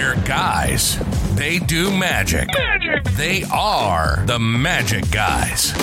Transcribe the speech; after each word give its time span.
They're 0.00 0.16
guys. 0.24 0.98
They 1.34 1.58
do 1.58 1.90
magic. 1.90 2.48
Magic. 2.54 3.04
They 3.18 3.42
are 3.52 4.24
the 4.24 4.38
magic 4.38 5.10
guys. 5.10 5.76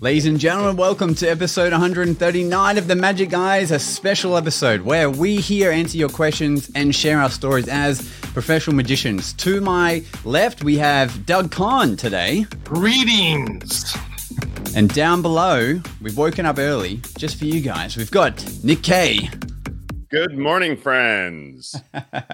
Ladies 0.00 0.26
and 0.26 0.38
gentlemen, 0.38 0.76
welcome 0.76 1.16
to 1.16 1.26
episode 1.26 1.72
139 1.72 2.78
of 2.78 2.86
The 2.86 2.94
Magic 2.94 3.30
Guys, 3.30 3.72
a 3.72 3.80
special 3.80 4.36
episode 4.36 4.82
where 4.82 5.10
we 5.10 5.38
here 5.38 5.72
answer 5.72 5.98
your 5.98 6.08
questions 6.08 6.70
and 6.76 6.94
share 6.94 7.20
our 7.20 7.30
stories 7.30 7.66
as 7.66 8.08
professional 8.32 8.76
magicians. 8.76 9.32
To 9.32 9.60
my 9.60 10.04
left, 10.24 10.62
we 10.62 10.78
have 10.78 11.26
Doug 11.26 11.50
Conn 11.50 11.96
today. 11.96 12.46
Greetings. 12.62 13.92
And 14.76 14.88
down 14.94 15.22
below, 15.22 15.82
we've 16.00 16.16
woken 16.16 16.46
up 16.46 16.60
early 16.60 17.02
just 17.16 17.40
for 17.40 17.44
you 17.46 17.60
guys. 17.60 17.96
We've 17.96 18.08
got 18.08 18.46
Nick 18.62 18.84
Kay. 18.84 19.28
Good 20.10 20.38
morning, 20.38 20.76
friends. 20.76 21.76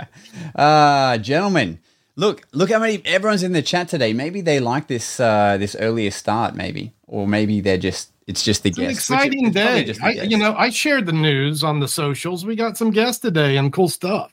uh, 0.55 1.19
gentlemen, 1.19 1.81
look, 2.15 2.47
look 2.53 2.71
how 2.71 2.79
many 2.79 3.03
everyone's 3.05 3.43
in 3.43 3.53
the 3.53 3.63
chat 3.63 3.89
today. 3.89 4.13
Maybe 4.13 4.41
they 4.41 4.61
like 4.61 4.87
this 4.87 5.19
uh, 5.19 5.57
this 5.59 5.75
earlier 5.81 6.11
start, 6.13 6.55
maybe, 6.55 6.93
or 7.09 7.27
maybe 7.27 7.61
they're 7.61 7.79
just 7.79 8.13
it's 8.29 8.45
just 8.45 8.63
the 8.63 8.69
It's 8.71 8.79
an 8.79 8.85
exciting 8.85 9.45
which- 9.49 9.57
it's 9.57 9.61
probably 9.65 9.81
day. 9.81 9.85
just 9.87 10.03
I, 10.03 10.11
you 10.13 10.39
know, 10.39 10.55
I 10.55 10.71
shared 10.71 11.07
the 11.07 11.13
news 11.13 11.65
on 11.65 11.81
the 11.81 11.89
socials. 11.89 12.47
We 12.47 12.55
got 12.55 12.77
some 12.77 12.91
guests 12.93 13.21
today 13.21 13.57
and 13.57 13.73
cool 13.73 13.89
stuff. 13.89 14.33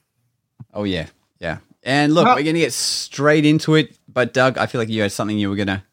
Oh 0.73 0.83
yeah, 0.83 1.07
yeah. 1.39 1.57
And 1.83 2.13
look, 2.13 2.25
Well- 2.25 2.35
we're 2.35 2.43
gonna 2.43 2.59
get 2.59 2.73
straight 2.73 3.45
into 3.45 3.73
it. 3.73 3.97
But 4.07 4.33
Doug, 4.33 4.59
I 4.59 4.67
feel 4.67 4.79
like 4.79 4.89
you 4.89 5.01
had 5.01 5.11
something 5.11 5.37
you 5.39 5.49
were 5.49 5.55
gonna. 5.55 5.83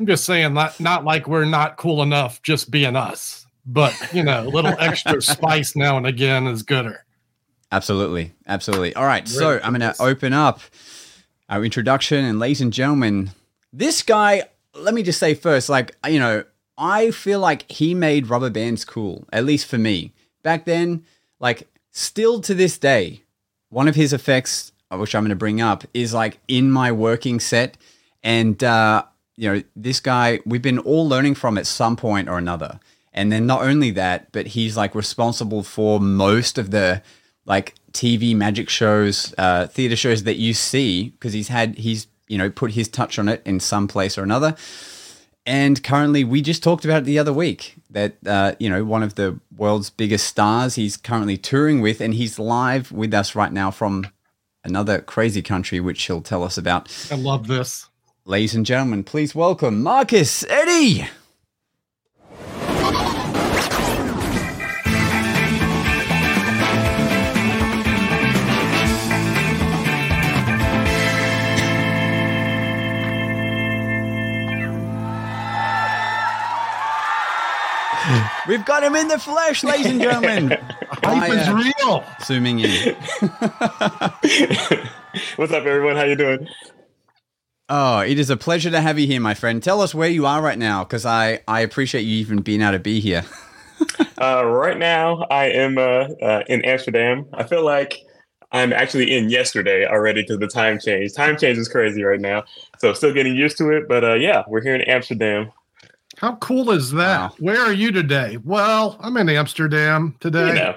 I'm 0.00 0.06
just 0.06 0.24
saying, 0.24 0.54
not 0.54 0.80
not 0.80 1.04
like 1.04 1.28
we're 1.28 1.44
not 1.44 1.76
cool 1.76 2.02
enough 2.02 2.40
just 2.42 2.70
being 2.70 2.96
us, 2.96 3.41
but 3.64 3.94
you 4.12 4.22
know, 4.22 4.44
a 4.44 4.48
little 4.48 4.74
extra 4.78 5.20
spice 5.22 5.76
now 5.76 5.96
and 5.96 6.06
again 6.06 6.46
is 6.46 6.62
gooder. 6.62 7.04
Absolutely, 7.70 8.32
absolutely. 8.46 8.94
All 8.94 9.06
right, 9.06 9.26
so 9.26 9.50
Ready 9.52 9.64
I'm 9.64 9.72
gonna 9.72 9.94
open 10.00 10.32
up 10.32 10.60
our 11.48 11.64
introduction, 11.64 12.24
and 12.24 12.38
ladies 12.38 12.60
and 12.60 12.72
gentlemen, 12.72 13.30
this 13.72 14.02
guy. 14.02 14.44
Let 14.74 14.94
me 14.94 15.02
just 15.02 15.18
say 15.18 15.34
first, 15.34 15.68
like 15.68 15.94
you 16.08 16.18
know, 16.18 16.44
I 16.78 17.10
feel 17.10 17.40
like 17.40 17.70
he 17.70 17.94
made 17.94 18.28
rubber 18.28 18.50
bands 18.50 18.84
cool, 18.84 19.26
at 19.32 19.44
least 19.44 19.66
for 19.66 19.78
me 19.78 20.12
back 20.42 20.64
then. 20.64 21.04
Like, 21.40 21.68
still 21.90 22.40
to 22.42 22.54
this 22.54 22.78
day, 22.78 23.22
one 23.68 23.88
of 23.88 23.94
his 23.94 24.12
effects, 24.12 24.72
uh, 24.90 24.96
which 24.96 25.14
I'm 25.14 25.22
going 25.22 25.30
to 25.30 25.36
bring 25.36 25.60
up, 25.60 25.84
is 25.94 26.14
like 26.14 26.38
in 26.48 26.70
my 26.70 26.92
working 26.92 27.40
set. 27.40 27.76
And, 28.22 28.62
uh, 28.62 29.04
you 29.36 29.52
know, 29.52 29.62
this 29.74 30.00
guy, 30.00 30.40
we've 30.44 30.62
been 30.62 30.78
all 30.78 31.08
learning 31.08 31.34
from 31.34 31.58
at 31.58 31.66
some 31.66 31.96
point 31.96 32.28
or 32.28 32.38
another. 32.38 32.80
And 33.14 33.30
then 33.30 33.46
not 33.46 33.62
only 33.62 33.90
that, 33.92 34.32
but 34.32 34.48
he's 34.48 34.76
like 34.76 34.94
responsible 34.94 35.62
for 35.62 36.00
most 36.00 36.58
of 36.58 36.70
the 36.70 37.02
like 37.44 37.74
TV 37.92 38.34
magic 38.34 38.68
shows, 38.68 39.34
uh, 39.36 39.66
theater 39.66 39.96
shows 39.96 40.24
that 40.24 40.36
you 40.36 40.54
see 40.54 41.10
because 41.10 41.32
he's 41.32 41.48
had, 41.48 41.76
he's, 41.76 42.06
you 42.28 42.38
know, 42.38 42.50
put 42.50 42.72
his 42.72 42.88
touch 42.88 43.18
on 43.18 43.28
it 43.28 43.42
in 43.44 43.60
some 43.60 43.86
place 43.86 44.16
or 44.16 44.22
another. 44.22 44.56
And 45.44 45.82
currently, 45.82 46.22
we 46.22 46.40
just 46.40 46.62
talked 46.62 46.84
about 46.84 47.02
it 47.02 47.04
the 47.04 47.18
other 47.18 47.32
week 47.32 47.74
that, 47.90 48.14
uh, 48.26 48.54
you 48.60 48.70
know, 48.70 48.84
one 48.84 49.02
of 49.02 49.16
the 49.16 49.40
world's 49.56 49.90
biggest 49.90 50.26
stars 50.26 50.76
he's 50.76 50.96
currently 50.96 51.36
touring 51.36 51.80
with, 51.80 52.00
and 52.00 52.14
he's 52.14 52.38
live 52.38 52.92
with 52.92 53.12
us 53.12 53.34
right 53.34 53.52
now 53.52 53.72
from 53.72 54.06
another 54.64 55.00
crazy 55.00 55.42
country, 55.42 55.80
which 55.80 56.02
he'll 56.04 56.22
tell 56.22 56.44
us 56.44 56.56
about. 56.56 56.88
I 57.10 57.16
love 57.16 57.48
this. 57.48 57.88
Ladies 58.24 58.54
and 58.54 58.64
gentlemen, 58.64 59.02
please 59.02 59.34
welcome 59.34 59.82
Marcus 59.82 60.44
Eddie. 60.44 61.08
We've 78.52 78.66
got 78.66 78.84
him 78.84 78.94
in 78.94 79.08
the 79.08 79.18
flesh, 79.18 79.64
ladies 79.64 79.86
and 79.86 79.98
gentlemen. 79.98 80.50
Hype 81.02 81.32
is 81.32 81.48
real. 81.48 82.04
zooming 82.22 82.58
in. 82.58 82.94
What's 85.36 85.54
up, 85.54 85.64
everyone? 85.64 85.96
How 85.96 86.02
you 86.02 86.16
doing? 86.16 86.46
Oh, 87.70 88.00
it 88.00 88.18
is 88.18 88.28
a 88.28 88.36
pleasure 88.36 88.70
to 88.70 88.82
have 88.82 88.98
you 88.98 89.06
here, 89.06 89.22
my 89.22 89.32
friend. 89.32 89.62
Tell 89.62 89.80
us 89.80 89.94
where 89.94 90.10
you 90.10 90.26
are 90.26 90.42
right 90.42 90.58
now, 90.58 90.84
because 90.84 91.06
I, 91.06 91.40
I 91.48 91.60
appreciate 91.60 92.02
you 92.02 92.14
even 92.16 92.42
being 92.42 92.60
able 92.60 92.72
to 92.72 92.78
be 92.78 93.00
here. 93.00 93.24
Uh, 94.18 94.44
right 94.44 94.78
now, 94.78 95.22
I 95.30 95.46
am 95.46 95.76
uh, 95.76 96.06
uh, 96.22 96.44
in 96.46 96.64
Amsterdam. 96.64 97.26
I 97.32 97.42
feel 97.42 97.64
like 97.64 97.98
I'm 98.52 98.72
actually 98.72 99.12
in 99.12 99.28
yesterday 99.28 99.84
already 99.84 100.22
because 100.22 100.38
the 100.38 100.46
time 100.46 100.78
change. 100.78 101.12
Time 101.14 101.36
change 101.36 101.58
is 101.58 101.68
crazy 101.68 102.04
right 102.04 102.20
now, 102.20 102.44
so 102.78 102.92
still 102.92 103.12
getting 103.12 103.34
used 103.34 103.58
to 103.58 103.70
it. 103.70 103.88
But 103.88 104.04
uh, 104.04 104.14
yeah, 104.14 104.44
we're 104.46 104.62
here 104.62 104.76
in 104.76 104.82
Amsterdam. 104.82 105.50
How 106.22 106.36
cool 106.36 106.70
is 106.70 106.92
that? 106.92 107.30
Wow. 107.30 107.36
Where 107.40 107.60
are 107.60 107.72
you 107.72 107.90
today? 107.90 108.38
Well, 108.44 108.96
I'm 109.00 109.16
in 109.16 109.28
Amsterdam 109.28 110.14
today. 110.20 110.46
You 110.46 110.54
know, 110.54 110.76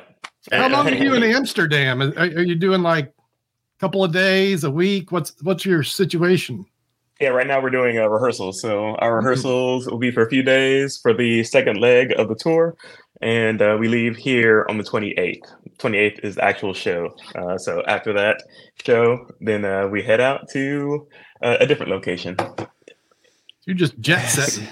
How 0.51 0.67
long 0.69 0.88
are 0.88 0.95
you 0.95 1.13
in 1.13 1.22
Amsterdam? 1.35 2.01
Are, 2.01 2.17
are 2.17 2.41
you 2.41 2.56
doing 2.56 2.81
like 2.81 3.06
a 3.06 3.79
couple 3.79 4.03
of 4.03 4.11
days, 4.11 4.63
a 4.63 4.72
week? 4.72 5.11
What's 5.11 5.35
what's 5.44 5.63
your 5.63 5.83
situation? 5.83 6.66
Yeah, 7.22 7.29
right 7.29 7.45
now 7.45 7.61
we're 7.61 7.69
doing 7.69 8.00
a 8.00 8.09
rehearsal. 8.09 8.53
So 8.53 8.95
our 8.95 9.17
rehearsals 9.17 9.85
will 9.85 10.00
be 10.00 10.09
for 10.09 10.23
a 10.23 10.29
few 10.29 10.41
days 10.41 10.97
for 10.97 11.13
the 11.13 11.44
second 11.44 11.79
leg 11.79 12.12
of 12.17 12.27
the 12.27 12.35
tour, 12.35 12.75
and 13.22 13.62
uh, 13.62 13.77
we 13.79 13.88
leave 13.88 14.17
here 14.17 14.66
on 14.67 14.79
the 14.79 14.83
28th. 14.83 15.45
28th 15.77 16.25
is 16.25 16.35
the 16.35 16.44
actual 16.44 16.73
show. 16.73 17.16
Uh, 17.35 17.59
so 17.59 17.83
after 17.85 18.12
that 18.13 18.41
show, 18.83 19.29
then 19.41 19.63
uh, 19.63 19.88
we 19.89 20.01
head 20.01 20.19
out 20.19 20.50
to 20.50 21.07
uh, 21.44 21.57
a 21.59 21.67
different 21.67 21.91
location. 21.91 22.35
You 23.66 23.75
just 23.75 24.00
jet 24.00 24.25
set. 24.25 24.67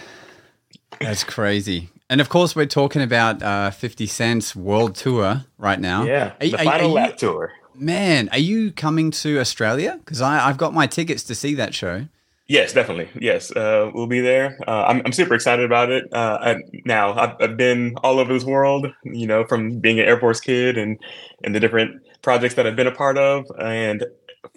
That's 1.03 1.23
crazy. 1.23 1.89
And 2.09 2.21
of 2.21 2.29
course, 2.29 2.55
we're 2.55 2.65
talking 2.65 3.01
about 3.01 3.41
uh, 3.41 3.71
50 3.71 4.05
Cent's 4.07 4.55
world 4.55 4.95
tour 4.95 5.45
right 5.57 5.79
now. 5.79 6.03
Yeah, 6.03 6.33
Are 6.39 6.47
the 6.47 6.53
are 6.55 6.63
final 6.63 6.97
are 6.97 7.07
you- 7.09 7.15
tour. 7.15 7.51
Man, 7.75 8.29
are 8.29 8.37
you 8.37 8.71
coming 8.71 9.09
to 9.11 9.39
Australia? 9.39 9.97
Because 9.97 10.21
I've 10.21 10.57
got 10.57 10.75
my 10.75 10.85
tickets 10.85 11.23
to 11.23 11.33
see 11.33 11.55
that 11.55 11.73
show. 11.73 12.05
Yes, 12.47 12.71
definitely. 12.73 13.09
Yes, 13.19 13.51
uh, 13.55 13.89
we'll 13.95 14.05
be 14.05 14.19
there. 14.19 14.59
Uh, 14.67 14.83
I'm, 14.83 15.01
I'm 15.05 15.11
super 15.11 15.33
excited 15.33 15.65
about 15.65 15.89
it. 15.89 16.03
Uh, 16.13 16.37
I, 16.39 16.55
now, 16.85 17.13
I've, 17.17 17.35
I've 17.39 17.57
been 17.57 17.95
all 18.03 18.19
over 18.19 18.31
this 18.31 18.43
world, 18.43 18.85
you 19.05 19.25
know, 19.25 19.43
from 19.45 19.79
being 19.79 19.99
an 19.99 20.05
Air 20.05 20.19
Force 20.19 20.39
kid 20.39 20.77
and 20.77 20.99
and 21.43 21.55
the 21.55 21.59
different 21.59 21.99
projects 22.21 22.53
that 22.55 22.67
I've 22.67 22.75
been 22.75 22.85
a 22.85 22.91
part 22.91 23.17
of. 23.17 23.45
And 23.59 24.05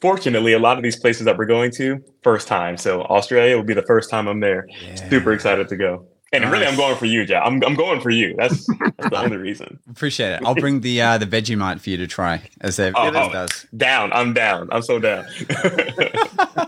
fortunately, 0.02 0.52
a 0.52 0.58
lot 0.58 0.76
of 0.76 0.82
these 0.82 0.96
places 0.96 1.24
that 1.24 1.38
we're 1.38 1.46
going 1.46 1.70
to, 1.76 2.02
first 2.22 2.48
time. 2.48 2.76
So 2.76 3.02
Australia 3.02 3.56
will 3.56 3.64
be 3.64 3.72
the 3.74 3.82
first 3.82 4.10
time 4.10 4.26
I'm 4.28 4.40
there. 4.40 4.68
Super 5.08 5.32
excited 5.32 5.68
to 5.68 5.76
go. 5.76 6.06
And 6.32 6.44
really, 6.50 6.66
I'm 6.66 6.76
going 6.76 6.96
for 6.96 7.06
you, 7.06 7.24
Jack. 7.24 7.42
I'm, 7.46 7.62
I'm 7.64 7.74
going 7.76 8.00
for 8.00 8.10
you. 8.10 8.34
That's, 8.36 8.66
that's 8.98 9.10
the 9.10 9.22
only 9.22 9.36
reason. 9.36 9.78
Appreciate 9.88 10.32
it. 10.32 10.42
I'll 10.44 10.54
bring 10.56 10.80
the 10.80 11.00
uh, 11.00 11.18
the 11.18 11.26
Vegemite 11.26 11.80
for 11.80 11.90
you 11.90 11.96
to 11.98 12.06
try, 12.06 12.42
as 12.60 12.78
everyone 12.80 13.16
Oh, 13.16 13.28
oh. 13.28 13.32
does. 13.32 13.66
Down. 13.76 14.12
I'm 14.12 14.32
down. 14.34 14.68
I'm 14.72 14.82
so 14.82 14.98
down. 14.98 15.24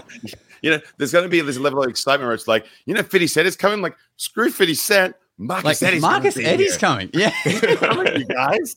You 0.61 0.73
know, 0.73 0.81
there's 0.97 1.13
going 1.13 1.23
to 1.23 1.29
be 1.29 1.41
this 1.41 1.57
level 1.57 1.85
of 1.85 1.89
excitement 1.89 2.27
where 2.27 2.35
it's 2.35 2.49
like, 2.49 2.67
you 2.85 2.93
know, 2.93 3.05
50 3.05 3.29
Cent 3.29 3.47
is 3.47 3.55
coming. 3.55 3.81
Like, 3.81 3.95
screw 4.17 4.51
50 4.51 4.75
Cent. 4.75 5.15
Marcus 5.39 5.65
Like 5.65 5.83
Eddie's 5.85 6.03
Marcus 6.03 6.35
gonna 6.37 6.49
Eddie's 6.49 6.71
here. 6.73 6.79
coming. 6.81 7.11
Yeah, 7.15 7.33
you 7.45 8.25
guys. 8.25 8.75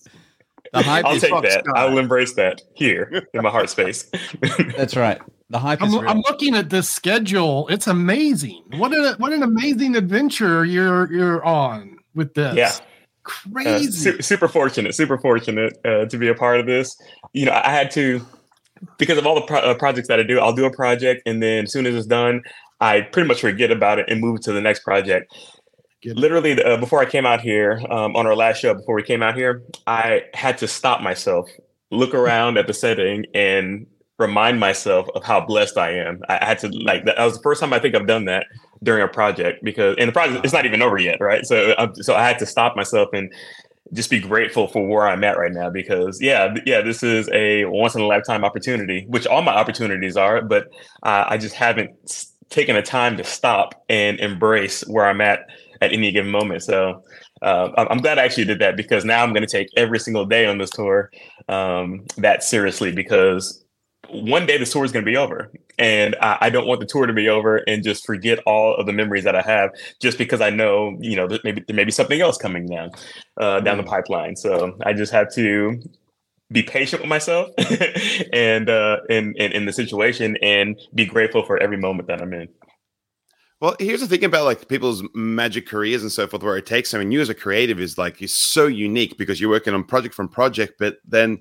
the 0.74 0.84
hype 0.84 1.06
I'll 1.06 1.16
is. 1.16 1.24
take 1.24 1.32
that. 1.42 1.64
Scott. 1.66 1.76
I 1.76 1.86
will 1.86 1.98
embrace 1.98 2.36
that 2.36 2.62
here 2.76 3.28
in 3.34 3.42
my 3.42 3.50
heart 3.50 3.72
space. 3.72 4.04
That's 4.78 4.96
right. 4.96 5.20
The 5.52 5.60
hype 5.60 5.82
I'm, 5.82 5.92
real. 5.92 6.10
I'm 6.10 6.20
looking 6.22 6.56
at 6.56 6.70
this 6.70 6.90
schedule. 6.90 7.68
It's 7.68 7.86
amazing. 7.86 8.64
What 8.78 8.94
an 8.94 9.16
what 9.18 9.34
an 9.34 9.44
amazing 9.44 9.98
adventure 9.98 10.64
you're 10.64 11.12
you're 11.12 11.44
on 11.44 11.98
with 12.16 12.34
this. 12.36 12.56
Yeah. 12.56 12.70
Uh, 12.70 12.80
Crazy. 13.24 13.92
su- 13.92 14.22
super 14.22 14.48
fortunate, 14.48 14.96
super 14.96 15.18
fortunate 15.18 15.78
uh, 15.86 16.06
to 16.06 16.18
be 16.18 16.30
a 16.30 16.34
part 16.34 16.62
of 16.62 16.68
this. 16.68 16.98
You 17.34 17.48
know, 17.48 17.52
I 17.52 17.70
had 17.70 17.92
to 17.92 18.26
because 18.98 19.18
of 19.18 19.28
all 19.28 19.36
the 19.36 19.42
pro- 19.42 19.60
uh, 19.60 19.74
projects 19.74 20.08
that 20.08 20.22
I 20.22 20.24
do. 20.24 20.40
I'll 20.40 20.56
do 20.56 20.64
a 20.64 20.72
project, 20.72 21.22
and 21.26 21.44
then 21.44 21.66
as 21.66 21.74
soon 21.74 21.86
as 21.86 21.96
it's 21.96 22.08
done, 22.08 22.44
I 22.80 23.02
pretty 23.02 23.28
much 23.28 23.42
forget 23.42 23.72
about 23.72 24.00
it 24.00 24.06
and 24.10 24.22
move 24.22 24.40
to 24.42 24.54
the 24.54 24.62
next 24.62 24.86
project. 24.86 25.36
Get. 26.02 26.16
Literally, 26.16 26.64
uh, 26.64 26.78
before 26.78 27.02
I 27.02 27.06
came 27.06 27.26
out 27.26 27.42
here 27.42 27.82
um, 27.90 28.16
on 28.16 28.26
our 28.26 28.38
last 28.38 28.60
show, 28.60 28.74
before 28.74 28.96
we 28.96 29.04
came 29.04 29.22
out 29.22 29.36
here, 29.36 29.64
I 29.86 30.24
had 30.34 30.58
to 30.60 30.68
stop 30.68 31.02
myself, 31.02 31.50
look 31.92 32.16
around 32.16 32.58
at 32.58 32.68
the 32.68 32.74
setting, 32.74 33.26
and 33.36 33.86
remind 34.22 34.60
myself 34.60 35.08
of 35.16 35.24
how 35.24 35.42
blessed 35.42 35.78
I 35.78 35.92
am. 35.92 36.22
I 36.30 36.44
had 36.46 36.60
to 36.60 36.70
like 36.70 37.06
that 37.06 37.18
was 37.20 37.38
the 37.38 37.44
first 37.44 37.60
time 37.60 37.74
I 37.74 37.80
think 37.80 37.96
I've 37.96 38.08
done 38.08 38.26
that 38.26 38.46
during 38.84 39.04
a 39.04 39.08
project 39.08 39.64
because 39.64 39.96
and 39.98 40.08
the 40.08 40.14
project 40.14 40.44
it's 40.44 40.54
not 40.54 40.66
even 40.66 40.82
over 40.82 40.98
yet, 40.98 41.20
right? 41.20 41.46
So 41.46 41.74
I, 41.78 41.90
so 41.96 42.16
I 42.16 42.24
had 42.24 42.40
to 42.40 42.46
stop 42.46 42.76
myself 42.76 43.10
and 43.14 43.34
just 43.94 44.10
be 44.10 44.20
grateful 44.20 44.68
for 44.68 44.88
where 44.88 45.08
I'm 45.08 45.24
at 45.24 45.38
right 45.38 45.52
now 45.52 45.70
because 45.70 46.22
yeah, 46.22 46.56
yeah, 46.66 46.82
this 46.82 47.04
is 47.04 47.30
a 47.34 47.66
once 47.66 47.96
in 47.96 48.02
a 48.02 48.08
lifetime 48.08 48.46
opportunity, 48.46 49.06
which 49.10 49.28
all 49.28 49.42
my 49.42 49.54
opportunities 49.54 50.16
are, 50.16 50.42
but 50.42 50.68
uh, 51.04 51.26
I 51.28 51.38
just 51.38 51.56
haven't 51.56 51.92
taken 52.50 52.76
the 52.76 52.82
time 52.82 53.18
to 53.18 53.24
stop 53.24 53.84
and 53.90 54.20
embrace 54.20 54.82
where 54.88 55.06
I'm 55.06 55.22
at 55.22 55.48
at 55.82 55.92
any 55.92 56.12
given 56.12 56.32
moment. 56.32 56.64
So 56.64 57.04
uh, 57.42 57.70
I'm 57.78 57.88
I'm 57.90 57.98
glad 57.98 58.20
I 58.20 58.24
actually 58.24 58.46
did 58.46 58.60
that 58.60 58.78
because 58.78 59.04
now 59.04 59.24
I'm 59.24 59.34
going 59.34 59.46
to 59.46 59.52
take 59.52 59.68
every 59.76 60.00
single 60.00 60.26
day 60.26 60.46
on 60.46 60.58
this 60.58 60.70
tour 60.70 61.12
um, 61.50 62.06
that 62.18 62.44
seriously 62.44 62.92
because 62.92 63.64
one 64.14 64.46
day 64.46 64.58
the 64.58 64.66
tour 64.66 64.84
is 64.86 64.92
going 64.92 65.06
to 65.06 65.12
be 65.12 65.18
over, 65.18 65.52
and 65.78 66.16
I, 66.22 66.38
I 66.42 66.50
don't 66.50 66.68
want 66.68 66.80
the 66.80 66.86
tour 66.86 67.06
to 67.06 67.14
be 67.14 67.30
over 67.30 67.58
and 67.58 67.84
just 67.84 68.06
forget 68.06 68.40
all 68.46 68.76
of 68.76 68.86
the 68.86 68.94
memories 68.94 69.24
that 69.24 69.36
I 69.36 69.42
have 69.42 69.72
just 70.02 70.18
because 70.18 70.42
I 70.42 70.50
know 70.50 70.98
you 71.00 71.16
know 71.16 71.28
that 71.28 71.44
maybe 71.44 71.64
there 71.68 71.76
may 71.76 71.84
be 71.84 71.92
something 71.92 72.22
else 72.22 72.38
coming 72.38 72.68
down 72.68 72.92
uh, 73.38 73.60
down 73.62 73.78
the 73.78 73.84
pipeline. 73.84 74.36
So 74.36 74.78
I 74.86 74.94
just 74.94 75.12
have 75.12 75.34
to 75.36 75.82
be 76.52 76.64
patient 76.64 77.02
with 77.02 77.08
myself 77.08 77.50
and 78.34 78.70
uh 78.70 78.98
in, 79.10 79.34
in 79.38 79.54
in 79.54 79.66
the 79.66 79.72
situation 79.72 80.36
and 80.42 80.78
be 80.94 81.06
grateful 81.06 81.46
for 81.46 81.58
every 81.58 81.78
moment 81.78 82.08
that 82.10 82.22
I'm 82.22 82.34
in. 82.34 82.50
Well, 83.62 83.76
here's 83.80 84.02
the 84.02 84.08
thing 84.08 84.24
about 84.26 84.46
like 84.46 84.68
people's 84.68 85.04
magic 85.14 85.68
careers 85.68 86.02
and 86.02 86.12
so 86.12 86.26
forth, 86.26 86.42
where 86.42 86.58
it 86.58 86.66
takes. 86.66 86.96
I 86.96 87.00
mean, 87.00 87.12
you 87.12 87.22
as 87.22 87.30
a 87.30 87.36
creative 87.36 87.80
is 87.80 87.96
like 87.96 88.20
you're 88.20 88.28
so 88.28 88.66
unique 88.66 89.20
because 89.20 89.40
you're 89.40 89.52
working 89.52 89.76
on 89.76 89.84
project 89.84 90.16
from 90.16 90.28
project, 90.28 90.74
but 90.80 90.98
then 91.06 91.38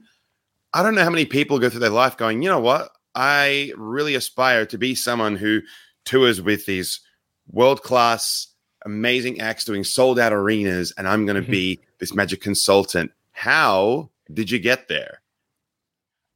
I 0.73 0.83
don't 0.83 0.95
know 0.95 1.03
how 1.05 1.11
many 1.11 1.25
people 1.27 1.59
go 1.59 1.69
through 1.69 1.81
their 1.81 1.91
life 1.91 2.17
going, 2.17 2.43
you 2.43 2.49
know 2.49 2.61
what? 2.61 2.91
I 3.15 3.73
really 3.77 4.15
aspire 4.15 4.65
to 4.67 4.79
be 4.79 4.95
someone 4.95 5.37
who 5.37 5.61
tours 6.05 6.41
with 6.41 6.67
these 6.67 7.01
world 7.51 7.83
class, 7.83 8.47
amazing 8.87 9.41
acts 9.41 9.65
doing 9.65 9.83
sold 9.85 10.19
out 10.19 10.33
arenas, 10.33 10.93
and 10.97 11.09
I'm 11.09 11.27
going 11.27 11.43
to 11.43 11.49
be 11.51 11.81
this 11.99 12.15
magic 12.15 12.41
consultant. 12.41 13.11
How 13.33 14.11
did 14.33 14.51
you 14.51 14.59
get 14.61 14.87
there? 14.89 15.21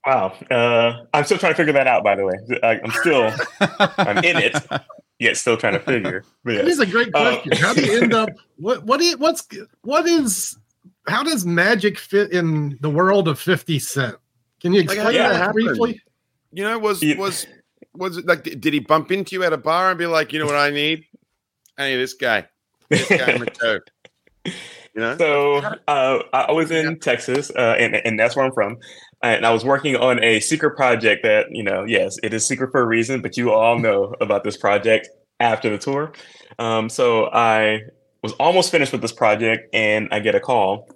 Wow, 0.07 0.35
uh, 0.51 1.05
I'm 1.15 1.25
still 1.25 1.39
trying 1.39 1.53
to 1.53 1.57
figure 1.57 1.73
that 1.73 1.87
out. 1.87 2.05
By 2.05 2.17
the 2.17 2.27
way, 2.27 2.35
I, 2.63 2.79
I'm 2.85 2.91
still 2.91 3.33
I'm 3.97 4.19
in 4.19 4.37
it, 4.37 4.55
yet 5.19 5.37
still 5.39 5.57
trying 5.57 5.73
to 5.75 5.81
figure. 5.81 6.25
But 6.45 6.57
That 6.57 6.65
yeah. 6.65 6.71
is 6.71 6.79
a 6.81 6.85
great 6.87 7.09
Uh, 7.15 7.41
question. 7.41 7.53
how 7.53 7.73
do 7.73 7.83
you 7.85 8.03
end 8.03 8.13
up? 8.15 8.29
What 8.57 8.85
what 8.85 8.99
do 9.01 9.07
you, 9.07 9.17
what's 9.17 9.47
what 9.83 10.07
is? 10.07 10.59
How 11.07 11.23
does 11.23 11.47
magic 11.47 11.99
fit 11.99 12.33
in 12.33 12.77
the 12.83 12.91
world 12.91 13.29
of 13.29 13.39
Fifty 13.41 13.79
Cent? 13.79 14.17
Can 14.65 14.73
you 14.73 14.81
Like, 14.81 14.97
explain 14.97 15.05
how 15.05 15.13
did 15.13 15.21
that 15.21 15.47
that 15.47 15.53
briefly? 15.53 16.01
You 16.51 16.65
know, 16.65 16.79
was 16.79 17.05
was 17.19 17.47
was 17.93 18.17
it 18.17 18.27
like? 18.27 18.45
Did 18.45 18.73
he 18.73 18.81
bump 18.81 19.13
into 19.13 19.37
you 19.37 19.45
at 19.45 19.53
a 19.53 19.59
bar 19.59 19.91
and 19.91 19.99
be 19.99 20.07
like, 20.07 20.33
you 20.33 20.39
know 20.39 20.47
what 20.47 20.55
I 20.55 20.71
need? 20.71 21.05
I 21.77 21.91
need 21.91 21.97
this 21.97 22.15
guy. 22.15 22.47
This 22.89 23.07
guy 23.09 23.33
in. 23.33 23.47
You 24.95 25.01
know? 25.01 25.19
So 25.19 25.57
uh, 25.89 26.23
I 26.33 26.53
was 26.53 26.71
in 26.71 27.01
Texas, 27.01 27.51
uh, 27.57 27.75
and 27.81 27.97
and 27.97 28.19
that's 28.19 28.37
where 28.37 28.45
I'm 28.45 28.53
from. 28.53 28.79
And 29.25 29.45
I 29.45 29.51
was 29.51 29.65
working 29.65 29.97
on 29.97 30.23
a 30.23 30.39
secret 30.39 30.77
project 30.77 31.25
that 31.25 31.47
you 31.51 31.65
know, 31.65 31.83
yes, 31.83 32.17
it 32.23 32.33
is 32.33 32.47
secret 32.47 32.71
for 32.71 32.81
a 32.81 32.87
reason, 32.87 33.21
but 33.21 33.37
you 33.37 33.51
all 33.51 33.77
know 33.77 34.15
about 34.21 34.45
this 34.45 34.57
project 34.57 35.09
after 35.41 35.69
the 35.69 35.79
tour. 35.79 36.13
Um, 36.61 36.89
so 36.89 37.27
I 37.33 37.81
was 38.23 38.35
almost 38.35 38.71
finished 38.71 38.93
with 38.93 39.03
this 39.03 39.11
project, 39.11 39.69
and 39.75 40.09
I 40.13 40.21
get 40.21 40.37
a 40.37 40.41
call, 40.41 40.89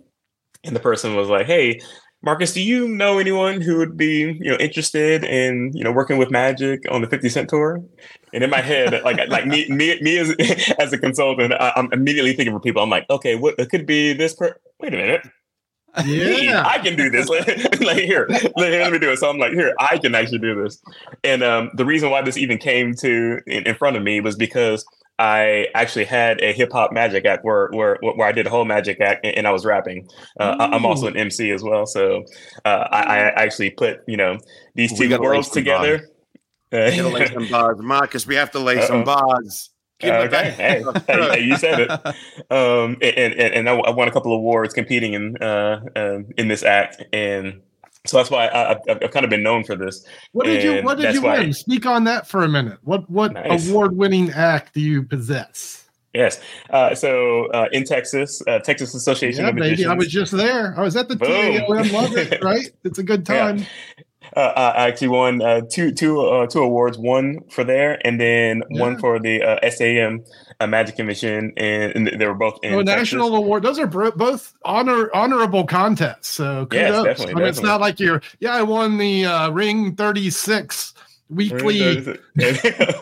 and 0.62 0.76
the 0.76 0.80
person 0.80 1.16
was 1.16 1.28
like, 1.28 1.46
"Hey." 1.46 1.80
Marcus, 2.22 2.52
do 2.52 2.60
you 2.60 2.88
know 2.88 3.18
anyone 3.18 3.60
who 3.60 3.76
would 3.78 3.96
be, 3.96 4.38
you 4.40 4.50
know, 4.50 4.56
interested 4.56 5.24
in, 5.24 5.70
you 5.72 5.84
know, 5.84 5.92
working 5.92 6.16
with 6.16 6.30
Magic 6.30 6.80
on 6.90 7.00
the 7.00 7.06
50 7.06 7.28
Cent 7.28 7.48
tour? 7.48 7.80
And 8.34 8.42
in 8.42 8.50
my 8.50 8.60
head, 8.60 9.02
like, 9.04 9.28
like 9.28 9.46
me, 9.46 9.68
me, 9.68 10.00
me 10.00 10.18
as, 10.18 10.34
as 10.80 10.92
a 10.92 10.98
consultant, 10.98 11.54
I, 11.54 11.72
I'm 11.76 11.88
immediately 11.92 12.32
thinking 12.32 12.54
for 12.54 12.60
people. 12.60 12.82
I'm 12.82 12.90
like, 12.90 13.08
okay, 13.08 13.36
what 13.36 13.54
it 13.58 13.70
could 13.70 13.86
be 13.86 14.12
this? 14.14 14.34
Per- 14.34 14.58
Wait 14.80 14.94
a 14.94 14.96
minute, 14.96 15.26
me, 16.04 16.46
Yeah. 16.46 16.64
I 16.66 16.78
can 16.78 16.96
do 16.96 17.10
this. 17.10 17.28
like 17.80 17.98
here, 17.98 18.26
let, 18.28 18.56
let 18.56 18.92
me 18.92 18.98
do 18.98 19.10
it. 19.10 19.18
So 19.18 19.30
I'm 19.30 19.38
like, 19.38 19.52
here, 19.52 19.74
I 19.78 19.98
can 19.98 20.14
actually 20.14 20.38
do 20.38 20.62
this. 20.62 20.80
And 21.24 21.42
um, 21.42 21.70
the 21.74 21.84
reason 21.84 22.10
why 22.10 22.22
this 22.22 22.36
even 22.36 22.58
came 22.58 22.94
to 22.96 23.40
in, 23.46 23.66
in 23.66 23.74
front 23.74 23.96
of 23.96 24.02
me 24.02 24.20
was 24.20 24.36
because 24.36 24.84
I 25.18 25.66
actually 25.74 26.04
had 26.04 26.40
a 26.40 26.52
hip 26.52 26.70
hop 26.72 26.92
magic 26.92 27.24
act 27.24 27.44
where 27.44 27.68
where 27.72 27.98
where 28.00 28.26
I 28.28 28.32
did 28.32 28.46
a 28.46 28.50
whole 28.50 28.64
magic 28.64 29.00
act 29.00 29.24
and, 29.24 29.36
and 29.38 29.48
I 29.48 29.50
was 29.50 29.64
rapping. 29.64 30.08
Uh, 30.38 30.56
I- 30.58 30.74
I'm 30.76 30.86
also 30.86 31.06
an 31.06 31.16
MC 31.16 31.50
as 31.50 31.62
well, 31.62 31.86
so 31.86 32.24
uh, 32.64 32.88
I, 32.90 33.02
I 33.02 33.18
actually 33.42 33.70
put 33.70 34.00
you 34.06 34.16
know 34.16 34.38
these 34.74 34.96
two 34.96 35.08
worlds 35.18 35.24
link 35.24 35.44
some 35.44 35.52
together. 35.54 36.08
We 36.70 36.78
gotta 36.96 37.08
lay 37.08 37.26
some 37.26 37.48
bars, 37.48 37.78
Marcus. 37.80 38.26
We 38.26 38.34
have 38.36 38.50
to 38.52 38.58
lay 38.58 38.80
some 38.86 38.98
Uh-oh. 38.98 39.04
bars. 39.04 39.70
Okay, 40.00 40.50
hey, 40.52 40.84
hey, 41.08 41.30
hey, 41.30 41.40
you 41.40 41.56
said 41.56 41.80
it. 41.80 41.90
Um, 42.52 42.96
and 43.02 43.34
and, 43.34 43.54
and 43.54 43.68
I, 43.68 43.74
I 43.74 43.90
won 43.90 44.06
a 44.06 44.12
couple 44.12 44.32
of 44.32 44.38
awards 44.38 44.72
competing 44.72 45.14
in 45.14 45.36
uh, 45.38 45.80
um 45.96 46.26
in 46.36 46.46
this 46.48 46.62
act, 46.62 47.02
and 47.12 47.62
so 48.06 48.16
that's 48.16 48.30
why 48.30 48.46
I, 48.46 48.70
I've, 48.72 48.78
I've 49.02 49.10
kind 49.10 49.24
of 49.24 49.30
been 49.30 49.42
known 49.42 49.64
for 49.64 49.76
this. 49.76 50.04
What 50.32 50.46
did 50.46 50.62
you 50.62 50.82
What 50.82 50.98
did 50.98 51.14
you 51.14 51.22
win? 51.22 51.52
Speak 51.52 51.86
on 51.86 52.04
that 52.04 52.26
for 52.26 52.42
a 52.44 52.48
minute. 52.48 52.78
What 52.82 53.08
What 53.10 53.32
Nice. 53.34 53.68
award 53.68 53.96
winning 53.96 54.30
act 54.32 54.74
do 54.74 54.80
you 54.80 55.02
possess? 55.02 55.84
Yes. 56.14 56.40
Uh, 56.70 56.94
so 56.94 57.46
uh, 57.52 57.68
in 57.70 57.84
Texas, 57.84 58.42
uh, 58.48 58.58
Texas 58.60 58.94
Association 58.94 59.42
Yeah, 59.44 59.50
of 59.50 59.56
baby, 59.56 59.70
Magicians. 59.70 59.90
I 59.90 59.94
was 59.94 60.08
just 60.08 60.32
there. 60.32 60.74
I 60.78 60.82
was 60.82 60.96
at 60.96 61.08
the. 61.08 61.16
TAOM. 61.16 61.92
Love 61.92 62.16
it, 62.16 62.42
right? 62.42 62.70
It's 62.82 62.98
a 62.98 63.02
good 63.02 63.24
Yeah. 63.28 63.58
Uh, 64.36 64.72
I 64.76 64.88
actually 64.88 65.08
won 65.08 65.42
uh, 65.42 65.62
two 65.70 65.92
two 65.92 66.20
uh, 66.20 66.46
two 66.46 66.62
awards. 66.62 66.98
One 66.98 67.40
for 67.50 67.64
there, 67.64 68.04
and 68.06 68.20
then 68.20 68.62
one 68.68 68.98
for 68.98 69.18
the 69.18 69.42
uh, 69.42 69.70
SAM 69.70 70.24
uh, 70.60 70.66
Magic 70.66 70.96
Commission, 70.96 71.52
and, 71.56 72.08
and 72.08 72.20
they 72.20 72.26
were 72.26 72.34
both 72.34 72.58
in 72.62 72.72
Oh, 72.74 72.82
national 72.82 73.34
award. 73.34 73.62
Those 73.62 73.78
are 73.78 73.86
bro- 73.86 74.10
both 74.12 74.54
honor 74.64 75.10
honorable 75.14 75.64
contests. 75.64 76.28
So 76.28 76.66
Yes, 76.72 77.02
definitely, 77.04 77.34
I 77.34 77.34
mean, 77.36 77.48
it's 77.48 77.62
not 77.62 77.80
like 77.80 78.00
you're. 78.00 78.22
Yeah, 78.40 78.54
I 78.54 78.62
won 78.62 78.98
the 78.98 79.26
uh, 79.26 79.50
Ring 79.50 79.94
Thirty 79.94 80.30
Six 80.30 80.94
weekly. 81.30 81.80
a, 82.40 82.96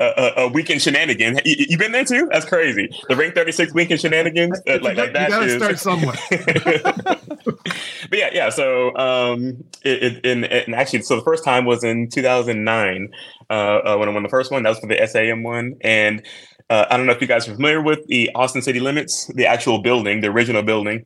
a, 0.00 0.32
a 0.36 0.48
weekend 0.48 0.82
shenanigan. 0.82 1.40
You, 1.44 1.66
you 1.70 1.78
been 1.78 1.92
there 1.92 2.04
too? 2.04 2.28
That's 2.32 2.46
crazy. 2.46 2.88
The 3.08 3.16
Ring 3.16 3.32
Thirty 3.32 3.52
Six 3.52 3.74
weekend 3.74 4.00
shenanigans. 4.00 4.60
Uh, 4.66 4.78
like, 4.82 4.96
like 4.96 5.12
that 5.12 5.28
you 5.28 5.34
got 5.34 5.40
to 5.40 5.46
is- 5.46 5.56
start 5.56 5.78
somewhere. 5.78 6.16
but 8.10 8.18
yeah, 8.18 8.30
yeah. 8.32 8.50
So, 8.50 8.96
um, 8.96 9.64
it, 9.84 10.02
it 10.02 10.26
and, 10.26 10.44
and 10.44 10.74
actually, 10.74 11.02
so 11.02 11.16
the 11.16 11.22
first 11.22 11.44
time 11.44 11.64
was 11.64 11.84
in 11.84 12.08
2009 12.08 13.08
uh, 13.48 13.52
uh, 13.52 13.96
when 13.96 14.08
I 14.08 14.12
won 14.12 14.22
the 14.22 14.28
first 14.28 14.50
one. 14.50 14.62
That 14.62 14.70
was 14.70 14.78
for 14.78 14.86
the 14.86 15.06
SAM 15.06 15.42
one, 15.42 15.76
and 15.82 16.24
uh, 16.70 16.86
I 16.90 16.96
don't 16.96 17.06
know 17.06 17.12
if 17.12 17.20
you 17.20 17.28
guys 17.28 17.48
are 17.48 17.54
familiar 17.54 17.82
with 17.82 18.06
the 18.06 18.30
Austin 18.34 18.62
City 18.62 18.80
Limits, 18.80 19.26
the 19.34 19.46
actual 19.46 19.82
building, 19.82 20.20
the 20.20 20.28
original 20.28 20.62
building. 20.62 21.04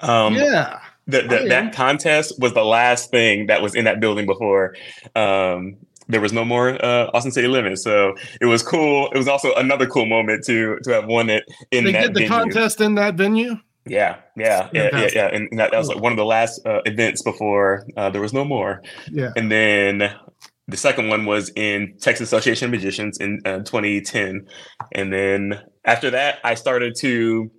Um, 0.00 0.34
yeah. 0.34 0.80
The, 1.06 1.22
the, 1.22 1.36
I 1.36 1.42
am. 1.42 1.48
that 1.48 1.74
contest 1.74 2.40
was 2.40 2.54
the 2.54 2.64
last 2.64 3.10
thing 3.10 3.46
that 3.46 3.62
was 3.62 3.74
in 3.74 3.84
that 3.84 4.00
building 4.00 4.26
before 4.26 4.74
um, 5.14 5.76
there 6.08 6.20
was 6.20 6.32
no 6.32 6.44
more 6.44 6.82
uh, 6.84 7.10
Austin 7.14 7.32
City 7.32 7.48
Limits. 7.48 7.82
So 7.82 8.14
it 8.40 8.46
was 8.46 8.62
cool. 8.62 9.10
It 9.12 9.16
was 9.16 9.28
also 9.28 9.54
another 9.54 9.86
cool 9.86 10.06
moment 10.06 10.44
to 10.44 10.78
to 10.82 10.90
have 10.92 11.06
won 11.06 11.30
it 11.30 11.44
in 11.70 11.84
They 11.84 11.92
that 11.92 12.02
did 12.02 12.14
the 12.14 12.20
venue. 12.20 12.28
contest 12.28 12.80
in 12.80 12.94
that 12.96 13.14
venue. 13.14 13.56
Yeah, 13.86 14.16
yeah, 14.36 14.70
yeah, 14.72 14.88
yeah, 14.92 15.08
yeah. 15.14 15.26
And 15.26 15.48
that, 15.58 15.70
that 15.70 15.78
was 15.78 15.88
like 15.88 16.00
one 16.00 16.12
of 16.12 16.16
the 16.16 16.24
last 16.24 16.64
uh, 16.66 16.80
events 16.86 17.22
before 17.22 17.86
uh, 17.98 18.08
there 18.08 18.22
was 18.22 18.32
no 18.32 18.44
more. 18.44 18.82
Yeah. 19.10 19.32
And 19.36 19.52
then 19.52 20.10
the 20.68 20.76
second 20.78 21.08
one 21.08 21.26
was 21.26 21.50
in 21.54 21.94
Texas 22.00 22.28
Association 22.28 22.66
of 22.66 22.70
Magicians 22.70 23.18
in 23.18 23.40
uh, 23.44 23.58
2010. 23.58 24.46
And 24.92 25.12
then 25.12 25.60
after 25.84 26.10
that, 26.10 26.38
I 26.44 26.54
started 26.54 26.94
to. 27.00 27.50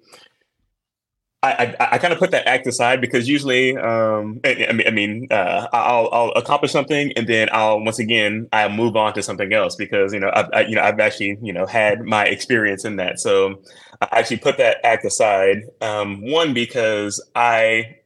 I, 1.46 1.76
I, 1.80 1.88
I 1.94 1.98
kind 1.98 2.14
of 2.14 2.20
put 2.20 2.32
that 2.32 2.48
act 2.48 2.68
aside 2.68 3.02
because 3.02 3.28
usually, 3.28 3.78
um, 3.78 4.40
I, 4.44 4.68
I 4.70 4.74
mean, 4.74 4.88
I 4.88 4.92
mean, 4.92 5.28
uh, 5.32 5.68
I'll, 5.74 6.10
I'll 6.12 6.32
accomplish 6.32 6.72
something 6.72 7.12
and 7.16 7.28
then 7.28 7.50
I'll 7.52 7.80
once 7.80 8.00
again 8.00 8.48
I'll 8.54 8.70
move 8.70 8.96
on 8.96 9.14
to 9.14 9.24
something 9.24 9.54
else 9.54 9.76
because 9.76 10.14
you 10.14 10.20
know 10.20 10.32
I've 10.34 10.50
I, 10.54 10.62
you 10.62 10.76
know 10.76 10.82
I've 10.82 11.00
actually 11.00 11.38
you 11.42 11.54
know 11.54 11.66
had 11.66 12.02
my 12.02 12.26
experience 12.26 12.86
in 12.86 12.96
that, 12.98 13.20
so 13.20 13.62
I 14.02 14.20
actually 14.20 14.38
put 14.38 14.58
that 14.58 14.78
act 14.84 15.06
aside. 15.06 15.64
Um, 15.82 16.22
one 16.22 16.54
because 16.54 17.24
I 17.36 17.98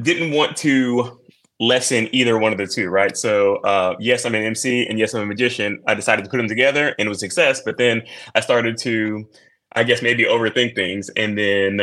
didn't 0.00 0.32
want 0.32 0.56
to 0.58 1.18
lessen 1.62 2.08
either 2.12 2.38
one 2.38 2.52
of 2.52 2.58
the 2.58 2.66
two, 2.66 2.88
right? 2.88 3.16
So, 3.16 3.56
uh, 3.58 3.94
yes, 4.00 4.24
I'm 4.26 4.34
an 4.34 4.42
MC 4.42 4.86
and 4.86 4.98
yes, 4.98 5.14
I'm 5.14 5.22
a 5.22 5.26
magician. 5.26 5.80
I 5.86 5.94
decided 5.94 6.24
to 6.24 6.30
put 6.30 6.38
them 6.38 6.48
together 6.48 6.94
and 6.98 7.06
it 7.06 7.08
was 7.08 7.20
success. 7.20 7.62
But 7.64 7.78
then 7.78 8.02
I 8.34 8.40
started 8.40 8.76
to, 8.78 9.28
I 9.74 9.84
guess, 9.84 10.02
maybe 10.02 10.24
overthink 10.24 10.74
things 10.74 11.08
and 11.10 11.36
then 11.36 11.82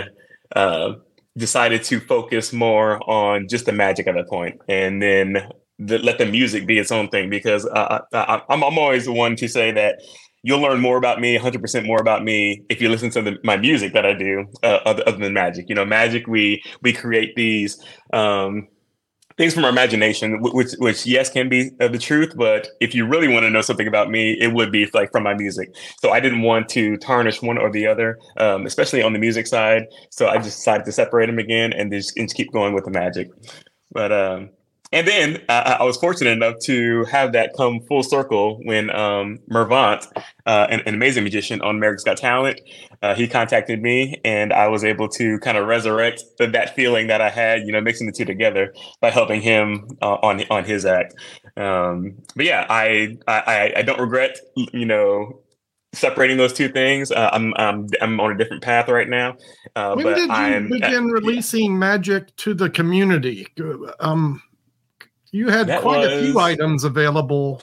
uh, 0.55 0.93
decided 1.37 1.83
to 1.85 1.99
focus 1.99 2.53
more 2.53 2.99
on 3.09 3.47
just 3.47 3.65
the 3.65 3.71
magic 3.71 4.07
at 4.07 4.15
that 4.15 4.27
point 4.27 4.59
and 4.67 5.01
then 5.01 5.49
the, 5.79 5.97
let 5.99 6.17
the 6.17 6.25
music 6.25 6.67
be 6.67 6.77
its 6.77 6.91
own 6.91 7.07
thing 7.09 7.29
because 7.29 7.65
uh, 7.65 7.99
I, 8.13 8.41
I'm, 8.49 8.63
I'm 8.63 8.77
always 8.77 9.05
the 9.05 9.13
one 9.13 9.35
to 9.37 9.47
say 9.47 9.71
that 9.71 10.01
you'll 10.43 10.59
learn 10.59 10.79
more 10.79 10.97
about 10.97 11.19
me 11.19 11.37
100% 11.37 11.85
more 11.85 11.99
about 11.99 12.23
me 12.23 12.63
if 12.69 12.81
you 12.81 12.89
listen 12.89 13.09
to 13.11 13.21
the, 13.21 13.37
my 13.43 13.57
music 13.57 13.93
that 13.93 14.05
i 14.05 14.13
do 14.13 14.45
uh, 14.63 14.79
other, 14.85 15.03
other 15.07 15.17
than 15.17 15.33
magic. 15.33 15.67
You 15.69 15.75
know 15.75 15.85
magic 15.85 16.27
we 16.27 16.61
we 16.81 16.93
create 16.93 17.35
these 17.35 17.81
um 18.13 18.67
things 19.39 19.53
from 19.53 19.63
our 19.63 19.69
imagination 19.69 20.41
which 20.41 20.73
which 20.79 21.05
yes 21.05 21.29
can 21.29 21.47
be 21.47 21.71
uh, 21.79 21.87
the 21.87 21.97
truth 21.97 22.33
but 22.35 22.67
if 22.81 22.93
you 22.93 23.07
really 23.07 23.29
want 23.29 23.43
to 23.43 23.49
know 23.49 23.61
something 23.61 23.87
about 23.87 24.11
me 24.11 24.33
it 24.33 24.53
would 24.53 24.69
be 24.69 24.85
like 24.93 25.09
from 25.13 25.23
my 25.23 25.33
music. 25.33 25.73
So 26.01 26.11
i 26.11 26.19
didn't 26.19 26.41
want 26.41 26.67
to 26.69 26.97
tarnish 26.97 27.41
one 27.41 27.57
or 27.57 27.71
the 27.71 27.87
other 27.87 28.19
um, 28.37 28.65
especially 28.65 29.01
on 29.01 29.13
the 29.13 29.19
music 29.19 29.47
side. 29.47 29.83
So 30.11 30.27
i 30.27 30.35
just 30.35 30.57
decided 30.57 30.85
to 30.85 30.91
separate 30.91 31.27
them 31.27 31.39
again 31.39 31.71
and 31.71 31.89
just, 31.89 32.17
and 32.17 32.27
just 32.27 32.35
keep 32.35 32.51
going 32.51 32.73
with 32.73 32.83
the 32.83 32.91
magic. 32.91 33.29
But 33.91 34.11
um 34.11 34.49
and 34.91 35.07
then 35.07 35.41
uh, 35.49 35.77
I 35.79 35.83
was 35.83 35.97
fortunate 35.97 36.31
enough 36.31 36.55
to 36.63 37.05
have 37.05 37.33
that 37.33 37.51
come 37.55 37.79
full 37.81 38.01
circle 38.01 38.59
when 38.63 38.89
um, 38.89 39.37
Mervant, 39.47 40.07
uh, 40.47 40.67
an, 40.69 40.81
an, 40.85 40.95
amazing 40.95 41.23
magician 41.23 41.61
on 41.61 41.75
America's 41.75 42.03
Got 42.03 42.17
Talent, 42.17 42.59
uh, 43.03 43.13
he 43.13 43.27
contacted 43.27 43.81
me, 43.81 44.19
and 44.25 44.51
I 44.51 44.67
was 44.67 44.83
able 44.83 45.07
to 45.09 45.37
kind 45.39 45.57
of 45.57 45.67
resurrect 45.67 46.23
that 46.39 46.75
feeling 46.75 47.07
that 47.07 47.21
I 47.21 47.29
had, 47.29 47.61
you 47.67 47.71
know, 47.71 47.81
mixing 47.81 48.07
the 48.07 48.13
two 48.13 48.25
together 48.25 48.73
by 48.99 49.11
helping 49.11 49.41
him 49.41 49.87
uh, 50.01 50.15
on 50.23 50.43
on 50.49 50.63
his 50.63 50.85
act. 50.85 51.13
Um, 51.55 52.15
but 52.35 52.45
yeah, 52.45 52.65
I, 52.69 53.17
I 53.27 53.73
I 53.77 53.81
don't 53.83 53.99
regret, 53.99 54.39
you 54.55 54.85
know, 54.85 55.41
separating 55.93 56.37
those 56.37 56.53
two 56.53 56.69
things. 56.69 57.11
Uh, 57.11 57.29
I'm, 57.31 57.53
I'm 57.57 57.87
I'm 58.01 58.19
on 58.19 58.31
a 58.31 58.37
different 58.37 58.63
path 58.63 58.89
right 58.89 59.07
now. 59.07 59.37
Uh, 59.75 59.93
when 59.93 60.07
did 60.07 60.27
you 60.27 60.31
I'm, 60.31 60.69
begin 60.69 61.07
releasing 61.07 61.77
magic 61.77 62.35
to 62.37 62.53
the 62.53 62.69
community? 62.69 63.47
Um, 63.99 64.41
you 65.31 65.49
had 65.49 65.67
that 65.67 65.81
quite 65.81 65.99
was, 65.99 66.13
a 66.13 66.23
few 66.23 66.39
items 66.39 66.83
available. 66.83 67.61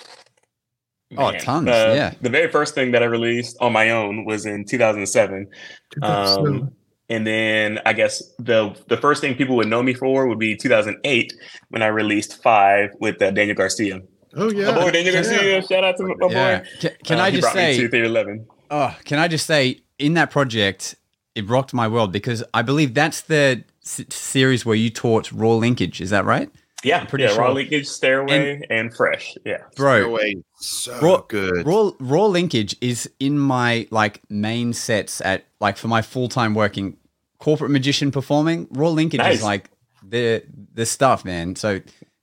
Oh, 1.16 1.30
Man. 1.30 1.34
Oh, 1.34 1.38
tons! 1.38 1.68
Uh, 1.68 1.92
yeah. 1.94 2.14
The 2.20 2.30
very 2.30 2.50
first 2.50 2.74
thing 2.74 2.92
that 2.92 3.02
I 3.02 3.06
released 3.06 3.56
on 3.60 3.72
my 3.72 3.90
own 3.90 4.24
was 4.24 4.44
in 4.44 4.64
2007. 4.64 5.46
2007. 5.92 6.62
Um, 6.62 6.72
and 7.08 7.26
then 7.26 7.78
I 7.86 7.92
guess 7.92 8.22
the 8.38 8.76
the 8.88 8.96
first 8.96 9.20
thing 9.20 9.36
people 9.36 9.56
would 9.56 9.68
know 9.68 9.82
me 9.82 9.94
for 9.94 10.26
would 10.26 10.38
be 10.38 10.56
2008 10.56 11.32
when 11.68 11.82
I 11.82 11.86
released 11.86 12.42
Five 12.42 12.90
with 13.00 13.22
uh, 13.22 13.30
Daniel 13.30 13.56
Garcia. 13.56 14.00
Oh 14.34 14.50
yeah, 14.50 14.72
my 14.72 14.80
boy 14.80 14.90
Daniel 14.90 15.14
yeah. 15.14 15.22
Garcia. 15.22 15.62
Shout 15.62 15.84
out 15.84 15.96
to 15.98 16.02
my 16.02 16.14
yeah. 16.28 16.58
boy. 16.58 16.68
Can, 16.80 16.90
can 17.04 17.20
uh, 17.20 17.24
I 17.24 17.30
just 17.30 17.52
say? 17.52 17.86
To 17.86 18.04
11. 18.04 18.46
Oh, 18.70 18.96
can 19.04 19.18
I 19.18 19.28
just 19.28 19.46
say 19.46 19.80
in 19.98 20.14
that 20.14 20.30
project, 20.30 20.96
it 21.34 21.48
rocked 21.48 21.72
my 21.72 21.86
world 21.86 22.12
because 22.12 22.42
I 22.52 22.62
believe 22.62 22.94
that's 22.94 23.20
the 23.20 23.62
s- 23.84 24.04
series 24.10 24.66
where 24.66 24.76
you 24.76 24.90
taught 24.90 25.30
raw 25.30 25.52
linkage. 25.52 26.00
Is 26.00 26.10
that 26.10 26.24
right? 26.24 26.50
Yeah, 26.86 27.00
I'm 27.00 27.06
pretty 27.08 27.24
yeah, 27.24 27.30
sure. 27.30 27.42
Raw 27.42 27.52
linkage, 27.52 27.88
stairway, 27.88 28.52
and, 28.52 28.66
and 28.70 28.94
fresh. 28.94 29.36
Yeah, 29.44 29.58
bro, 29.74 30.02
stairway, 30.02 30.36
so 30.60 31.00
raw, 31.00 31.16
good. 31.26 31.66
Raw 31.66 31.90
raw 31.98 32.26
linkage 32.26 32.76
is 32.80 33.10
in 33.18 33.40
my 33.40 33.88
like 33.90 34.22
main 34.30 34.72
sets 34.72 35.20
at 35.20 35.46
like 35.60 35.76
for 35.76 35.88
my 35.88 36.00
full 36.00 36.28
time 36.28 36.54
working 36.54 36.96
corporate 37.38 37.72
magician 37.72 38.12
performing. 38.12 38.68
Raw 38.70 38.90
linkage 38.90 39.18
nice. 39.18 39.38
is 39.38 39.42
like 39.42 39.68
the 40.08 40.44
the 40.74 40.86
stuff, 40.86 41.24
man. 41.24 41.56
So 41.56 41.80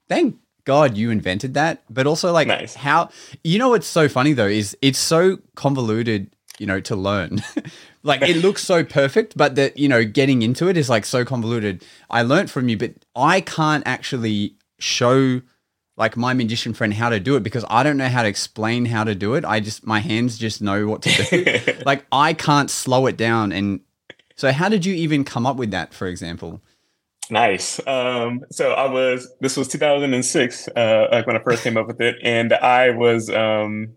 thank 0.08 0.38
God 0.64 0.96
you 0.96 1.12
invented 1.12 1.56
that. 1.56 1.84
But 1.90 2.08
also 2.08 2.32
like 2.32 2.48
nice. 2.48 2.74
how 2.74 3.10
you 3.44 3.60
know 3.60 3.70
what's 3.70 3.88
so 3.88 4.08
funny 4.08 4.32
though 4.32 4.48
is 4.48 4.78
it's 4.82 5.00
so 5.00 5.40
convoluted, 5.56 6.34
you 6.58 6.68
know, 6.68 6.80
to 6.80 6.96
learn. 6.96 7.42
like 8.04 8.22
it 8.22 8.38
looks 8.38 8.64
so 8.64 8.84
perfect, 8.84 9.38
but 9.38 9.56
that 9.56 9.78
you 9.78 9.88
know, 9.88 10.04
getting 10.04 10.42
into 10.42 10.68
it 10.68 10.78
is 10.78 10.90
like 10.90 11.06
so 11.06 11.24
convoluted. 11.24 11.84
I 12.10 12.22
learned 12.22 12.52
from 12.52 12.70
you, 12.70 12.78
but 12.78 12.94
I 13.16 13.42
can't 13.42 13.84
actually 13.86 14.56
show 14.78 15.42
like 15.96 16.18
my 16.18 16.34
magician 16.34 16.74
friend 16.74 16.94
how 16.94 17.10
to 17.10 17.20
do 17.20 17.36
it 17.36 17.44
because 17.44 17.64
I 17.70 17.84
don't 17.84 17.98
know 17.98 18.10
how 18.10 18.24
to 18.24 18.28
explain 18.28 18.86
how 18.86 19.04
to 19.04 19.16
do 19.16 19.36
it. 19.36 19.46
I 19.46 19.60
just 19.60 19.86
my 19.86 20.00
hands 20.00 20.38
just 20.38 20.62
know 20.62 20.88
what 20.88 21.02
to 21.04 21.24
do. 21.24 21.74
like 21.86 22.06
I 22.12 22.34
can't 22.34 22.70
slow 22.70 23.06
it 23.06 23.18
down 23.18 23.52
and 23.52 23.80
so 24.36 24.52
how 24.52 24.70
did 24.70 24.86
you 24.86 24.94
even 24.96 25.24
come 25.24 25.46
up 25.46 25.58
with 25.58 25.72
that 25.72 25.94
for 25.94 26.08
example? 26.08 26.62
Nice. 27.30 27.80
Um, 27.88 28.42
so 28.52 28.74
I 28.74 28.90
was 28.92 29.32
this 29.40 29.56
was 29.56 29.68
2006 29.68 30.68
uh, 30.76 31.08
like 31.12 31.28
when 31.28 31.38
I 31.38 31.44
first 31.44 31.64
came 31.64 31.78
up 31.78 31.88
with 31.88 32.02
it 32.02 32.16
and 32.24 32.54
I 32.54 32.90
was 32.90 33.30
um, 33.30 33.94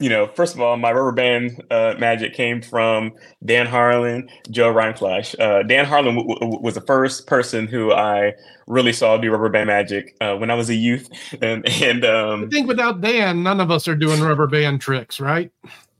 you 0.00 0.08
know, 0.08 0.28
first 0.28 0.54
of 0.54 0.60
all, 0.60 0.76
my 0.76 0.92
rubber 0.92 1.12
band 1.12 1.62
uh, 1.70 1.94
magic 1.98 2.32
came 2.34 2.62
from 2.62 3.12
Dan 3.44 3.66
Harlan, 3.66 4.28
Joe 4.50 4.72
Rindfleisch. 4.72 5.38
Uh, 5.40 5.64
Dan 5.64 5.84
Harlan 5.84 6.16
w- 6.16 6.38
w- 6.38 6.60
was 6.60 6.74
the 6.74 6.80
first 6.82 7.26
person 7.26 7.66
who 7.66 7.92
I 7.92 8.34
really 8.68 8.92
saw 8.92 9.16
do 9.16 9.30
rubber 9.30 9.48
band 9.48 9.66
magic 9.66 10.16
uh, 10.20 10.36
when 10.36 10.50
I 10.50 10.54
was 10.54 10.70
a 10.70 10.74
youth. 10.74 11.08
And, 11.42 11.68
and 11.68 12.04
um, 12.04 12.44
I 12.44 12.46
think 12.48 12.68
without 12.68 13.00
Dan, 13.00 13.42
none 13.42 13.60
of 13.60 13.70
us 13.70 13.86
are 13.86 13.94
doing 13.94 14.20
rubber 14.20 14.46
band 14.46 14.80
tricks, 14.80 15.20
right? 15.20 15.52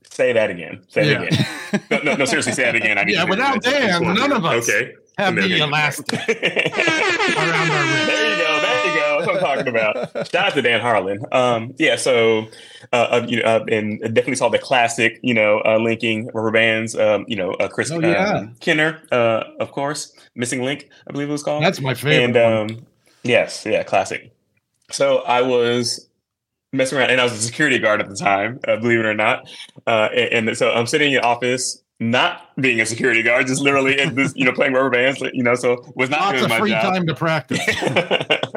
Say 0.03 0.33
that 0.33 0.49
again. 0.49 0.81
Say 0.89 1.11
yeah. 1.11 1.21
it 1.21 1.33
again. 1.33 1.81
no, 1.91 2.11
no, 2.11 2.15
no, 2.17 2.25
seriously, 2.25 2.53
say 2.53 2.63
that 2.63 2.75
again. 2.75 2.97
I 2.97 3.05
yeah, 3.07 3.23
without 3.23 3.61
Dan, 3.61 4.01
none 4.13 4.31
of 4.31 4.43
us. 4.43 4.67
Okay 4.69 4.93
have 5.19 5.35
the 5.35 5.57
elastic 5.61 6.13
around 6.29 7.71
our 7.71 7.83
wrist. 7.83 8.07
There 8.07 8.31
you 8.31 8.43
go. 8.43 8.48
There 9.19 9.33
you 9.33 9.39
go. 9.39 9.47
That's 9.55 9.65
what 9.65 9.65
I'm 9.65 9.73
talking 9.73 10.13
about. 10.13 10.27
Shout 10.31 10.47
out 10.47 10.53
to 10.53 10.61
Dan 10.61 10.81
Harlan. 10.81 11.25
Um, 11.31 11.73
yeah. 11.77 11.95
So, 11.95 12.47
uh, 12.93 12.95
uh, 12.95 13.25
you 13.27 13.37
know, 13.37 13.43
uh, 13.43 13.65
and 13.69 13.99
definitely 13.99 14.35
saw 14.35 14.49
the 14.49 14.59
classic, 14.59 15.19
you 15.21 15.33
know, 15.33 15.61
uh, 15.65 15.77
linking 15.77 16.27
rubber 16.33 16.51
bands. 16.51 16.95
Um, 16.95 17.25
you 17.27 17.35
know, 17.35 17.51
uh, 17.53 17.67
Chris 17.67 17.91
oh, 17.91 17.99
yeah. 17.99 18.33
Um, 18.33 18.55
Kenner, 18.59 19.01
uh, 19.11 19.43
of 19.59 19.71
course, 19.71 20.13
Missing 20.35 20.63
Link, 20.63 20.89
I 21.07 21.11
believe 21.11 21.29
it 21.29 21.31
was 21.31 21.43
called. 21.43 21.63
That's 21.63 21.81
my 21.81 21.93
favorite. 21.93 22.23
And 22.23 22.37
um, 22.37 22.85
yes, 23.23 23.65
yeah, 23.65 23.83
classic. 23.83 24.31
So 24.91 25.19
I 25.19 25.41
was 25.41 26.09
messing 26.73 26.97
around, 26.97 27.09
and 27.11 27.19
I 27.19 27.23
was 27.23 27.33
a 27.33 27.37
security 27.37 27.79
guard 27.79 28.01
at 28.01 28.09
the 28.09 28.15
time, 28.15 28.59
uh, 28.67 28.77
believe 28.77 28.99
it 28.99 29.05
or 29.05 29.13
not. 29.13 29.49
Uh, 29.87 30.09
and, 30.15 30.49
and, 30.49 30.57
so 30.57 30.71
I'm 30.71 30.87
sitting 30.87 31.13
in 31.13 31.21
the 31.21 31.25
office 31.25 31.81
not 31.99 32.55
being 32.55 32.79
a 32.79 32.85
security 32.85 33.21
guard, 33.21 33.47
just 33.47 33.61
literally 33.61 33.95
this, 34.11 34.33
you 34.35 34.45
know, 34.45 34.53
playing 34.53 34.73
rubber 34.73 34.89
bands, 34.89 35.21
you 35.33 35.43
know, 35.43 35.55
so 35.55 35.83
was 35.95 36.09
not 36.09 36.21
Lots 36.21 36.31
doing 36.33 36.43
of 36.45 36.49
my 36.49 36.59
free 36.59 36.69
job. 36.69 36.93
time 36.93 37.07
to 37.07 37.15
practice. 37.15 37.59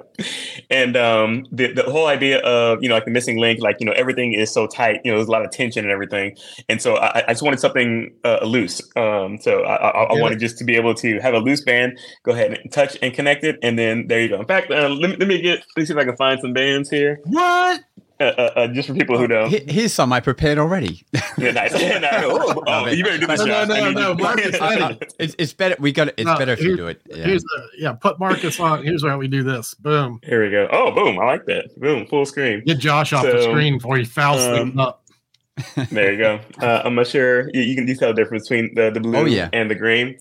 and 0.72 0.96
um, 0.96 1.46
the, 1.52 1.72
the 1.72 1.82
whole 1.82 2.06
idea 2.06 2.40
of, 2.40 2.82
you 2.82 2.88
know, 2.88 2.94
like 2.94 3.04
the 3.04 3.10
missing 3.10 3.38
link, 3.38 3.60
like, 3.60 3.76
you 3.78 3.86
know, 3.86 3.92
everything 3.92 4.32
is 4.32 4.50
so 4.50 4.66
tight, 4.66 5.00
you 5.04 5.10
know, 5.10 5.18
there's 5.18 5.28
a 5.28 5.30
lot 5.30 5.44
of 5.44 5.50
tension 5.50 5.84
and 5.84 5.92
everything. 5.92 6.36
And 6.68 6.80
so 6.80 6.96
I, 6.96 7.22
I 7.28 7.32
just 7.32 7.42
wanted 7.42 7.60
something 7.60 8.12
uh, 8.24 8.44
loose. 8.44 8.80
Um, 8.96 9.38
so 9.38 9.62
I, 9.62 9.76
I, 9.76 9.88
I 9.88 10.14
yeah. 10.14 10.20
wanted 10.20 10.40
just 10.40 10.58
to 10.58 10.64
be 10.64 10.74
able 10.76 10.94
to 10.94 11.20
have 11.20 11.34
a 11.34 11.38
loose 11.38 11.60
band, 11.60 11.98
go 12.24 12.32
ahead 12.32 12.58
and 12.58 12.72
touch 12.72 12.96
and 13.02 13.12
connect 13.12 13.44
it. 13.44 13.58
And 13.62 13.78
then 13.78 14.06
there 14.08 14.20
you 14.20 14.28
go. 14.28 14.40
In 14.40 14.46
fact, 14.46 14.70
uh, 14.70 14.88
let, 14.88 15.10
me, 15.10 15.16
let 15.16 15.28
me 15.28 15.40
get, 15.40 15.58
let 15.76 15.82
me 15.82 15.84
see 15.84 15.92
if 15.92 15.98
I 15.98 16.04
can 16.04 16.16
find 16.16 16.40
some 16.40 16.52
bands 16.52 16.90
here. 16.90 17.20
What? 17.24 17.82
Uh, 18.22 18.24
uh, 18.56 18.66
just 18.68 18.88
for 18.88 18.94
people 18.94 19.18
who 19.18 19.26
know. 19.26 19.48
Here's 19.48 19.92
some 19.92 20.12
I 20.12 20.20
prepared 20.20 20.58
already. 20.58 21.04
yeah, 21.38 21.50
nice. 21.50 21.72
oh, 21.74 22.62
oh, 22.66 22.86
you 22.88 23.02
better 23.02 23.18
do 23.18 23.26
this. 23.26 23.40
No, 23.40 23.64
no, 23.64 23.90
no, 23.90 23.92
no. 23.92 24.14
Marcus, 24.14 24.56
it's, 25.18 25.34
it's 25.38 25.52
better. 25.52 25.76
We 25.78 25.92
got. 25.92 26.08
It's 26.08 26.24
no, 26.24 26.38
better 26.38 26.52
if 26.52 26.60
you 26.60 26.76
do 26.76 26.86
it. 26.86 27.02
Yeah. 27.06 27.24
Here's 27.24 27.42
the, 27.42 27.68
yeah. 27.78 27.92
Put 27.92 28.18
Marcus 28.18 28.58
on. 28.60 28.84
Here's 28.84 29.04
how 29.04 29.18
we 29.18 29.28
do 29.28 29.42
this. 29.42 29.74
Boom. 29.74 30.20
Here 30.22 30.44
we 30.44 30.50
go. 30.50 30.68
Oh, 30.70 30.92
boom! 30.92 31.18
I 31.18 31.24
like 31.24 31.46
that. 31.46 31.68
Boom, 31.78 32.06
full 32.06 32.26
screen. 32.26 32.62
Get 32.64 32.78
Josh 32.78 33.12
off 33.12 33.22
so, 33.22 33.32
the 33.32 33.42
screen 33.42 33.78
before 33.78 33.96
he 33.96 34.04
fouls 34.04 34.42
um, 34.42 34.78
up. 34.78 35.04
there 35.90 36.12
you 36.12 36.18
go. 36.18 36.40
Uh, 36.60 36.82
I'm 36.84 36.94
not 36.94 37.06
sure 37.06 37.50
you, 37.52 37.62
you, 37.62 37.74
can 37.74 37.84
detail 37.84 38.08
the 38.08 38.14
difference 38.14 38.48
between 38.48 38.74
the, 38.74 38.90
the 38.90 39.00
blue 39.00 39.18
oh, 39.18 39.24
yeah. 39.24 39.50
and 39.52 39.70
the 39.70 39.74
green. 39.74 40.16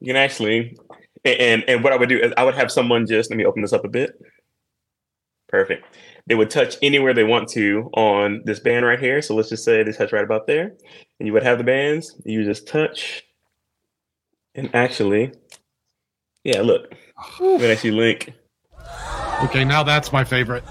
You 0.00 0.08
can 0.08 0.16
actually, 0.16 0.76
and 1.24 1.62
and 1.68 1.84
what 1.84 1.92
I 1.92 1.96
would 1.96 2.08
do 2.08 2.18
is 2.18 2.32
I 2.36 2.44
would 2.44 2.54
have 2.54 2.72
someone 2.72 3.06
just 3.06 3.30
let 3.30 3.36
me 3.36 3.44
open 3.44 3.62
this 3.62 3.72
up 3.72 3.84
a 3.84 3.88
bit. 3.88 4.12
Perfect 5.48 5.84
they 6.26 6.34
would 6.34 6.50
touch 6.50 6.76
anywhere 6.82 7.14
they 7.14 7.24
want 7.24 7.48
to 7.50 7.90
on 7.94 8.42
this 8.44 8.60
band 8.60 8.86
right 8.86 9.00
here. 9.00 9.22
So 9.22 9.34
let's 9.34 9.48
just 9.48 9.64
say 9.64 9.82
they 9.82 9.92
touch 9.92 10.12
right 10.12 10.24
about 10.24 10.46
there. 10.46 10.74
And 11.18 11.26
you 11.26 11.32
would 11.32 11.42
have 11.42 11.58
the 11.58 11.64
bands. 11.64 12.14
You 12.24 12.44
just 12.44 12.66
touch. 12.66 13.24
And 14.54 14.74
actually, 14.74 15.32
yeah, 16.44 16.60
look. 16.60 16.94
I'm 17.40 17.58
gonna 17.58 17.68
actually 17.68 17.92
link. 17.92 18.32
Okay, 19.44 19.64
now 19.64 19.82
that's 19.82 20.12
my 20.12 20.24
favorite. 20.24 20.64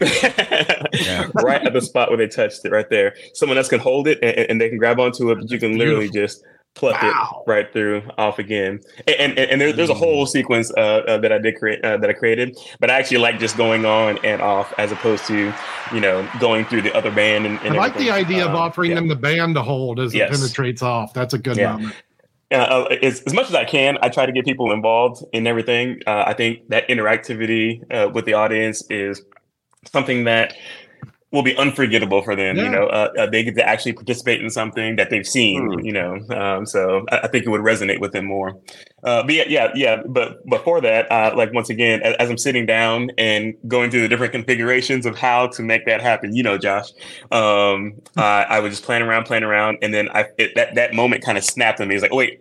yeah. 0.00 1.28
right 1.34 1.62
at 1.62 1.72
the 1.72 1.80
spot 1.80 2.08
where 2.08 2.18
they 2.18 2.28
touched 2.28 2.64
it, 2.64 2.72
right 2.72 2.88
there. 2.90 3.14
Someone 3.34 3.58
else 3.58 3.68
can 3.68 3.80
hold 3.80 4.08
it 4.08 4.18
and, 4.22 4.50
and 4.50 4.60
they 4.60 4.68
can 4.68 4.78
grab 4.78 4.98
onto 5.00 5.30
it, 5.30 5.36
but 5.36 5.50
you 5.50 5.58
can 5.58 5.78
literally 5.78 6.10
just 6.10 6.44
pluck 6.76 7.02
wow. 7.02 7.42
it 7.44 7.50
right 7.50 7.72
through 7.72 8.02
off 8.16 8.38
again. 8.38 8.80
And 9.08 9.36
and, 9.36 9.38
and 9.38 9.60
there, 9.60 9.72
there's 9.72 9.90
a 9.90 9.94
mm. 9.94 9.98
whole 9.98 10.26
sequence 10.26 10.70
uh, 10.76 10.80
uh, 10.80 11.18
that 11.18 11.32
I 11.32 11.38
did 11.38 11.56
create 11.56 11.84
uh, 11.84 11.96
that 11.96 12.08
I 12.08 12.12
created, 12.12 12.56
but 12.78 12.90
I 12.90 12.98
actually 12.98 13.18
like 13.18 13.40
just 13.40 13.56
going 13.56 13.84
on 13.84 14.18
and 14.24 14.40
off 14.40 14.72
as 14.78 14.92
opposed 14.92 15.26
to 15.26 15.52
you 15.92 16.00
know 16.00 16.28
going 16.38 16.64
through 16.66 16.82
the 16.82 16.94
other 16.94 17.10
band. 17.10 17.46
And, 17.46 17.58
and 17.60 17.74
I 17.74 17.78
like 17.78 17.94
everything. 17.94 18.06
the 18.06 18.12
idea 18.12 18.44
um, 18.44 18.50
of 18.50 18.56
offering 18.56 18.90
yeah. 18.92 18.96
them 18.96 19.08
the 19.08 19.16
band 19.16 19.56
to 19.56 19.62
hold 19.62 19.98
as 19.98 20.14
yes. 20.14 20.30
it 20.30 20.38
penetrates 20.38 20.82
off. 20.82 21.12
That's 21.12 21.34
a 21.34 21.38
good 21.38 21.56
yeah. 21.56 21.72
moment. 21.72 21.94
Uh, 22.52 22.84
as, 23.02 23.22
as, 23.22 23.34
much 23.34 23.48
as 23.48 23.56
I 23.56 23.64
can, 23.64 23.98
I 24.02 24.08
try 24.08 24.24
to 24.24 24.30
get 24.30 24.44
people 24.44 24.70
involved 24.70 25.24
in 25.32 25.48
everything. 25.48 26.00
Uh, 26.06 26.22
I 26.28 26.32
think 26.32 26.68
that 26.68 26.86
interactivity 26.88 27.82
uh, 27.92 28.08
with 28.08 28.24
the 28.24 28.34
audience 28.34 28.84
is 28.88 29.20
something 29.90 30.24
that 30.24 30.54
will 31.32 31.42
be 31.42 31.56
unforgettable 31.56 32.22
for 32.22 32.36
them. 32.36 32.56
Yeah. 32.56 32.64
You 32.64 32.70
know, 32.70 32.86
uh, 32.86 33.12
uh, 33.18 33.26
they 33.26 33.42
get 33.42 33.56
to 33.56 33.68
actually 33.68 33.94
participate 33.94 34.40
in 34.40 34.48
something 34.48 34.96
that 34.96 35.10
they've 35.10 35.26
seen. 35.26 35.68
Mm. 35.68 35.84
You 35.84 35.92
know, 35.92 36.20
um, 36.30 36.66
so 36.66 37.04
I, 37.10 37.20
I, 37.24 37.28
think 37.28 37.44
it 37.44 37.50
would 37.50 37.62
resonate 37.62 38.00
with 38.00 38.12
them 38.12 38.26
more. 38.26 38.58
Uh, 39.02 39.22
but 39.22 39.32
yeah, 39.34 39.44
yeah, 39.48 39.70
yeah. 39.74 40.02
But 40.06 40.46
before 40.46 40.80
that, 40.80 41.10
uh, 41.10 41.34
like 41.36 41.52
once 41.52 41.68
again, 41.68 42.00
as, 42.02 42.14
as, 42.16 42.30
I'm 42.30 42.38
sitting 42.38 42.64
down 42.64 43.10
and 43.18 43.54
going 43.66 43.90
through 43.90 44.02
the 44.02 44.08
different 44.08 44.32
configurations 44.32 45.04
of 45.04 45.18
how 45.18 45.48
to 45.48 45.62
make 45.62 45.84
that 45.86 46.00
happen, 46.00 46.34
you 46.34 46.42
know, 46.42 46.58
Josh, 46.58 46.90
um, 47.32 47.94
I, 48.16 48.46
I 48.48 48.60
was 48.60 48.72
just 48.72 48.84
playing 48.84 49.02
around, 49.02 49.24
playing 49.24 49.44
around, 49.44 49.78
and 49.82 49.92
then 49.92 50.08
I 50.10 50.26
it, 50.38 50.54
that 50.54 50.76
that 50.76 50.94
moment 50.94 51.24
kind 51.24 51.36
of 51.36 51.44
snapped 51.44 51.80
on 51.80 51.88
me. 51.88 51.96
It's 51.96 52.02
like, 52.02 52.12
oh, 52.12 52.16
wait, 52.16 52.40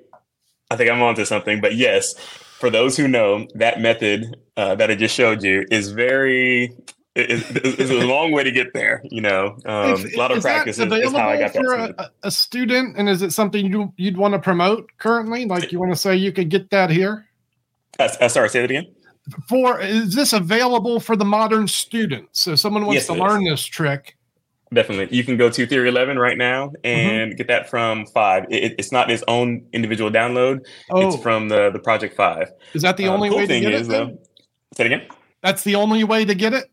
I 0.70 0.76
think 0.76 0.92
I'm 0.92 1.02
onto 1.02 1.26
something. 1.26 1.60
But 1.60 1.76
yes, 1.76 2.14
for 2.60 2.70
those 2.70 2.96
who 2.96 3.08
know, 3.08 3.48
that 3.56 3.82
method 3.82 4.38
uh, 4.58 4.76
that 4.76 4.92
I 4.92 4.96
just 4.96 5.16
showed 5.16 5.44
you 5.44 5.66
is 5.72 5.92
very 5.92 6.72
it's, 7.16 7.92
a 7.92 8.06
long 8.06 8.32
way 8.32 8.44
to 8.44 8.52
get 8.52 8.74
there. 8.74 9.02
You 9.06 9.22
know, 9.22 9.58
um, 9.66 10.06
a 10.06 10.18
lot 10.18 10.32
of 10.32 10.42
practice 10.42 10.78
is, 10.78 10.92
is, 10.92 11.12
how 11.14 11.30
I 11.30 11.40
got 11.40 11.54
for 11.54 11.74
a, 11.74 12.12
a, 12.24 12.32
student. 12.32 12.98
And 12.98 13.08
is 13.08 13.22
it 13.22 13.32
something 13.32 13.66
you 13.66 13.94
you'd 13.96 14.18
want 14.18 14.34
to 14.34 14.40
promote 14.40 14.90
currently? 14.98 15.46
Like 15.46 15.72
you 15.72 15.80
want 15.80 15.94
to 15.94 15.98
say 15.98 16.16
you 16.16 16.34
could 16.34 16.50
get 16.50 16.70
that 16.72 16.90
here? 16.90 17.26
Uh, 18.00 18.10
uh, 18.20 18.28
sorry, 18.28 18.50
say 18.50 18.62
that 18.62 18.70
again. 18.70 18.88
for 19.48 19.80
is 19.80 20.14
this 20.14 20.34
available 20.34 21.00
for 21.00 21.16
the 21.16 21.26
modern 21.26 21.68
student? 21.68 22.28
So 22.34 22.56
someone 22.56 22.86
wants 22.86 22.96
yes, 22.96 23.08
to 23.08 23.14
learn 23.14 23.46
this 23.46 23.64
trick. 23.64 24.18
Definitely, 24.74 25.16
you 25.16 25.24
can 25.24 25.38
go 25.38 25.50
to 25.50 25.66
Theory 25.66 25.88
Eleven 25.88 26.20
right 26.20 26.38
now 26.38 26.74
and 26.84 27.32
mm-hmm. 27.32 27.38
get 27.38 27.48
that 27.48 27.70
from 27.70 28.06
Five. 28.08 28.46
It, 28.50 28.76
it's 28.78 28.92
not 28.92 29.10
its 29.10 29.24
own 29.30 29.66
individual 29.72 30.12
download. 30.12 30.66
Oh. 30.90 31.08
It's 31.08 31.24
from 31.24 31.48
the 31.48 31.70
the 31.72 31.80
Project 31.80 32.18
Five. 32.18 32.52
Is 32.74 32.82
that 32.82 32.98
the 32.98 33.08
uh, 33.08 33.14
only 33.14 33.30
cool 33.30 33.38
way 33.38 33.48
to 33.48 33.60
get 33.62 33.74
is, 33.74 33.88
it? 33.88 34.28
Say 34.76 34.84
it 34.84 34.88
again. 34.88 35.08
That's 35.42 35.64
the 35.64 35.76
only 35.76 36.04
way 36.04 36.26
to 36.26 36.36
get 36.36 36.54
it. 36.54 36.72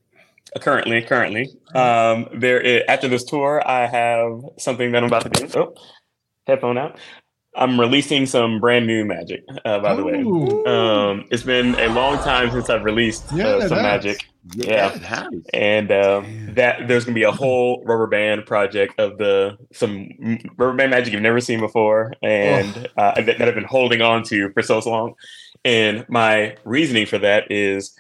Uh, 0.54 0.59
currently, 0.61 1.02
currently, 1.02 1.50
um, 1.75 2.28
there 2.35 2.61
is, 2.61 2.82
after 2.88 3.09
this 3.09 3.25
tour, 3.25 3.62
I 3.66 3.87
have 3.87 4.40
something 4.59 4.92
that 4.92 5.02
I'm 5.02 5.09
about 5.09 5.32
to 5.32 5.47
do. 5.47 5.59
Oh, 5.59 5.75
headphone 6.47 6.78
out. 6.78 6.99
I'm 7.54 7.78
releasing 7.78 8.25
some 8.25 8.61
brand 8.61 8.87
new 8.87 9.04
magic, 9.04 9.44
uh, 9.66 9.78
by 9.80 9.94
the 9.94 10.02
way. 10.02 10.21
Um, 10.66 11.26
it's 11.30 11.42
been 11.42 11.75
a 11.75 11.88
long 11.88 12.16
time 12.18 12.50
since 12.50 12.71
I've 12.71 12.82
released 12.85 13.30
uh, 13.32 13.68
some 13.68 13.82
magic. 13.82 14.26
Yeah, 14.54 14.99
yeah. 15.00 15.28
and 15.52 15.92
um, 15.92 16.54
that 16.54 16.88
there's 16.88 17.04
gonna 17.04 17.14
be 17.14 17.23
a 17.25 17.30
whole 17.30 17.85
rubber 17.85 18.06
band 18.06 18.47
project 18.47 18.99
of 18.99 19.18
the 19.18 19.56
some 19.73 20.09
rubber 20.56 20.75
band 20.75 20.90
magic 20.90 21.12
you've 21.12 21.23
never 21.23 21.40
seen 21.40 21.61
before, 21.61 22.14
and 22.23 22.88
oh. 22.97 23.02
uh, 23.02 23.21
that, 23.21 23.38
that 23.38 23.49
I've 23.49 23.54
been 23.54 23.64
holding 23.64 24.00
on 24.00 24.23
to 24.25 24.50
for 24.52 24.62
so 24.62 24.78
long. 24.78 25.14
And 25.64 26.06
my 26.09 26.56
reasoning 26.64 27.06
for 27.06 27.18
that 27.18 27.52
is 27.52 27.97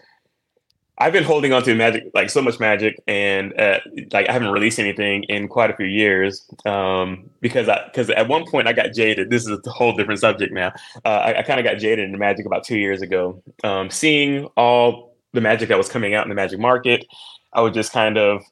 I've 1.02 1.12
been 1.12 1.24
holding 1.24 1.52
on 1.52 1.64
to 1.64 1.74
magic, 1.74 2.04
like 2.14 2.30
so 2.30 2.40
much 2.40 2.60
magic, 2.60 2.96
and 3.08 3.58
uh, 3.60 3.80
like 4.12 4.28
I 4.28 4.32
haven't 4.32 4.50
released 4.50 4.78
anything 4.78 5.24
in 5.24 5.48
quite 5.48 5.68
a 5.68 5.76
few 5.76 5.86
years 5.86 6.48
um, 6.64 7.28
because 7.40 7.68
I 7.68 7.84
because 7.86 8.08
at 8.10 8.28
one 8.28 8.48
point 8.48 8.68
I 8.68 8.72
got 8.72 8.92
jaded. 8.92 9.28
This 9.28 9.42
is 9.42 9.58
a 9.66 9.70
whole 9.70 9.96
different 9.96 10.20
subject 10.20 10.52
now. 10.52 10.72
Uh, 11.04 11.08
I, 11.08 11.38
I 11.40 11.42
kind 11.42 11.58
of 11.58 11.64
got 11.64 11.78
jaded 11.78 12.04
into 12.04 12.18
magic 12.18 12.46
about 12.46 12.62
two 12.62 12.78
years 12.78 13.02
ago. 13.02 13.42
Um, 13.64 13.90
seeing 13.90 14.44
all 14.56 15.16
the 15.32 15.40
magic 15.40 15.70
that 15.70 15.78
was 15.78 15.88
coming 15.88 16.14
out 16.14 16.24
in 16.24 16.28
the 16.28 16.36
magic 16.36 16.60
market, 16.60 17.04
I 17.52 17.62
was 17.62 17.74
just 17.74 17.92
kind 17.92 18.16
of 18.16 18.42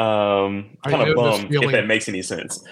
um, 0.00 0.76
kind 0.84 1.08
of 1.08 1.14
bummed 1.14 1.54
if 1.54 1.70
that 1.70 1.86
makes 1.86 2.08
any 2.08 2.22
sense 2.22 2.64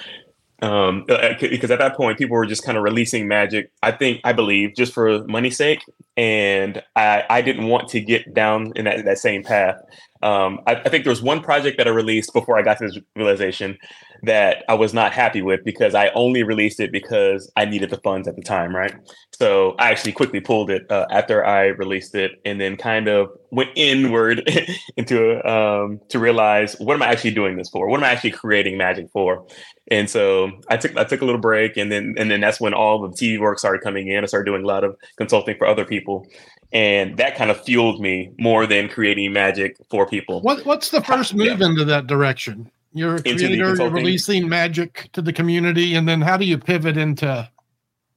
um, 0.63 1.05
uh, 1.09 1.15
uh, 1.15 1.35
because 1.41 1.71
at 1.71 1.79
that 1.79 1.97
point 1.97 2.19
people 2.19 2.37
were 2.37 2.47
just 2.47 2.65
kind 2.65 2.77
of 2.77 2.85
releasing 2.85 3.27
magic 3.27 3.71
i 3.83 3.91
think 3.91 4.21
i 4.25 4.33
believe 4.33 4.75
just 4.77 4.93
for 4.93 5.25
money's 5.25 5.57
sake 5.57 5.83
and 6.17 6.83
i 6.97 7.25
i 7.31 7.41
didn't 7.41 7.67
want 7.67 7.89
to 7.89 8.01
get 8.01 8.33
down 8.35 8.73
in 8.77 8.85
that, 8.85 9.05
that 9.05 9.19
same 9.19 9.43
path. 9.43 9.77
Um, 10.23 10.61
I, 10.67 10.75
I, 10.75 10.89
think 10.91 11.05
there 11.05 11.13
was 11.13 11.23
one 11.23 11.41
project 11.41 11.79
that 11.79 11.87
i 11.87 11.91
released 11.91 12.35
before 12.35 12.59
i 12.59 12.63
got 12.63 12.79
to 12.79 12.89
this 12.89 12.99
realization 13.17 13.79
that 14.23 14.65
i 14.69 14.75
was 14.75 14.93
not 14.93 15.13
happy 15.13 15.43
with 15.43 15.65
because 15.65 15.95
i 15.95 16.09
only 16.11 16.43
released 16.43 16.81
it 16.81 16.93
because 16.93 17.51
i 17.57 17.65
needed 17.65 17.91
the 17.91 17.99
funds 17.99 18.27
at 18.29 18.37
the 18.37 18.43
time 18.43 18.75
right 18.75 18.95
so 19.33 19.75
i 19.79 19.91
actually 19.91 20.13
quickly 20.13 20.41
pulled 20.41 20.71
it 20.71 20.91
uh, 20.91 21.07
after 21.11 21.45
i 21.45 21.67
released 21.67 22.15
it 22.15 22.33
and 22.45 22.61
then 22.61 22.77
kind 22.77 23.09
of 23.09 23.31
went 23.51 23.71
inward 23.77 24.49
into 24.97 25.45
um, 25.49 26.01
to 26.09 26.19
realize 26.19 26.75
what 26.79 26.95
am 26.95 27.03
i 27.03 27.07
actually 27.07 27.31
doing 27.31 27.57
this 27.57 27.69
for 27.69 27.89
what 27.89 27.99
am 27.99 28.05
i 28.05 28.09
actually 28.09 28.31
creating 28.31 28.77
magic 28.77 29.09
for 29.13 29.47
and 29.91 30.09
so 30.09 30.51
I 30.69 30.77
took 30.77 30.97
I 30.97 31.05
took 31.05 31.21
a 31.21 31.25
little 31.25 31.41
break, 31.41 31.77
and 31.77 31.91
then 31.91 32.15
and 32.17 32.31
then 32.31 32.41
that's 32.41 32.61
when 32.61 32.73
all 32.73 33.01
the 33.01 33.09
TV 33.09 33.41
work 33.41 33.59
started 33.59 33.83
coming 33.83 34.07
in. 34.09 34.23
I 34.23 34.27
started 34.27 34.47
doing 34.47 34.63
a 34.63 34.67
lot 34.67 34.85
of 34.85 34.97
consulting 35.17 35.57
for 35.59 35.67
other 35.67 35.85
people, 35.85 36.27
and 36.73 37.17
that 37.17 37.35
kind 37.35 37.51
of 37.51 37.63
fueled 37.65 38.01
me 38.01 38.31
more 38.39 38.67
than 38.67 38.89
creating 38.89 39.33
magic 39.33 39.77
for 39.91 40.07
people. 40.07 40.41
What 40.43 40.65
What's 40.65 40.91
the 40.91 41.03
first 41.03 41.35
move 41.35 41.59
yeah. 41.59 41.67
into 41.67 41.85
that 41.85 42.07
direction? 42.07 42.71
You're 42.93 43.17
a 43.17 43.23
creator. 43.23 43.77
You're 43.77 43.91
releasing 43.91 44.49
magic 44.49 45.09
to 45.13 45.23
the 45.23 45.33
community, 45.33 45.95
and 45.95 46.09
then 46.09 46.21
how 46.21 46.37
do 46.37 46.45
you 46.45 46.59
pivot 46.59 46.97
into 46.97 47.49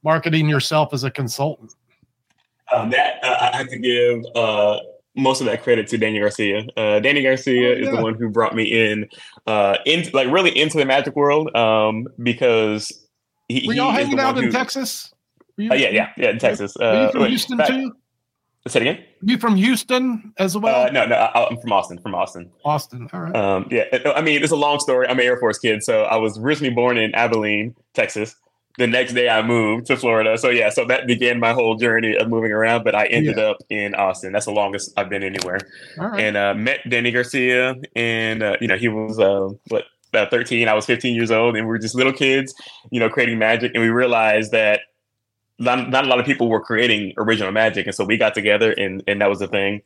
marketing 0.03 0.49
yourself 0.49 0.93
as 0.93 1.03
a 1.03 1.11
consultant? 1.11 1.73
Um, 2.73 2.89
that 2.89 3.23
uh, 3.23 3.49
I 3.53 3.57
have 3.57 3.67
to 3.69 3.77
give 3.77 4.23
uh, 4.35 4.79
most 5.15 5.41
of 5.41 5.45
that 5.45 5.63
credit 5.63 5.87
to 5.89 5.97
Danny 5.97 6.19
Garcia. 6.19 6.65
Uh, 6.75 6.99
Danny 6.99 7.21
Garcia 7.21 7.69
oh, 7.69 7.73
yeah. 7.73 7.85
is 7.85 7.95
the 7.95 8.01
one 8.01 8.15
who 8.15 8.29
brought 8.29 8.55
me 8.55 8.63
in, 8.63 9.07
uh, 9.45 9.77
in 9.85 10.05
like 10.13 10.27
really 10.31 10.57
into 10.57 10.77
the 10.77 10.85
magic 10.85 11.15
world, 11.15 11.55
um, 11.55 12.07
because 12.21 12.91
he. 13.47 13.67
Were 13.67 13.73
y'all 13.73 13.91
hanging 13.91 14.19
out 14.19 14.37
in 14.37 14.51
Texas? 14.51 15.13
You, 15.57 15.71
uh, 15.71 15.75
yeah, 15.75 15.89
yeah, 15.89 16.09
yeah, 16.17 16.29
in 16.31 16.39
Texas. 16.39 16.75
Uh, 16.75 17.11
from 17.11 17.21
wait, 17.21 17.29
Houston 17.29 17.59
too? 17.67 17.95
Say 18.65 18.79
it 18.79 18.87
again. 18.87 19.03
You 19.21 19.37
from 19.37 19.55
Houston 19.55 20.33
as 20.37 20.57
well? 20.57 20.87
Uh, 20.87 20.91
no, 20.91 21.05
no, 21.05 21.15
I, 21.15 21.51
am 21.51 21.57
from 21.59 21.73
Austin. 21.73 21.97
From 21.97 22.15
Austin. 22.15 22.49
Austin. 22.63 23.09
All 23.11 23.19
right. 23.19 23.35
Um, 23.35 23.67
yeah, 23.69 23.83
I 24.15 24.21
mean, 24.21 24.41
it's 24.41 24.53
a 24.53 24.57
long 24.57 24.79
story. 24.79 25.05
I'm 25.07 25.19
an 25.19 25.25
Air 25.25 25.37
Force 25.37 25.59
kid, 25.59 25.83
so 25.83 26.03
I 26.03 26.15
was 26.15 26.37
originally 26.37 26.73
born 26.73 26.97
in 26.97 27.13
Abilene, 27.13 27.75
Texas 27.93 28.35
the 28.77 28.87
next 28.87 29.13
day 29.13 29.29
I 29.29 29.41
moved 29.41 29.87
to 29.87 29.97
Florida. 29.97 30.37
So 30.37 30.49
yeah, 30.49 30.69
so 30.69 30.85
that 30.85 31.05
began 31.05 31.39
my 31.39 31.53
whole 31.53 31.75
journey 31.75 32.15
of 32.15 32.29
moving 32.29 32.51
around. 32.51 32.83
But 32.83 32.95
I 32.95 33.05
ended 33.07 33.37
yeah. 33.37 33.43
up 33.43 33.57
in 33.69 33.95
Austin. 33.95 34.33
That's 34.33 34.45
the 34.45 34.51
longest 34.51 34.91
I've 34.97 35.09
been 35.09 35.23
anywhere. 35.23 35.59
Right. 35.97 36.19
And 36.23 36.37
uh, 36.37 36.53
met 36.55 36.79
Danny 36.89 37.11
Garcia, 37.11 37.75
and 37.95 38.41
uh, 38.41 38.57
you 38.59 38.67
know 38.67 38.77
he 38.77 38.87
was 38.87 39.19
uh, 39.19 39.49
what 39.67 39.85
about 40.09 40.31
13. 40.31 40.67
I 40.67 40.73
was 40.73 40.85
15 40.85 41.15
years 41.15 41.31
old, 41.31 41.55
and 41.55 41.65
we 41.65 41.69
were 41.69 41.79
just 41.79 41.95
little 41.95 42.13
kids, 42.13 42.53
you 42.91 42.99
know, 42.99 43.09
creating 43.09 43.39
magic. 43.39 43.71
And 43.73 43.83
we 43.83 43.89
realized 43.89 44.51
that 44.51 44.81
not, 45.63 45.89
not 45.89 46.05
a 46.05 46.07
lot 46.07 46.19
of 46.19 46.25
people 46.25 46.49
were 46.49 46.61
creating 46.61 47.13
original 47.17 47.51
magic, 47.51 47.85
and 47.85 47.95
so 47.95 48.05
we 48.05 48.17
got 48.17 48.33
together, 48.33 48.71
and 48.71 49.03
and 49.07 49.21
that 49.21 49.29
was 49.29 49.39
the 49.39 49.47
thing. 49.47 49.81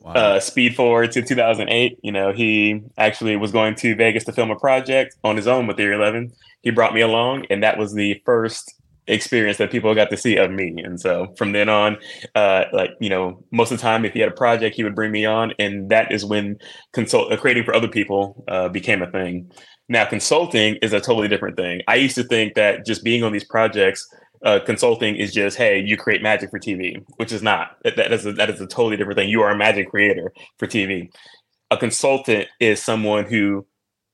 Wow. 0.00 0.12
Uh, 0.12 0.40
speed 0.40 0.76
forward 0.76 1.10
to 1.12 1.22
2008. 1.22 1.98
You 2.02 2.12
know, 2.12 2.32
he 2.32 2.80
actually 2.96 3.36
was 3.36 3.50
going 3.50 3.74
to 3.76 3.96
Vegas 3.96 4.24
to 4.24 4.32
film 4.32 4.52
a 4.52 4.56
project 4.56 5.16
on 5.24 5.36
his 5.36 5.48
own 5.48 5.66
with 5.66 5.76
Theory 5.76 5.96
11 5.96 6.32
he 6.66 6.72
brought 6.72 6.94
me 6.94 7.00
along, 7.00 7.46
and 7.48 7.62
that 7.62 7.78
was 7.78 7.94
the 7.94 8.20
first 8.24 8.74
experience 9.06 9.56
that 9.58 9.70
people 9.70 9.94
got 9.94 10.10
to 10.10 10.16
see 10.16 10.36
of 10.36 10.50
me. 10.50 10.74
And 10.82 11.00
so 11.00 11.32
from 11.38 11.52
then 11.52 11.68
on, 11.68 11.96
uh, 12.34 12.64
like 12.72 12.90
you 13.00 13.08
know, 13.08 13.44
most 13.52 13.70
of 13.70 13.78
the 13.78 13.82
time, 13.82 14.04
if 14.04 14.14
he 14.14 14.18
had 14.18 14.28
a 14.28 14.34
project, 14.34 14.74
he 14.74 14.82
would 14.82 14.96
bring 14.96 15.12
me 15.12 15.24
on, 15.24 15.54
and 15.60 15.88
that 15.90 16.10
is 16.10 16.24
when 16.24 16.58
consult 16.92 17.32
uh, 17.32 17.36
creating 17.36 17.62
for 17.62 17.72
other 17.72 17.86
people 17.86 18.44
uh, 18.48 18.68
became 18.68 19.00
a 19.00 19.08
thing. 19.08 19.48
Now, 19.88 20.06
consulting 20.06 20.74
is 20.82 20.92
a 20.92 21.00
totally 21.00 21.28
different 21.28 21.56
thing. 21.56 21.82
I 21.86 21.94
used 21.94 22.16
to 22.16 22.24
think 22.24 22.54
that 22.54 22.84
just 22.84 23.04
being 23.04 23.22
on 23.22 23.32
these 23.32 23.44
projects. 23.44 24.04
Uh, 24.44 24.60
consulting 24.64 25.16
is 25.16 25.32
just 25.32 25.56
hey 25.56 25.80
you 25.80 25.96
create 25.96 26.22
magic 26.22 26.50
for 26.50 26.58
tv 26.58 27.02
which 27.16 27.32
is 27.32 27.42
not. 27.42 27.76
That, 27.84 27.96
that 27.96 28.12
is 28.12 28.26
a, 28.26 28.32
that 28.34 28.50
is 28.50 28.60
a 28.60 28.66
totally 28.66 28.96
different 28.96 29.18
thing. 29.18 29.28
You 29.28 29.42
are 29.42 29.50
a 29.50 29.56
magic 29.56 29.90
creator 29.90 30.32
for 30.58 30.66
tv 30.66 31.10
a 31.70 31.76
consultant 31.76 32.48
is 32.60 32.82
someone 32.82 33.24
who 33.24 33.66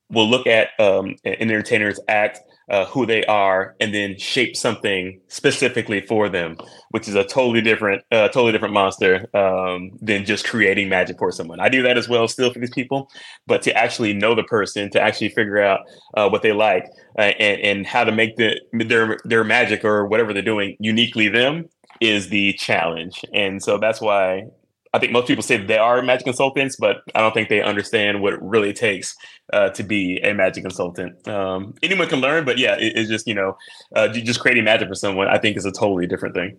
will 0.09 0.29
look 0.29 0.47
at 0.47 0.69
um, 0.79 1.15
an 1.23 1.35
entertainer's 1.39 1.99
act, 2.07 2.39
uh, 2.73 2.85
who 2.85 3.05
they 3.05 3.23
are, 3.25 3.75
and 3.79 3.93
then 3.93 4.17
shape 4.17 4.55
something 4.55 5.19
specifically 5.27 6.01
for 6.01 6.27
them, 6.27 6.57
which 6.89 7.07
is 7.07 7.15
a 7.15 7.23
totally 7.23 7.61
different, 7.61 8.01
uh, 8.11 8.27
totally 8.29 8.51
different 8.51 8.73
monster 8.73 9.13
um, 9.35 9.91
than 10.01 10.25
just 10.25 10.43
creating 10.51 10.89
magic 10.89 11.15
for 11.19 11.31
someone. 11.31 11.59
I 11.59 11.69
do 11.69 11.83
that 11.83 11.97
as 12.01 12.09
well, 12.09 12.27
still 12.27 12.51
for 12.51 12.59
these 12.59 12.73
people, 12.79 12.99
but 13.45 13.61
to 13.65 13.71
actually 13.83 14.13
know 14.13 14.33
the 14.33 14.47
person, 14.57 14.89
to 14.89 14.99
actually 14.99 15.29
figure 15.29 15.61
out 15.61 15.81
uh, 16.17 16.27
what 16.29 16.41
they 16.41 16.51
like 16.51 16.85
uh, 17.19 17.33
and, 17.47 17.61
and 17.61 17.87
how 17.93 18.03
to 18.03 18.11
make 18.11 18.37
the, 18.37 18.49
their 18.91 19.19
their 19.23 19.43
magic 19.43 19.85
or 19.85 20.07
whatever 20.07 20.33
they're 20.33 20.41
doing 20.41 20.75
uniquely 20.79 21.27
them 21.27 21.69
is 22.01 22.29
the 22.29 22.53
challenge. 22.53 23.21
And 23.33 23.61
so 23.61 23.77
that's 23.77 24.01
why 24.01 24.45
I 24.93 24.99
think 24.99 25.11
most 25.11 25.27
people 25.27 25.41
say 25.41 25.57
they 25.57 25.77
are 25.77 26.01
magic 26.03 26.25
consultants, 26.25 26.75
but 26.75 26.97
I 27.15 27.21
don't 27.21 27.33
think 27.33 27.49
they 27.49 27.63
understand 27.63 28.21
what 28.21 28.33
it 28.33 28.41
really 28.43 28.73
takes 28.73 29.15
uh, 29.51 29.69
to 29.69 29.83
be 29.83 30.19
a 30.19 30.33
magic 30.33 30.63
consultant. 30.63 31.27
Um, 31.27 31.73
anyone 31.81 32.07
can 32.07 32.21
learn, 32.21 32.45
but 32.45 32.59
yeah, 32.59 32.75
it, 32.75 32.93
it's 32.95 33.09
just 33.09 33.27
you 33.27 33.33
know, 33.33 33.57
uh, 33.95 34.07
just 34.09 34.39
creating 34.39 34.65
magic 34.65 34.87
for 34.87 34.95
someone. 34.95 35.27
I 35.27 35.39
think 35.39 35.57
is 35.57 35.65
a 35.65 35.71
totally 35.71 36.05
different 36.05 36.35
thing. 36.35 36.57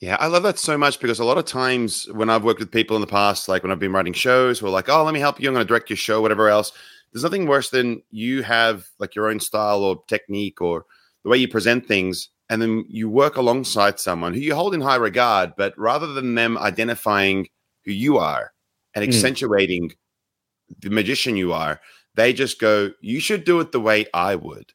Yeah, 0.00 0.16
I 0.18 0.26
love 0.26 0.42
that 0.42 0.58
so 0.58 0.76
much 0.76 0.98
because 0.98 1.20
a 1.20 1.24
lot 1.24 1.38
of 1.38 1.44
times 1.44 2.08
when 2.12 2.28
I've 2.28 2.42
worked 2.42 2.58
with 2.58 2.72
people 2.72 2.96
in 2.96 3.00
the 3.00 3.06
past, 3.06 3.48
like 3.48 3.62
when 3.62 3.70
I've 3.70 3.78
been 3.78 3.92
writing 3.92 4.12
shows, 4.12 4.58
who 4.58 4.66
are 4.66 4.70
like, 4.70 4.88
"Oh, 4.88 5.04
let 5.04 5.14
me 5.14 5.20
help 5.20 5.40
you. 5.40 5.48
I'm 5.48 5.54
going 5.54 5.64
to 5.64 5.68
direct 5.68 5.88
your 5.88 5.96
show, 5.96 6.20
whatever 6.20 6.48
else." 6.48 6.72
There's 7.12 7.22
nothing 7.22 7.46
worse 7.46 7.70
than 7.70 8.02
you 8.10 8.42
have 8.42 8.88
like 8.98 9.14
your 9.14 9.28
own 9.28 9.38
style 9.38 9.84
or 9.84 10.02
technique 10.08 10.60
or 10.60 10.84
the 11.22 11.30
way 11.30 11.36
you 11.36 11.46
present 11.46 11.86
things, 11.86 12.28
and 12.50 12.60
then 12.60 12.84
you 12.88 13.08
work 13.08 13.36
alongside 13.36 14.00
someone 14.00 14.34
who 14.34 14.40
you 14.40 14.56
hold 14.56 14.74
in 14.74 14.80
high 14.80 14.96
regard, 14.96 15.52
but 15.56 15.72
rather 15.78 16.08
than 16.08 16.34
them 16.34 16.58
identifying 16.58 17.46
who 17.84 17.92
you 17.92 18.18
are 18.18 18.52
and 18.94 19.04
hmm. 19.04 19.10
accentuating 19.10 19.90
mm. 19.90 19.94
the 20.80 20.90
magician 20.90 21.36
you 21.36 21.52
are, 21.52 21.80
they 22.14 22.32
just 22.32 22.60
go, 22.60 22.92
"You 23.00 23.20
should 23.20 23.44
do 23.44 23.60
it 23.60 23.72
the 23.72 23.80
way 23.80 24.06
I 24.12 24.34
would." 24.34 24.72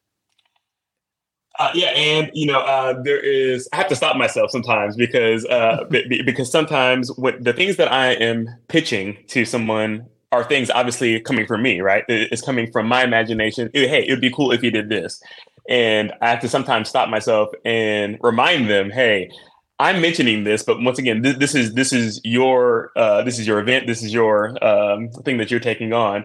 Uh, 1.58 1.70
yeah, 1.74 1.88
and 1.88 2.30
you 2.34 2.46
know, 2.46 2.60
uh, 2.60 3.00
there 3.02 3.18
is. 3.20 3.68
I 3.72 3.76
have 3.76 3.88
to 3.88 3.96
stop 3.96 4.16
myself 4.16 4.50
sometimes 4.50 4.96
because 4.96 5.44
uh, 5.46 5.84
b- 5.90 6.22
because 6.22 6.50
sometimes 6.50 7.10
what 7.16 7.42
the 7.42 7.52
things 7.52 7.76
that 7.76 7.90
I 7.90 8.12
am 8.12 8.48
pitching 8.68 9.18
to 9.28 9.44
someone 9.44 10.06
are 10.30 10.44
things 10.44 10.70
obviously 10.70 11.18
coming 11.20 11.46
from 11.46 11.62
me, 11.62 11.80
right? 11.80 12.04
It's 12.08 12.42
coming 12.42 12.70
from 12.70 12.86
my 12.86 13.02
imagination. 13.02 13.70
Hey, 13.72 14.04
it'd 14.04 14.20
be 14.20 14.30
cool 14.30 14.52
if 14.52 14.62
you 14.62 14.70
did 14.70 14.88
this, 14.88 15.20
and 15.68 16.12
I 16.20 16.30
have 16.30 16.40
to 16.40 16.48
sometimes 16.48 16.88
stop 16.88 17.08
myself 17.08 17.50
and 17.64 18.18
remind 18.22 18.70
them, 18.70 18.90
hey. 18.90 19.30
I'm 19.80 20.00
mentioning 20.00 20.44
this, 20.44 20.62
but 20.62 20.80
once 20.80 20.98
again, 20.98 21.22
this, 21.22 21.36
this 21.36 21.54
is 21.54 21.74
this 21.74 21.92
is 21.92 22.20
your 22.24 22.90
uh, 22.96 23.22
this 23.22 23.38
is 23.38 23.46
your 23.46 23.60
event. 23.60 23.86
This 23.86 24.02
is 24.02 24.12
your 24.12 24.62
um, 24.64 25.10
thing 25.24 25.38
that 25.38 25.50
you're 25.50 25.60
taking 25.60 25.92
on 25.92 26.24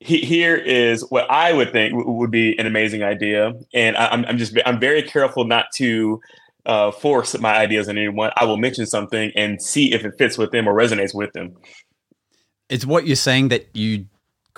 he, 0.00 0.20
here 0.20 0.56
is 0.56 1.08
what 1.10 1.30
I 1.30 1.52
would 1.52 1.72
think 1.72 1.92
w- 1.92 2.10
would 2.10 2.30
be 2.30 2.58
an 2.58 2.66
amazing 2.66 3.02
idea, 3.02 3.52
and 3.72 3.96
I, 3.96 4.12
am 4.12 4.24
I'm 4.24 4.38
just 4.38 4.56
I'm 4.64 4.80
very 4.80 5.02
careful 5.02 5.44
not 5.44 5.66
to 5.76 6.20
uh, 6.66 6.90
force 6.90 7.38
my 7.38 7.54
ideas 7.56 7.88
on 7.88 7.98
anyone. 7.98 8.30
I 8.36 8.46
will 8.46 8.56
mention 8.56 8.86
something 8.86 9.30
and 9.36 9.62
see 9.62 9.92
if 9.92 10.04
it 10.04 10.14
fits 10.18 10.38
with 10.38 10.52
them 10.52 10.66
or 10.66 10.74
resonates 10.74 11.14
with 11.14 11.32
them. 11.34 11.54
It's 12.70 12.86
what 12.86 13.06
you're 13.06 13.16
saying 13.16 13.48
that 13.48 13.68
you 13.74 14.06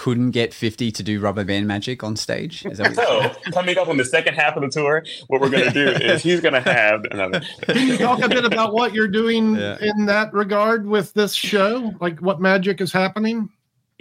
couldn't 0.02 0.32
get 0.32 0.52
50 0.52 0.90
to 0.90 1.02
do 1.04 1.20
rubber 1.20 1.44
band 1.44 1.68
magic 1.68 2.02
on 2.02 2.16
stage? 2.16 2.66
Is 2.66 2.78
that 2.78 2.96
so, 2.96 3.30
coming 3.52 3.78
up 3.78 3.86
on 3.86 3.98
the 3.98 4.04
second 4.04 4.34
half 4.34 4.56
of 4.56 4.62
the 4.62 4.68
tour, 4.68 5.04
what 5.28 5.40
we're 5.40 5.48
going 5.48 5.62
to 5.62 5.70
do 5.70 5.86
is 5.90 6.24
he's 6.24 6.40
going 6.40 6.54
to 6.54 6.60
have 6.60 7.04
another. 7.12 7.40
Can 7.62 7.86
you 7.86 7.96
talk 7.96 8.20
a 8.20 8.28
bit 8.28 8.44
about 8.44 8.74
what 8.74 8.94
you're 8.94 9.06
doing 9.06 9.54
yeah. 9.54 9.76
in 9.80 10.06
that 10.06 10.34
regard 10.34 10.88
with 10.88 11.14
this 11.14 11.34
show? 11.34 11.94
Like 12.00 12.18
what 12.18 12.40
magic 12.40 12.80
is 12.80 12.92
happening? 12.92 13.48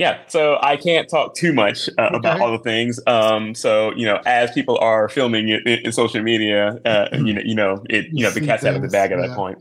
Yeah, 0.01 0.17
so 0.25 0.57
I 0.63 0.77
can't 0.77 1.07
talk 1.07 1.35
too 1.35 1.53
much 1.53 1.87
uh, 1.99 2.07
okay. 2.07 2.17
about 2.17 2.41
all 2.41 2.51
the 2.51 2.63
things. 2.63 2.99
Um, 3.05 3.53
so 3.53 3.93
you 3.95 4.07
know, 4.07 4.19
as 4.25 4.51
people 4.51 4.79
are 4.79 5.07
filming 5.07 5.49
it 5.49 5.61
in, 5.67 5.85
in 5.85 5.91
social 5.91 6.23
media, 6.23 6.79
uh, 6.85 7.09
you 7.11 7.31
know, 7.35 7.41
you 7.45 7.53
know, 7.53 7.83
it, 7.87 8.07
you 8.11 8.23
know, 8.23 8.31
the 8.31 8.41
cat's 8.47 8.65
out 8.65 8.75
of 8.75 8.81
the 8.81 8.87
bag 8.87 9.11
at 9.11 9.19
yeah. 9.19 9.27
that 9.27 9.35
point. 9.35 9.59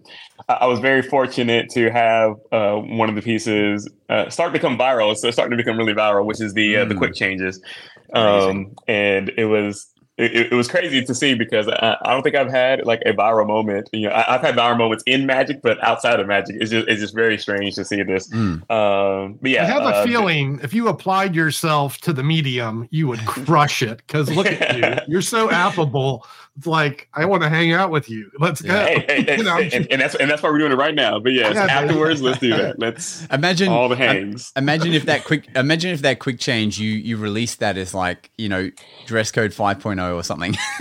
I, 0.48 0.54
I, 0.62 0.66
was 0.66 0.78
very 0.80 1.02
fortunate 1.02 1.68
to 1.72 1.90
have 1.90 2.36
uh, 2.52 2.76
one 2.76 3.10
of 3.10 3.16
the 3.16 3.20
pieces 3.20 3.86
uh, 4.08 4.30
start 4.30 4.54
to 4.54 4.58
become 4.58 4.78
viral. 4.78 5.14
So 5.14 5.30
starting 5.30 5.50
to 5.50 5.62
become 5.62 5.76
really 5.76 5.92
viral, 5.92 6.24
which 6.24 6.40
is 6.40 6.54
the 6.54 6.72
mm. 6.72 6.88
the 6.88 6.94
hmm. 6.94 6.98
quick 7.00 7.14
changes. 7.14 7.62
Um, 8.14 8.74
and 8.88 9.30
it 9.36 9.44
was 9.44 9.89
it, 10.20 10.52
it, 10.52 10.54
was 10.54 10.68
crazy 10.68 11.02
to 11.02 11.14
see 11.14 11.34
because 11.34 11.66
I, 11.66 11.96
I, 12.02 12.12
don't 12.12 12.22
think 12.22 12.36
I've 12.36 12.50
had 12.50 12.84
like 12.84 13.02
a 13.06 13.12
viral 13.12 13.46
moment. 13.46 13.88
You 13.92 14.08
know, 14.08 14.14
I, 14.14 14.32
have 14.32 14.42
had 14.42 14.54
viral 14.54 14.76
moments 14.76 15.02
in 15.06 15.24
Magic, 15.24 15.62
but 15.62 15.82
outside 15.82 16.20
of 16.20 16.26
Magic, 16.26 16.56
it's 16.60 16.70
just 16.70 16.88
it's 16.88 17.00
just 17.00 17.14
very 17.14 17.38
strange 17.38 17.74
to 17.76 17.84
see 17.84 18.02
this. 18.02 18.28
Mm. 18.28 18.70
Um, 18.70 19.38
but 19.40 19.50
yeah, 19.50 19.62
I 19.62 19.66
have 19.66 19.82
a 19.82 19.96
uh, 19.96 20.04
feeling 20.04 20.60
if 20.62 20.74
you 20.74 20.88
applied 20.88 21.34
yourself 21.34 21.98
to 21.98 22.12
the 22.12 22.22
medium, 22.22 22.86
you 22.90 23.08
would 23.08 23.20
crush 23.20 23.82
it. 23.82 23.98
Because 23.98 24.30
look 24.30 24.46
at 24.46 24.76
you, 24.76 24.94
you're 25.12 25.22
so 25.22 25.50
affable. 25.50 26.26
It's 26.60 26.66
like 26.66 27.08
I 27.14 27.24
want 27.24 27.42
to 27.42 27.48
hang 27.48 27.72
out 27.72 27.90
with 27.90 28.10
you. 28.10 28.30
Let's 28.38 28.60
go. 28.60 28.68
Hey, 28.68 29.02
hey, 29.08 29.22
hey, 29.22 29.70
and, 29.72 29.90
and, 29.90 30.02
that's 30.02 30.14
and 30.14 30.30
that's 30.30 30.42
why 30.42 30.50
we're 30.50 30.58
doing 30.58 30.72
it 30.72 30.76
right 30.76 30.94
now. 30.94 31.18
But 31.18 31.32
yes, 31.32 31.54
yeah, 31.54 31.64
afterwards, 31.64 32.20
let's 32.20 32.38
do 32.38 32.50
that. 32.50 32.78
Let's 32.78 33.24
imagine 33.32 33.70
all 33.70 33.88
the 33.88 33.96
hangs. 33.96 34.52
imagine 34.56 34.92
if 34.92 35.06
that 35.06 35.24
quick 35.24 35.48
imagine 35.56 35.90
if 35.92 36.02
that 36.02 36.18
quick 36.18 36.38
change 36.38 36.78
you 36.78 36.90
you 36.90 37.16
release 37.16 37.54
that 37.56 37.78
as 37.78 37.94
like 37.94 38.30
you 38.36 38.50
know 38.50 38.70
dress 39.06 39.32
code 39.32 39.52
5.0 39.52 40.14
or 40.14 40.22
something. 40.22 40.52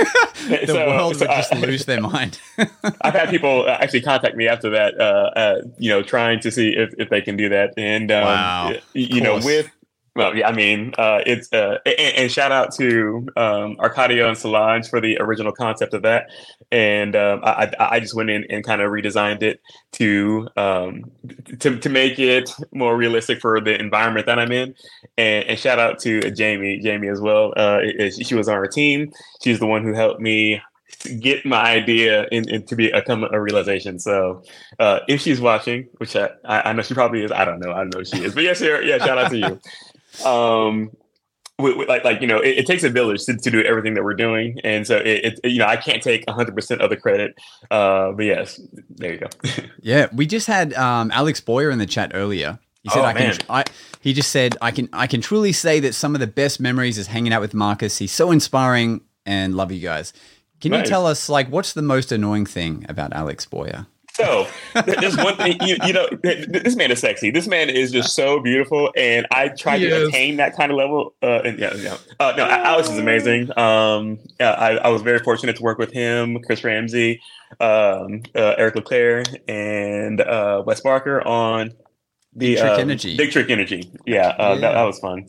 the 0.50 0.66
so, 0.68 0.88
world 0.88 1.16
so 1.16 1.26
would 1.26 1.32
just 1.32 1.54
I, 1.54 1.60
lose 1.60 1.86
their 1.86 2.02
mind. 2.02 2.42
I've 3.02 3.14
had 3.14 3.30
people 3.30 3.70
actually 3.70 4.02
contact 4.02 4.36
me 4.36 4.50
after 4.50 4.70
that, 4.72 5.00
uh, 5.00 5.32
uh, 5.36 5.62
you 5.78 5.90
know, 5.90 6.04
trying 6.04 6.42
to 6.42 6.52
see 6.52 6.76
if, 6.76 6.94
if 6.98 7.10
they 7.10 7.22
can 7.22 7.38
do 7.38 7.50
that. 7.50 7.74
And, 7.78 8.12
um, 8.12 8.24
wow. 8.24 8.74
you 8.94 9.22
know, 9.22 9.36
with, 9.38 9.70
well, 10.16 10.36
yeah, 10.36 10.48
I 10.48 10.52
mean, 10.52 10.94
uh, 10.98 11.22
it's 11.26 11.52
uh, 11.54 11.78
and, 11.86 12.16
and, 12.16 12.32
shout 12.32 12.52
out 12.52 12.74
to 12.76 13.28
um, 13.38 13.76
Arcadio 13.78 14.28
and 14.28 14.38
Solange 14.38 14.88
for 14.90 15.00
the 15.00 15.18
original 15.20 15.52
concept 15.52 15.94
of 15.94 16.02
that, 16.02 16.30
and 16.72 17.16
um, 17.16 17.42
I, 17.44 17.72
I 17.80 18.00
just 18.00 18.16
went 18.16 18.30
in 18.30 18.46
and 18.50 18.64
kind 18.64 18.82
of 18.82 18.92
redesigned 18.92 19.44
it 19.44 19.62
to 19.94 20.48
um, 20.58 21.12
to 21.60 21.78
to 21.78 21.90
make 21.90 22.20
it 22.20 22.50
more 22.74 22.98
realistic 22.98 23.40
for 23.40 23.62
the 23.62 23.80
environment 23.80 24.26
that 24.26 24.40
I'm 24.40 24.52
in, 24.52 24.76
and, 25.18 25.46
and 25.46 25.60
shout 25.60 25.80
out 25.80 26.00
to 26.00 26.32
Jamie, 26.32 26.80
Jamie 26.80 27.10
as 27.10 27.22
well. 27.22 27.54
Uh, 27.56 27.82
she 28.10 28.36
was 28.36 28.48
on 28.48 28.56
our 28.56 28.68
team. 28.68 29.12
She's 29.44 29.60
the 29.60 29.68
one 29.68 29.84
who 29.84 29.94
helped 29.94 30.20
me 30.20 30.62
get 31.20 31.46
my 31.46 31.62
idea 31.62 32.28
in, 32.32 32.50
in 32.50 32.66
to 32.66 32.76
be 32.76 32.90
a, 32.92 33.02
come 33.02 33.26
a 33.32 33.40
realization. 33.40 34.00
So 34.00 34.44
uh, 34.80 35.00
if 35.08 35.22
she's 35.22 35.40
watching, 35.40 35.88
which 35.98 36.16
I, 36.16 36.30
I 36.46 36.74
know 36.74 36.82
she 36.82 36.94
probably 36.94 37.24
is, 37.24 37.32
I 37.32 37.46
don't 37.46 37.60
know, 37.60 37.72
I 37.72 37.80
don't 37.80 37.96
know 37.96 38.04
she 38.04 38.24
is, 38.24 38.34
but 38.34 38.44
yes, 38.44 38.62
yeah, 38.62 38.80
yeah, 38.80 38.98
shout 38.98 39.18
out 39.18 39.32
to 39.32 39.38
you 39.38 39.60
um, 40.26 40.92
we, 41.60 41.74
we, 41.74 41.86
like 41.86 42.04
like 42.04 42.22
you 42.22 42.28
know 42.28 42.40
it, 42.40 42.60
it, 42.60 42.66
takes 42.66 42.84
a 42.84 42.90
village 42.90 43.26
to, 43.26 43.36
to 43.36 43.52
do 43.52 43.62
everything 43.64 43.94
that 43.94 44.04
we're 44.04 44.16
doing. 44.16 44.60
And 44.64 44.88
so 44.88 44.98
it, 44.98 45.40
it 45.44 45.52
you 45.52 45.60
know 45.60 45.66
i 45.66 45.76
can't 45.76 46.02
take 46.02 46.26
100% 46.26 46.80
of 46.80 46.90
the 46.90 46.98
credit. 46.98 47.38
Uh 47.70 48.12
but 48.14 48.26
yes 48.26 48.60
there 48.90 49.14
you 49.14 49.20
go. 49.20 49.28
Yeah 49.82 50.08
we 50.14 50.26
just 50.26 50.48
had 50.48 50.74
um 50.74 51.12
alex 51.12 51.42
boyer 51.42 51.70
in 51.70 51.78
the 51.78 51.86
chat 51.86 52.12
earlier. 52.14 52.60
He 52.84 52.90
said 52.90 53.02
oh, 53.02 53.06
i 53.06 53.14
can 53.14 53.38
I, 53.50 53.64
he 54.00 54.14
just 54.14 54.32
said 54.32 54.58
i 54.62 54.72
can 54.72 54.88
i 54.94 55.06
can 55.06 55.20
truly 55.20 55.52
say 55.52 55.82
that 55.82 55.94
some 55.94 56.16
of 56.16 56.22
the 56.22 56.28
best 56.28 56.62
memories 56.62 56.98
is 56.98 57.08
hanging 57.08 57.34
out 57.34 57.42
with 57.42 57.54
marcus. 57.54 57.98
He's 57.98 58.14
so 58.14 58.32
inspiring 58.32 59.02
and 59.26 59.56
love 59.56 59.72
you 59.72 59.82
guys. 59.82 60.14
Can 60.62 60.72
nice. 60.72 60.86
you 60.86 60.90
tell 60.90 61.06
us 61.06 61.28
like 61.28 61.50
what's 61.50 61.74
the 61.74 61.82
most 61.82 62.12
annoying 62.12 62.46
thing 62.46 62.86
about 62.88 63.14
alex 63.14 63.46
boyer 63.46 63.86
so 64.20 64.48
there's 64.86 65.18
one 65.18 65.36
thing 65.38 65.58
you, 65.62 65.78
you 65.86 65.94
know 65.94 66.08
this 66.22 66.76
man 66.76 66.92
is 66.92 67.00
sexy. 67.00 67.32
This 67.32 67.48
man 67.48 67.70
is 67.70 67.92
just 67.92 68.16
so 68.16 68.40
beautiful 68.40 68.92
and 68.96 69.26
i 69.32 69.50
try 69.50 69.78
he 69.78 69.86
to 69.86 69.96
is. 69.96 70.10
attain 70.10 70.38
that 70.38 70.56
kind 70.56 70.72
of 70.72 70.78
level 70.78 71.14
uh 71.24 71.42
and 71.44 71.60
yeah, 71.60 71.74
yeah. 71.76 71.98
Uh, 72.20 72.34
no 72.36 72.46
alex 72.46 72.90
is 72.90 72.98
amazing. 72.98 73.58
Um 73.58 74.20
yeah, 74.40 74.52
I, 74.52 74.76
I 74.76 74.90
was 74.90 75.02
very 75.02 75.20
fortunate 75.20 75.56
to 75.58 75.64
work 75.64 75.78
with 75.78 75.92
him 75.92 76.40
Chris 76.44 76.64
Ramsay 76.64 77.22
um 77.60 78.22
uh, 78.36 78.56
Eric 78.58 78.76
Leclerc 78.76 79.28
and 79.48 80.22
uh 80.22 80.64
wes 80.66 80.82
barker 80.82 81.26
on 81.26 81.74
the 82.36 82.54
Big 82.54 82.60
trick 82.60 82.72
um, 82.74 82.80
energy. 82.80 83.18
Big 83.18 83.32
trick 83.32 83.50
energy. 83.50 83.92
Yeah, 84.06 84.28
uh, 84.28 84.54
yeah. 84.54 84.62
That, 84.62 84.74
that, 84.74 84.84
was 84.84 85.00
fun. 85.00 85.28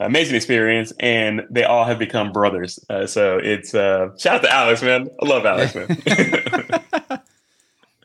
Amazing 0.00 0.36
experience 0.36 0.92
and 1.00 1.42
they 1.50 1.64
all 1.64 1.84
have 1.84 1.98
become 1.98 2.30
brothers. 2.32 2.78
Uh, 2.90 3.06
so 3.06 3.38
it's 3.38 3.74
uh 3.74 4.08
shout 4.18 4.36
out 4.36 4.42
to 4.42 4.52
alex 4.52 4.82
man. 4.82 5.08
I 5.22 5.26
love 5.26 5.46
alex 5.46 5.74
man 5.74 5.88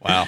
Wow. 0.07 0.27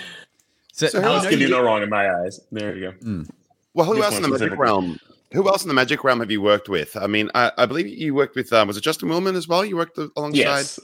So, 0.74 0.88
so 0.88 1.02
who 1.02 1.08
else 1.08 1.28
can 1.28 1.40
do 1.40 1.50
no 1.50 1.62
wrong 1.62 1.82
in 1.84 1.90
my 1.90 2.10
eyes? 2.10 2.40
There 2.52 2.76
you 2.76 2.92
go. 2.92 2.98
Mm. 3.06 3.30
Well, 3.74 3.86
who 3.86 4.02
else 4.02 4.16
in 4.16 4.24
the 4.24 4.30
Magic 4.30 4.58
realm? 4.58 5.00
Who 5.34 5.48
else 5.48 5.62
in 5.62 5.68
the 5.68 5.74
Magic 5.74 6.04
realm 6.04 6.22
have 6.22 6.32
you 6.32 6.42
worked 6.42 6.70
with? 6.70 6.96
I 6.98 7.08
mean, 7.08 7.30
I, 7.36 7.52
I 7.58 7.66
believe 7.66 7.88
you 7.88 8.16
worked 8.16 8.36
with 8.36 8.52
um, 8.54 8.68
was 8.68 8.78
it 8.78 8.82
Justin 8.82 9.10
Willman 9.10 9.36
as 9.36 9.48
well? 9.48 9.64
You 9.64 9.78
worked 9.78 9.98
alongside. 9.98 10.38
Yes. 10.38 10.80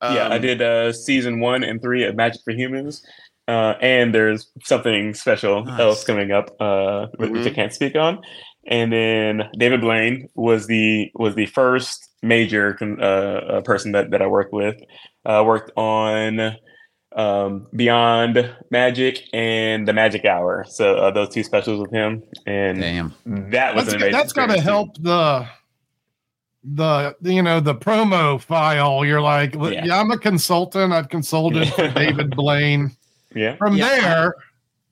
Um, 0.00 0.16
yeah, 0.16 0.28
I 0.28 0.36
um, 0.36 0.42
did 0.42 0.62
uh, 0.62 0.92
season 0.92 1.40
one 1.40 1.62
and 1.62 1.82
three 1.82 2.04
of 2.04 2.16
Magic 2.16 2.40
for 2.42 2.52
Humans, 2.52 3.04
uh, 3.48 3.74
and 3.82 4.14
there's 4.14 4.48
something 4.62 5.12
special 5.12 5.64
nice. 5.64 5.80
else 5.80 6.04
coming 6.04 6.32
up, 6.32 6.56
uh, 6.58 7.08
mm-hmm. 7.18 7.32
which 7.32 7.46
I 7.46 7.50
can't 7.50 7.74
speak 7.74 7.96
on. 7.96 8.20
And 8.66 8.92
then 8.92 9.48
David 9.58 9.80
Blaine 9.80 10.28
was 10.34 10.66
the 10.66 11.10
was 11.14 11.34
the 11.34 11.46
first 11.46 12.08
major 12.22 12.78
uh, 12.80 13.04
uh, 13.04 13.60
person 13.62 13.92
that, 13.92 14.10
that 14.10 14.22
I 14.22 14.26
worked 14.26 14.52
with. 14.52 14.80
Uh, 15.24 15.42
worked 15.44 15.70
on 15.76 16.56
um, 17.16 17.66
Beyond 17.74 18.54
Magic 18.70 19.28
and 19.32 19.86
the 19.86 19.92
Magic 19.92 20.24
Hour. 20.24 20.64
So 20.68 20.96
uh, 20.96 21.10
those 21.10 21.30
two 21.30 21.42
specials 21.42 21.80
with 21.80 21.90
him, 21.90 22.22
and 22.46 22.80
Damn. 22.80 23.14
that 23.26 23.74
was 23.74 23.86
that's, 23.86 23.96
amazing. 23.96 24.12
That's 24.12 24.32
got 24.32 24.46
to 24.46 24.60
help 24.60 24.96
the 24.98 25.46
the 26.62 27.16
you 27.22 27.42
know 27.42 27.60
the 27.60 27.74
promo 27.74 28.40
file. 28.40 29.04
You're 29.04 29.20
like, 29.20 29.54
yeah, 29.54 29.84
yeah 29.84 30.00
I'm 30.00 30.10
a 30.10 30.18
consultant. 30.18 30.92
I've 30.92 31.08
consulted 31.08 31.68
for 31.68 31.88
David 31.94 32.36
Blaine. 32.36 32.92
Yeah. 33.34 33.56
From 33.56 33.76
yeah. 33.76 34.00
there, 34.00 34.34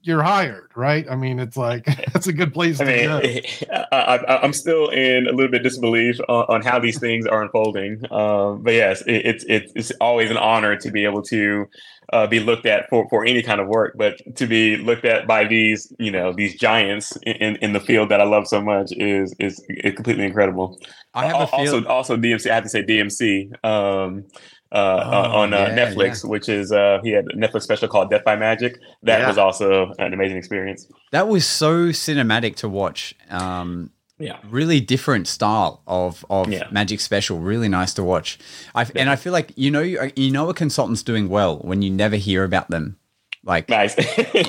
you're 0.02 0.22
hired, 0.22 0.70
right? 0.74 1.06
I 1.10 1.16
mean, 1.16 1.38
it's 1.38 1.56
like 1.56 1.84
that's 2.12 2.26
a 2.26 2.32
good 2.32 2.54
place 2.54 2.80
I 2.80 2.84
to 2.84 2.90
mean, 3.20 3.68
go. 3.68 3.84
I, 3.92 4.44
am 4.44 4.52
still 4.52 4.88
in 4.88 5.26
a 5.26 5.32
little 5.32 5.50
bit 5.50 5.62
disbelief 5.62 6.18
on, 6.28 6.46
on 6.48 6.62
how 6.62 6.78
these 6.78 6.98
things 6.98 7.26
are 7.26 7.42
unfolding. 7.42 8.02
Um, 8.10 8.62
but 8.62 8.74
yes, 8.74 9.02
it, 9.02 9.22
it's 9.24 9.44
it's 9.48 9.92
always 10.00 10.30
an 10.30 10.36
honor 10.36 10.76
to 10.76 10.90
be 10.90 11.04
able 11.04 11.22
to 11.22 11.68
uh, 12.12 12.26
be 12.26 12.40
looked 12.40 12.66
at 12.66 12.88
for, 12.88 13.08
for 13.08 13.24
any 13.24 13.42
kind 13.42 13.60
of 13.60 13.68
work, 13.68 13.94
but 13.96 14.16
to 14.36 14.46
be 14.46 14.76
looked 14.76 15.04
at 15.04 15.26
by 15.26 15.44
these, 15.44 15.92
you 15.98 16.10
know, 16.10 16.32
these 16.32 16.56
giants 16.56 17.16
in, 17.22 17.56
in 17.56 17.72
the 17.72 17.80
field 17.80 18.08
that 18.08 18.20
I 18.20 18.24
love 18.24 18.46
so 18.48 18.60
much 18.60 18.92
is 18.92 19.34
is, 19.38 19.64
is 19.68 19.94
completely 19.94 20.24
incredible. 20.24 20.80
I 21.14 21.26
have 21.26 21.36
uh, 21.36 21.46
also 21.52 21.84
also 21.86 22.16
DMC. 22.16 22.50
I 22.50 22.54
have 22.54 22.64
to 22.64 22.70
say 22.70 22.82
DMC 22.82 23.64
um, 23.64 24.24
uh, 24.70 24.74
uh, 24.74 25.30
oh, 25.32 25.38
on 25.38 25.54
uh, 25.54 25.58
yeah, 25.58 25.76
Netflix, 25.76 26.24
yeah. 26.24 26.30
which 26.30 26.48
is 26.48 26.72
uh, 26.72 26.98
he 27.02 27.10
had 27.10 27.24
a 27.26 27.36
Netflix 27.36 27.62
special 27.62 27.88
called 27.88 28.10
Death 28.10 28.24
by 28.24 28.36
Magic. 28.36 28.78
That 29.02 29.20
yeah. 29.20 29.28
was 29.28 29.38
also 29.38 29.92
an 29.98 30.12
amazing 30.12 30.36
experience. 30.36 30.86
That 31.12 31.28
was 31.28 31.46
so 31.46 31.86
cinematic 31.86 32.56
to 32.56 32.68
watch. 32.68 33.14
Um, 33.30 33.90
yeah 34.18 34.38
really 34.48 34.80
different 34.80 35.26
style 35.26 35.82
of 35.86 36.24
of 36.30 36.48
yeah. 36.48 36.66
magic 36.70 37.00
special 37.00 37.38
really 37.38 37.68
nice 37.68 37.94
to 37.94 38.02
watch 38.02 38.38
I, 38.74 38.82
yeah. 38.82 38.90
and 38.96 39.10
i 39.10 39.16
feel 39.16 39.32
like 39.32 39.52
you 39.56 39.70
know 39.70 39.80
you 39.80 40.30
know 40.30 40.48
a 40.48 40.54
consultant's 40.54 41.02
doing 41.02 41.28
well 41.28 41.58
when 41.58 41.82
you 41.82 41.90
never 41.90 42.16
hear 42.16 42.44
about 42.44 42.70
them 42.70 42.98
like 43.44 43.68
nice. 43.68 43.96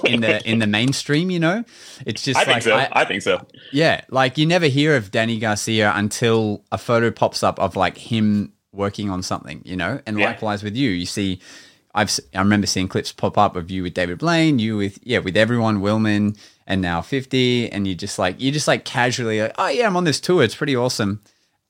in 0.03 0.21
the 0.21 0.41
in 0.49 0.59
the 0.59 0.67
mainstream 0.67 1.29
you 1.29 1.39
know 1.39 1.63
it's 2.05 2.23
just 2.23 2.37
I 2.37 2.43
like 2.43 2.47
think 2.47 2.63
so. 2.63 2.75
I, 2.75 2.89
I, 2.91 3.05
think 3.05 3.21
so 3.21 3.45
yeah 3.71 4.01
like 4.09 4.37
you 4.37 4.45
never 4.45 4.65
hear 4.65 4.95
of 4.95 5.11
danny 5.11 5.39
garcia 5.39 5.91
until 5.95 6.65
a 6.71 6.77
photo 6.77 7.11
pops 7.11 7.43
up 7.43 7.59
of 7.59 7.75
like 7.75 7.97
him 7.97 8.53
working 8.71 9.09
on 9.09 9.21
something 9.21 9.61
you 9.63 9.75
know 9.75 10.01
and 10.05 10.19
yeah. 10.19 10.25
likewise 10.25 10.63
with 10.63 10.75
you 10.75 10.89
you 10.89 11.05
see 11.05 11.39
I've 11.95 12.11
I 12.35 12.39
remember 12.39 12.67
seeing 12.67 12.87
clips 12.87 13.11
pop 13.11 13.37
up 13.37 13.55
of 13.55 13.71
you 13.71 13.83
with 13.83 13.93
David 13.95 14.19
Blaine, 14.19 14.59
you 14.59 14.77
with 14.77 14.99
yeah 15.01 15.19
with 15.19 15.35
everyone 15.35 15.81
Willman, 15.81 16.37
and 16.69 16.81
now 16.81 17.01
50 17.01 17.71
and 17.71 17.85
you 17.87 17.95
just 17.95 18.17
like 18.19 18.39
you 18.39 18.51
just 18.51 18.67
like 18.67 18.85
casually 18.85 19.41
like, 19.41 19.55
oh 19.57 19.67
yeah 19.67 19.87
i'm 19.87 19.97
on 19.97 20.05
this 20.05 20.21
tour 20.21 20.43
it's 20.43 20.55
pretty 20.55 20.75
awesome 20.75 21.21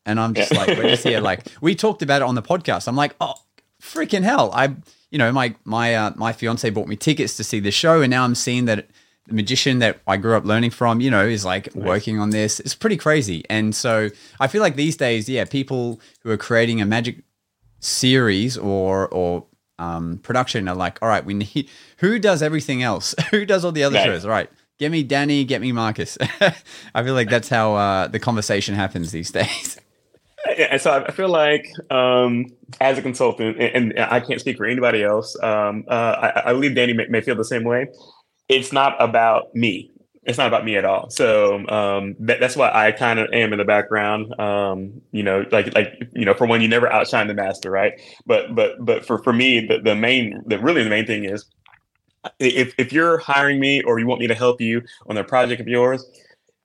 and 0.06 0.20
i'm 0.20 0.34
just 0.34 0.52
yeah. 0.52 0.60
like 0.60 0.78
we're 0.78 0.90
just 0.90 1.04
here 1.06 1.22
like 1.22 1.48
we 1.62 1.74
talked 1.74 2.02
about 2.04 2.22
it 2.22 2.26
on 2.26 2.36
the 2.36 2.42
podcast 2.44 2.88
i'm 2.88 2.98
like 2.98 3.16
oh 3.22 3.34
freaking 3.82 4.24
hell 4.24 4.52
i 4.54 4.76
you 5.10 5.18
know 5.18 5.32
my 5.32 5.56
my 5.64 5.96
uh, 5.96 6.12
my 6.18 6.34
fiance 6.34 6.70
bought 6.70 6.88
me 6.88 6.98
tickets 6.98 7.38
to 7.38 7.44
see 7.44 7.60
the 7.60 7.72
show 7.72 8.02
and 8.02 8.12
now 8.12 8.24
i'm 8.26 8.36
seeing 8.36 8.66
that 8.66 8.88
the 9.28 9.34
magician 9.34 9.80
that 9.80 10.00
i 10.06 10.18
grew 10.18 10.36
up 10.36 10.44
learning 10.44 10.70
from 10.70 11.00
you 11.00 11.10
know 11.10 11.26
is 11.26 11.46
like 11.46 11.74
nice. 11.74 11.86
working 11.86 12.20
on 12.20 12.32
this 12.32 12.60
it's 12.60 12.76
pretty 12.76 12.98
crazy 12.98 13.44
and 13.50 13.74
so 13.74 14.10
i 14.42 14.48
feel 14.48 14.62
like 14.62 14.76
these 14.76 14.98
days 14.98 15.30
yeah 15.30 15.46
people 15.46 16.02
who 16.24 16.30
are 16.30 16.38
creating 16.38 16.82
a 16.82 16.86
magic 16.86 17.24
series 17.80 18.58
or 18.58 19.08
or 19.08 19.46
um, 19.80 20.18
production 20.18 20.68
are 20.68 20.76
like, 20.76 21.00
all 21.02 21.08
right, 21.08 21.24
we 21.26 21.34
need 21.34 21.70
who 22.00 22.20
does 22.20 22.42
everything 22.44 22.84
else? 22.84 23.16
who 23.32 23.46
does 23.46 23.64
all 23.64 23.72
the 23.72 23.84
other 23.84 23.96
Right. 23.96 24.06
shows? 24.06 24.26
All 24.26 24.32
right, 24.32 24.50
get 24.80 24.92
me 24.92 25.04
Danny, 25.04 25.44
get 25.44 25.62
me 25.62 25.72
Marcus. 25.72 26.18
I 26.96 27.04
feel 27.04 27.14
like 27.14 27.30
that's 27.30 27.50
how 27.50 27.76
uh, 27.76 28.08
the 28.08 28.20
conversation 28.20 28.74
happens 28.74 29.12
these 29.12 29.30
days. 29.30 29.80
and 30.58 30.82
so 30.82 30.92
I 31.08 31.12
feel 31.12 31.30
like 31.30 31.70
um, 31.92 32.48
as 32.82 32.98
a 32.98 33.02
consultant, 33.02 33.58
and, 33.60 33.94
and 33.94 34.00
I 34.00 34.22
can't 34.22 34.40
speak 34.40 34.58
for 34.58 34.66
anybody 34.66 35.04
else. 35.04 35.38
Um, 35.44 35.84
uh, 35.88 36.32
I, 36.36 36.50
I 36.50 36.54
believe 36.54 36.76
Danny 36.76 36.94
may, 36.94 37.06
may 37.08 37.22
feel 37.22 37.36
the 37.36 37.46
same 37.46 37.64
way. 37.64 37.88
It's 38.48 38.74
not 38.74 38.96
about 39.00 39.54
me. 39.54 39.92
It's 40.24 40.38
not 40.38 40.48
about 40.48 40.66
me 40.66 40.76
at 40.76 40.86
all. 40.86 41.10
So 41.10 41.68
um, 41.70 42.16
that, 42.20 42.40
that's 42.40 42.56
why 42.56 42.72
I 42.74 42.92
kind 42.92 43.20
of 43.20 43.30
am 43.34 43.52
in 43.52 43.58
the 43.58 43.66
background. 43.66 44.40
Um, 44.40 45.02
you 45.12 45.24
know, 45.24 45.46
like 45.52 45.74
like 45.74 45.94
you 46.14 46.26
know, 46.26 46.34
for 46.34 46.46
one, 46.46 46.62
you 46.62 46.68
never 46.68 46.92
outshine 46.92 47.28
the 47.28 47.34
master, 47.34 47.72
right? 47.72 47.94
But 48.26 48.54
but 48.54 48.74
but 48.80 49.06
for 49.06 49.24
for 49.24 49.34
me, 49.34 49.66
the, 49.66 49.80
the 49.80 49.96
main, 49.96 50.42
the 50.46 50.60
really 50.60 50.84
the 50.84 50.90
main 50.90 51.06
thing 51.06 51.26
is 51.26 51.46
if 52.40 52.74
if 52.78 52.92
you're 52.94 53.18
hiring 53.18 53.60
me 53.60 53.82
or 53.84 54.00
you 54.00 54.08
want 54.08 54.22
me 54.22 54.28
to 54.28 54.36
help 54.36 54.62
you 54.62 54.82
on 55.08 55.18
a 55.18 55.24
project 55.24 55.62
of 55.62 55.68
yours, 55.68 56.06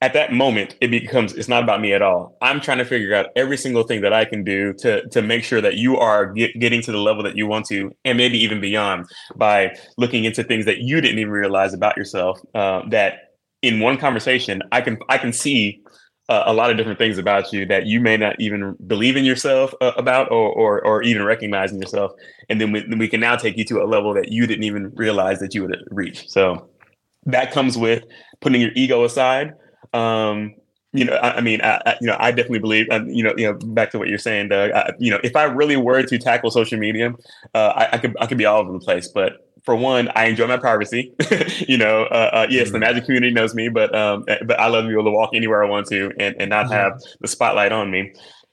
at 0.00 0.12
that 0.12 0.32
moment 0.32 0.76
it 0.80 0.88
becomes 0.88 1.32
it's 1.32 1.48
not 1.48 1.62
about 1.62 1.80
me 1.80 1.92
at 1.92 2.02
all. 2.02 2.36
I'm 2.42 2.60
trying 2.60 2.78
to 2.78 2.84
figure 2.84 3.14
out 3.14 3.26
every 3.36 3.56
single 3.56 3.84
thing 3.84 4.02
that 4.02 4.12
i 4.12 4.24
can 4.24 4.44
do 4.44 4.72
to 4.74 5.08
to 5.08 5.22
make 5.22 5.44
sure 5.44 5.60
that 5.60 5.74
you 5.74 5.96
are 5.96 6.32
get, 6.32 6.58
getting 6.58 6.82
to 6.82 6.92
the 6.92 6.98
level 6.98 7.22
that 7.22 7.36
you 7.36 7.46
want 7.46 7.66
to 7.66 7.90
and 8.04 8.18
maybe 8.18 8.38
even 8.38 8.60
beyond 8.60 9.06
by 9.36 9.74
looking 9.96 10.24
into 10.24 10.44
things 10.44 10.64
that 10.66 10.78
you 10.78 11.00
didn't 11.00 11.18
even 11.18 11.32
realize 11.32 11.72
about 11.72 11.96
yourself 11.96 12.40
uh, 12.54 12.82
that 12.90 13.34
in 13.62 13.80
one 13.80 13.96
conversation 13.96 14.62
i 14.72 14.80
can 14.80 14.98
i 15.08 15.16
can 15.16 15.32
see 15.32 15.82
uh, 16.28 16.44
a 16.46 16.54
lot 16.54 16.70
of 16.70 16.76
different 16.76 16.98
things 16.98 17.18
about 17.18 17.52
you 17.52 17.66
that 17.66 17.86
you 17.86 18.00
may 18.00 18.16
not 18.16 18.34
even 18.40 18.76
believe 18.86 19.16
in 19.16 19.24
yourself 19.24 19.74
uh, 19.80 19.92
about 19.96 20.30
or, 20.30 20.50
or 20.50 20.84
or 20.84 21.02
even 21.02 21.22
recognize 21.22 21.72
in 21.72 21.80
yourself 21.80 22.12
and 22.48 22.60
then 22.60 22.72
we, 22.72 22.80
then 22.80 22.98
we 22.98 23.08
can 23.08 23.20
now 23.20 23.36
take 23.36 23.56
you 23.56 23.64
to 23.64 23.82
a 23.82 23.84
level 23.84 24.14
that 24.14 24.32
you 24.32 24.46
didn't 24.46 24.64
even 24.64 24.90
realize 24.94 25.38
that 25.40 25.54
you 25.54 25.62
would 25.62 25.76
reach 25.90 26.28
so 26.28 26.68
that 27.26 27.52
comes 27.52 27.76
with 27.76 28.04
putting 28.40 28.60
your 28.60 28.70
ego 28.74 29.04
aside 29.04 29.54
um, 29.92 30.54
you 30.94 31.04
know, 31.04 31.14
I, 31.14 31.38
I 31.38 31.40
mean, 31.40 31.60
I, 31.60 31.80
I, 31.84 31.96
you 32.00 32.06
know, 32.06 32.16
I 32.18 32.30
definitely 32.30 32.60
believe, 32.60 32.86
um, 32.90 33.08
you 33.08 33.24
know, 33.24 33.34
you 33.36 33.46
know, 33.46 33.58
back 33.58 33.90
to 33.90 33.98
what 33.98 34.08
you're 34.08 34.16
saying, 34.16 34.48
Doug. 34.48 34.70
I, 34.70 34.92
you 34.98 35.10
know, 35.10 35.18
if 35.24 35.34
I 35.34 35.42
really 35.44 35.76
were 35.76 36.02
to 36.04 36.18
tackle 36.18 36.52
social 36.52 36.78
media, 36.78 37.12
uh, 37.52 37.88
I 37.92 37.98
could, 37.98 38.16
I 38.20 38.26
could 38.26 38.38
be 38.38 38.44
all 38.44 38.60
over 38.60 38.72
the 38.72 38.78
place. 38.78 39.08
But 39.08 39.43
for 39.64 39.74
one, 39.74 40.10
I 40.14 40.26
enjoy 40.26 40.46
my 40.46 40.58
privacy. 40.58 41.12
you 41.66 41.78
know, 41.78 42.04
uh, 42.04 42.30
uh, 42.32 42.46
yes, 42.50 42.70
the 42.70 42.78
magic 42.78 43.06
community 43.06 43.32
knows 43.32 43.54
me, 43.54 43.68
but 43.68 43.94
um, 43.94 44.24
but 44.26 44.60
I 44.60 44.68
love 44.68 44.84
to 44.84 44.88
be 44.88 44.94
able 44.94 45.04
to 45.04 45.10
walk 45.10 45.30
anywhere 45.32 45.64
I 45.64 45.68
want 45.68 45.86
to 45.88 46.12
and, 46.18 46.36
and 46.38 46.50
not 46.50 46.70
have 46.70 47.00
the 47.20 47.28
spotlight 47.28 47.72
on 47.72 47.90
me. 47.90 48.12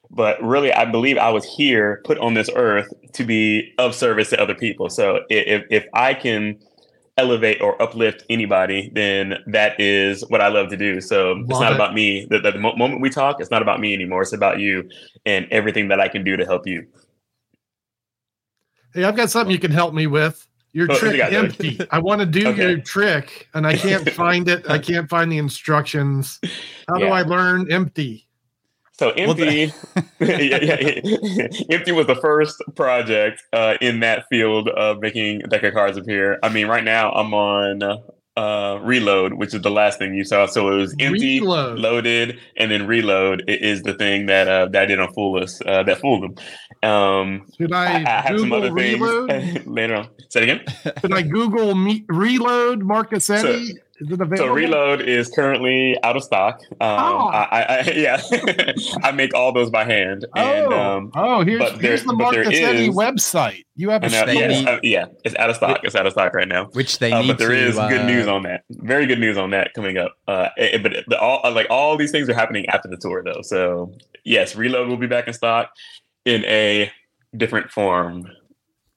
But 0.10 0.42
really, 0.42 0.74
I 0.74 0.86
believe 0.86 1.18
I 1.18 1.30
was 1.30 1.46
here, 1.46 2.02
put 2.06 2.18
on 2.20 2.34
this 2.34 2.50
earth, 2.56 2.94
to 3.14 3.24
be 3.24 3.74
of 3.78 3.94
service 3.94 4.30
to 4.30 4.42
other 4.42 4.56
people. 4.56 4.90
So 4.90 5.22
if 5.30 5.64
if 5.70 5.86
I 5.94 6.14
can 6.14 6.60
elevate 7.18 7.62
or 7.62 7.80
uplift 7.82 8.24
anybody, 8.30 8.90
then 8.96 9.36
that 9.48 9.80
is 9.80 10.24
what 10.30 10.42
I 10.42 10.48
love 10.48 10.70
to 10.70 10.78
do. 10.78 11.02
So 11.02 11.38
it's 11.42 11.60
not 11.60 11.74
it. 11.74 11.76
about 11.76 11.94
me. 11.94 12.26
The, 12.30 12.40
the 12.40 12.58
mo- 12.58 12.76
moment 12.76 13.02
we 13.02 13.10
talk, 13.10 13.42
it's 13.42 13.52
not 13.52 13.62
about 13.62 13.80
me 13.82 13.94
anymore. 13.94 14.22
It's 14.22 14.34
about 14.34 14.60
you 14.60 14.90
and 15.26 15.46
everything 15.52 15.90
that 15.90 16.00
I 16.00 16.08
can 16.08 16.24
do 16.24 16.38
to 16.38 16.46
help 16.46 16.66
you. 16.66 16.88
Hey, 18.94 19.04
I've 19.04 19.16
got 19.16 19.30
something 19.30 19.52
you 19.52 19.60
can 19.60 19.72
help 19.72 19.94
me 19.94 20.08
with. 20.08 20.48
Your 20.74 20.90
Oh, 20.90 20.98
trick 20.98 21.16
you 21.18 21.24
empty. 21.24 21.80
I 21.92 22.00
want 22.00 22.22
to 22.22 22.26
do 22.26 22.48
Okay. 22.48 22.70
your 22.72 22.80
trick 22.80 23.50
and 23.54 23.68
I 23.68 23.76
can't 23.76 24.10
find 24.14 24.48
it. 24.48 24.70
I 24.70 24.80
can't 24.80 25.10
find 25.10 25.32
the 25.32 25.38
instructions. 25.38 26.40
How 26.88 26.96
do 26.98 27.08
I 27.08 27.24
learn 27.24 27.72
empty? 27.72 28.28
So 28.94 29.10
empty, 29.12 29.74
yeah, 30.20 30.38
yeah, 30.62 31.48
empty 31.72 31.92
was 31.92 32.06
the 32.06 32.16
first 32.22 32.62
project 32.76 33.42
uh, 33.52 33.76
in 33.82 34.00
that 34.02 34.26
field 34.30 34.70
of 34.70 35.00
making 35.00 35.40
deck 35.50 35.64
of 35.64 35.74
cards 35.74 35.98
appear. 35.98 36.38
I 36.44 36.50
mean, 36.50 36.68
right 36.68 36.84
now 36.84 37.12
I'm 37.12 37.34
on 37.34 37.82
uh, 38.38 38.80
reload, 38.82 39.34
which 39.34 39.54
is 39.54 39.62
the 39.62 39.70
last 39.72 40.00
thing 40.00 40.14
you 40.16 40.24
saw. 40.24 40.46
So 40.46 40.70
it 40.72 40.76
was 40.78 40.96
empty, 41.00 41.40
Reload. 41.42 41.80
loaded, 41.80 42.40
and 42.58 42.72
then 42.72 42.88
reload 42.88 43.44
is 43.48 43.84
the 43.84 43.94
thing 43.94 44.28
that 44.28 44.48
uh, 44.48 44.68
that 44.68 44.86
didn't 44.88 45.14
fool 45.14 45.42
us. 45.44 45.62
Uh, 45.66 45.84
that 45.84 46.00
fooled 46.00 46.24
them. 46.24 46.90
Um, 46.90 47.46
Should 47.58 47.74
I, 47.74 47.84
I, 47.84 47.96
I 47.98 48.00
have 48.00 48.26
some 48.40 48.50
Google 48.50 48.58
other 48.58 48.72
reload? 48.74 49.30
things 49.30 49.66
later 49.68 49.96
on. 49.96 50.10
Say 50.30 50.44
it 50.44 50.50
again. 50.50 50.94
Should 51.02 51.14
I 51.14 51.22
Google 51.24 51.76
me- 51.76 52.06
reload 52.08 52.84
Marcus 52.84 53.30
Eddie? 53.30 53.74
Is 54.02 54.08
it 54.12 54.20
available? 54.20 54.38
So 54.38 54.54
reload 54.54 55.02
is 55.02 55.30
currently 55.30 55.96
out 56.04 56.18
of 56.18 56.24
stock. 56.24 56.60
Um, 56.72 56.78
Ah. 56.82 57.48
I, 57.52 57.62
I, 57.62 57.78
I 57.78 57.92
yeah, 57.96 58.22
I 59.04 59.12
make 59.12 59.34
all 59.36 59.52
those 59.54 59.70
by 59.70 59.84
hand. 59.86 60.26
And, 60.36 60.74
Oh, 60.74 60.80
um, 60.98 61.12
oh, 61.16 61.44
here's, 61.46 61.60
but 61.60 61.74
there- 61.74 61.82
here's 61.92 62.04
the 62.04 62.14
but 62.14 62.32
there 62.32 62.52
is- 62.52 62.90
website. 62.90 63.64
You 63.76 63.90
have 63.92 64.04
a 64.04 64.08
I 64.08 64.10
know, 64.10 64.26
They 64.26 64.40
yeah, 64.40 64.48
need- 64.48 64.68
uh, 64.68 64.80
yeah, 64.84 65.06
it's 65.24 65.36
out 65.36 65.50
of 65.50 65.56
stock. 65.56 65.80
It's 65.84 65.96
out 65.96 66.06
of 66.08 66.12
stock 66.14 66.34
right 66.34 66.48
now. 66.48 66.66
Which 66.74 67.00
they 67.00 67.12
Uh, 67.12 67.22
need 67.22 67.28
but 67.30 67.38
there 67.38 67.50
to. 67.50 67.56
is 67.56 67.76
good 67.76 68.02
uh, 68.02 68.06
news 68.08 68.28
on 68.28 68.44
that. 68.44 68.64
Very 68.72 69.06
good 69.06 69.20
news 69.20 69.38
on 69.38 69.52
that 69.52 69.74
coming 69.76 69.98
up. 69.98 70.14
Uh, 70.28 70.50
eh, 70.58 70.78
but 70.78 70.94
the, 71.08 71.20
all 71.20 71.40
uh, 71.44 71.52
like 71.52 71.68
all 71.70 71.96
these 71.96 72.12
things 72.12 72.28
are 72.28 72.34
happening 72.34 72.66
after 72.70 72.90
the 72.90 72.98
tour, 72.98 73.24
though. 73.24 73.42
So 73.44 73.94
yes, 74.26 74.56
Reload 74.56 74.88
will 74.90 74.98
be 74.98 75.08
back 75.08 75.28
in 75.28 75.34
stock 75.34 75.70
in 76.26 76.44
a 76.46 76.92
different 77.38 77.70
form. 77.72 78.26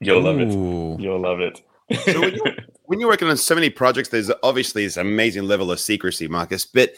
You'll 0.00 0.22
love 0.22 0.40
it. 0.40 0.48
You'll 0.50 1.20
love 1.20 1.40
it. 1.40 1.60
So 2.04 2.20
when 2.20 2.34
you- 2.34 2.44
when 2.84 3.00
you're 3.00 3.08
working 3.08 3.28
on 3.28 3.36
so 3.36 3.54
many 3.54 3.70
projects, 3.70 4.10
there's 4.10 4.30
obviously 4.42 4.84
this 4.84 4.96
amazing 4.96 5.44
level 5.44 5.70
of 5.70 5.80
secrecy, 5.80 6.28
Marcus. 6.28 6.66
But 6.66 6.94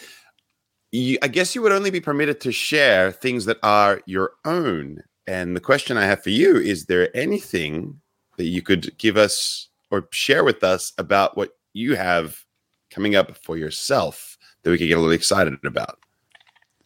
you, 0.93 1.19
I 1.23 1.29
guess 1.29 1.55
you 1.55 1.63
would 1.63 1.73
only 1.73 1.91
be 1.91 2.01
permitted 2.01 2.41
to 2.43 2.53
share 2.53 3.13
things 3.13 3.45
that 3.45 3.59
are 3.63 4.01
your 4.07 4.33
own. 4.45 5.03
And 5.27 5.57
the 5.57 5.61
question 5.61 5.97
I 5.97 6.05
have 6.05 6.23
for 6.23 6.31
you 6.31 6.57
is: 6.57 6.87
There 6.87 7.15
anything 7.17 8.01
that 8.37 8.45
you 8.45 8.63
could 8.63 8.97
give 8.99 9.17
us 9.17 9.69
or 9.91 10.09
share 10.11 10.45
with 10.45 10.63
us 10.63 10.93
about 10.99 11.37
what 11.37 11.51
you 11.73 11.97
have 11.97 12.45
coming 12.91 13.15
up 13.15 13.37
for 13.37 13.57
yourself 13.57 14.37
that 14.63 14.71
we 14.71 14.79
could 14.79 14.89
get 14.89 14.99
a 14.99 15.01
little 15.01 15.13
excited 15.13 15.55
about? 15.65 15.99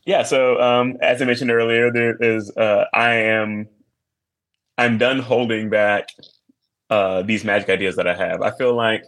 Yeah. 0.07 0.23
So 0.23 0.61
um, 0.61 0.97
as 1.03 1.21
I 1.21 1.25
mentioned 1.25 1.51
earlier, 1.51 1.93
there 1.93 2.17
is 2.17 2.51
uh, 2.57 2.87
I 2.95 3.15
am 3.15 3.69
I'm 4.79 4.99
done 4.99 5.19
holding 5.19 5.69
back 5.69 6.09
uh, 6.91 7.23
these 7.23 7.45
magic 7.45 7.69
ideas 7.69 7.97
that 7.97 8.07
I 8.07 8.15
have. 8.15 8.43
I 8.43 8.51
feel 8.57 8.75
like 8.75 9.05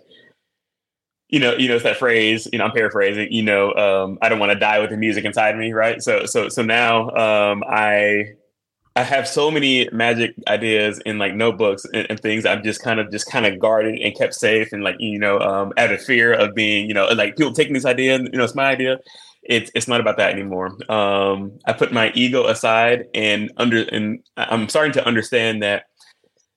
you 1.32 1.38
know, 1.38 1.56
you 1.56 1.66
know, 1.66 1.76
it's 1.76 1.84
that 1.84 1.96
phrase. 1.96 2.46
You 2.52 2.58
know, 2.58 2.66
I'm 2.66 2.72
paraphrasing. 2.72 3.32
You 3.32 3.42
know, 3.42 3.72
um, 3.72 4.18
I 4.20 4.28
don't 4.28 4.38
want 4.38 4.52
to 4.52 4.58
die 4.58 4.78
with 4.80 4.90
the 4.90 4.98
music 4.98 5.24
inside 5.24 5.56
me, 5.56 5.72
right? 5.72 6.02
So, 6.02 6.26
so, 6.26 6.50
so 6.50 6.62
now 6.62 7.08
um, 7.10 7.64
I 7.66 8.34
I 8.94 9.02
have 9.02 9.26
so 9.26 9.50
many 9.50 9.88
magic 9.92 10.34
ideas 10.48 11.00
in 11.06 11.18
like 11.18 11.34
notebooks 11.34 11.86
and, 11.94 12.06
and 12.10 12.20
things. 12.20 12.44
I've 12.44 12.62
just 12.62 12.82
kind 12.82 13.00
of 13.00 13.10
just 13.10 13.30
kind 13.30 13.46
of 13.46 13.58
guarded 13.58 13.98
and 13.98 14.14
kept 14.14 14.34
safe, 14.34 14.72
and 14.72 14.84
like 14.84 14.96
you 14.98 15.18
know, 15.18 15.38
um, 15.40 15.72
out 15.78 15.90
of 15.90 16.02
fear 16.02 16.34
of 16.34 16.54
being, 16.54 16.86
you 16.86 16.94
know, 16.94 17.06
like 17.06 17.36
people 17.36 17.54
taking 17.54 17.72
this 17.72 17.86
idea, 17.86 18.14
and, 18.14 18.28
you 18.30 18.36
know, 18.36 18.44
it's 18.44 18.54
my 18.54 18.66
idea. 18.66 18.98
It's 19.42 19.70
it's 19.74 19.88
not 19.88 20.00
about 20.00 20.18
that 20.18 20.32
anymore. 20.32 20.76
Um, 20.90 21.58
I 21.64 21.72
put 21.72 21.92
my 21.92 22.12
ego 22.14 22.46
aside, 22.46 23.06
and 23.14 23.50
under 23.56 23.84
and 23.90 24.20
I'm 24.36 24.68
starting 24.68 24.92
to 24.92 25.06
understand 25.06 25.62
that 25.62 25.84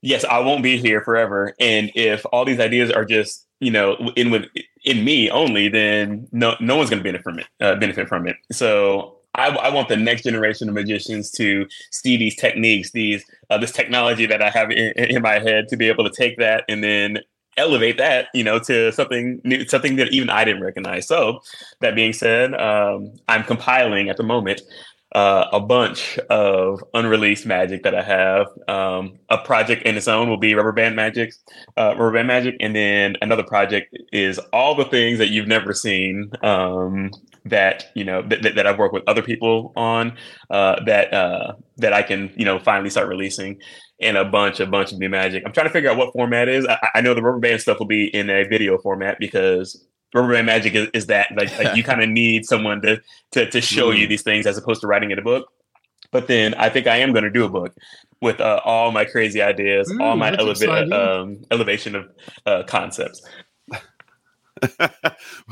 yes, 0.06 0.24
I 0.24 0.40
won't 0.40 0.64
be 0.64 0.78
here 0.78 1.02
forever, 1.02 1.54
and 1.60 1.92
if 1.96 2.26
all 2.32 2.46
these 2.46 2.60
ideas 2.60 2.92
are 2.92 3.04
just 3.04 3.46
you 3.60 3.72
know 3.72 3.96
in 4.16 4.32
with 4.32 4.46
in 4.84 5.04
me 5.04 5.30
only, 5.30 5.68
then 5.68 6.28
no 6.32 6.56
no 6.60 6.78
one's 6.78 6.90
going 6.90 7.02
to 7.02 7.04
benefit 7.04 7.24
from 7.24 7.40
it. 7.40 7.48
Uh, 7.60 7.76
benefit 7.76 8.08
from 8.08 8.28
it. 8.28 8.38
So 8.52 9.18
I, 9.34 9.50
I 9.50 9.70
want 9.70 9.90
the 9.90 9.98
next 9.98 10.24
generation 10.24 10.70
of 10.70 10.76
magicians 10.76 11.32
to 11.32 11.68
see 11.92 12.18
these 12.18 12.36
techniques, 12.36 12.92
these 12.92 13.26
uh, 13.50 13.58
this 13.58 13.72
technology 13.72 14.26
that 14.28 14.42
I 14.42 14.50
have 14.50 14.72
in, 14.72 14.94
in 14.98 15.22
my 15.22 15.40
head, 15.40 15.68
to 15.70 15.78
be 15.78 15.90
able 15.90 16.04
to 16.10 16.16
take 16.16 16.38
that 16.38 16.64
and 16.70 16.84
then 16.84 17.20
elevate 17.58 17.98
that, 17.98 18.28
you 18.34 18.44
know, 18.44 18.60
to 18.60 18.92
something 18.92 19.42
new, 19.44 19.66
something 19.68 19.96
that 19.96 20.12
even 20.12 20.30
I 20.30 20.44
didn't 20.44 20.62
recognize. 20.62 21.08
So 21.08 21.42
that 21.80 21.96
being 21.96 22.14
said, 22.14 22.54
um, 22.54 23.14
I'm 23.28 23.44
compiling 23.44 24.10
at 24.10 24.18
the 24.18 24.24
moment 24.24 24.62
uh, 25.16 25.48
a 25.54 25.62
bunch 25.62 26.20
of 26.30 26.84
unreleased 26.94 27.46
magic 27.46 27.84
that 27.84 27.96
I 27.96 28.04
have. 28.04 28.48
Um, 28.68 29.18
a 29.30 29.38
project 29.38 29.84
in 29.84 29.96
its 29.96 30.10
own 30.10 30.30
will 30.30 30.38
be 30.38 30.54
Rubber 30.54 30.74
Band 30.74 30.98
Magic, 30.98 31.34
uh, 31.78 31.96
Rubber 31.98 32.12
Band 32.12 32.28
Magic, 32.28 32.58
and 32.60 32.76
then 32.76 33.16
another 33.22 33.44
project 33.44 33.98
is 34.12 34.40
all 34.52 34.76
the 34.76 34.84
things 34.84 35.18
that 35.20 35.30
you've 35.30 35.48
never 35.48 35.74
seen. 35.74 36.32
Um, 36.44 37.12
that 37.46 37.92
you 37.96 38.04
know 38.04 38.24
that, 38.24 38.66
I've 38.68 38.80
worked 38.80 38.94
with 38.94 39.04
other 39.08 39.22
people 39.22 39.72
on 39.76 40.18
uh, 40.50 40.84
that 40.86 41.14
uh, 41.14 41.54
that 41.78 41.94
I 41.94 42.02
can 42.02 42.34
you 42.36 42.44
know 42.44 42.60
finally 42.60 42.90
start 42.90 43.08
releasing 43.08 43.62
and 44.02 44.18
a 44.18 44.26
bunch 44.26 44.60
a 44.60 44.66
bunch 44.66 44.92
of 44.92 45.00
new 45.00 45.10
magic. 45.10 45.44
I'm 45.46 45.54
trying 45.54 45.68
to 45.68 45.74
figure 45.74 45.90
out 45.90 45.98
what 45.98 46.12
format 46.12 46.50
is. 46.50 46.68
I, 46.68 46.90
I 46.96 47.02
know 47.02 47.14
the 47.14 47.22
rubber 47.22 47.40
band 47.40 47.62
stuff 47.62 47.80
will 47.80 47.86
be 47.86 48.08
in 48.08 48.30
a 48.30 48.44
video 48.44 48.78
format 48.80 49.18
because 49.20 49.86
rubber 50.16 50.34
band 50.34 50.46
magic 50.48 50.74
is, 50.74 50.90
is 50.94 51.06
that 51.08 51.28
like, 51.36 51.56
like 51.60 51.76
you 51.76 51.84
kind 51.84 52.02
of 52.02 52.10
need 52.10 52.46
someone 52.46 52.82
to 52.82 53.02
to 53.32 53.50
to 53.52 53.62
show 53.62 53.92
you 53.92 54.08
these 54.08 54.24
things 54.24 54.48
as 54.48 54.58
opposed 54.58 54.82
to 54.82 54.88
writing 54.88 55.12
in 55.12 55.20
a 55.20 55.22
book. 55.22 55.52
But 56.12 56.28
then 56.28 56.54
I 56.54 56.70
think 56.70 56.88
I 56.88 56.98
am 56.98 57.12
going 57.12 57.26
to 57.26 57.30
do 57.30 57.44
a 57.44 57.50
book 57.50 57.76
with 58.22 58.40
uh, 58.40 58.62
all 58.64 58.92
my 58.92 59.04
crazy 59.06 59.42
ideas, 59.42 59.92
all 60.00 60.16
my 60.16 60.32
eleva- 60.32 60.92
um, 60.94 61.44
elevation 61.52 61.96
of 61.96 62.10
uh, 62.46 62.64
concepts. 62.64 63.22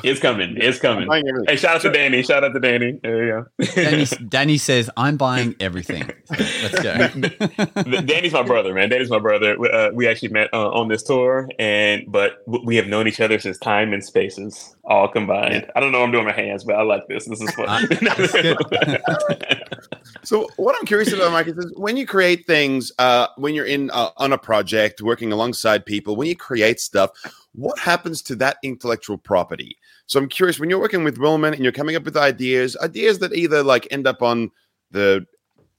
It's 0.04 0.20
coming. 0.20 0.56
It's 0.58 0.80
coming. 0.80 1.10
Hey, 1.48 1.56
shout 1.56 1.76
out 1.76 1.82
to 1.82 1.92
Danny. 1.92 2.24
Shout 2.24 2.44
out 2.44 2.54
to 2.54 2.60
Danny. 2.60 3.00
There 3.02 3.26
you 3.26 3.48
go. 3.60 3.66
Danny, 3.76 4.06
Danny 4.28 4.58
says, 4.58 4.90
"I'm 4.98 5.18
buying 5.18 5.56
everything." 5.60 6.10
Let's 6.30 6.82
go. 6.82 8.02
Danny's 8.02 8.34
my 8.34 8.44
brother, 8.44 8.74
man. 8.74 8.90
Danny's 8.90 9.10
my 9.10 9.20
brother. 9.20 9.56
Uh, 9.66 9.92
we 9.94 10.08
actually 10.08 10.30
met 10.30 10.50
uh, 10.54 10.70
on 10.70 10.88
this 10.88 11.04
tour, 11.04 11.50
and 11.60 12.04
but 12.08 12.38
we 12.48 12.76
have 12.78 12.88
known 12.88 13.08
each 13.08 13.22
other 13.22 13.40
since 13.40 13.58
time 13.58 13.94
and 13.94 14.04
spaces 14.04 14.76
all 14.84 15.08
combined. 15.08 15.54
Yeah. 15.66 15.72
I 15.76 15.80
don't 15.80 15.92
know 15.92 16.00
what 16.00 16.06
I'm 16.06 16.12
doing 16.12 16.26
my 16.26 16.34
hands, 16.34 16.64
but 16.64 16.76
I 16.76 16.82
like 16.82 17.08
this. 17.08 17.26
This 17.26 17.42
is 17.42 17.52
fun. 17.52 17.88
Uh, 18.04 19.36
so, 20.24 20.50
what 20.58 20.76
I'm 20.80 20.86
curious 20.86 21.12
about, 21.14 21.32
Mike, 21.32 21.48
is 21.48 21.74
when 21.76 21.98
you 21.98 22.06
create 22.06 22.46
things, 22.46 22.92
uh, 23.00 23.28
when 23.38 23.54
you're 23.54 23.66
in 23.66 23.90
uh, 23.92 24.10
on 24.18 24.34
a 24.34 24.38
project, 24.38 25.02
working 25.02 25.32
alongside 25.32 25.86
people, 25.86 26.16
when 26.16 26.28
you 26.28 26.36
create 26.36 26.80
stuff 26.80 27.12
what 27.56 27.78
happens 27.80 28.22
to 28.24 28.36
that 28.36 28.58
intellectual 28.64 29.18
property? 29.18 29.78
So 30.08 30.20
I'm 30.20 30.28
curious 30.28 30.60
when 30.60 30.70
you're 30.70 30.80
working 30.80 31.04
with 31.04 31.18
Willman 31.18 31.54
and 31.54 31.64
you're 31.64 31.72
coming 31.72 31.96
up 31.96 32.04
with 32.04 32.18
ideas, 32.18 32.76
ideas 32.78 33.20
that 33.20 33.34
either 33.34 33.64
like 33.64 33.88
end 33.92 34.08
up 34.08 34.22
on 34.22 34.52
the 34.92 35.26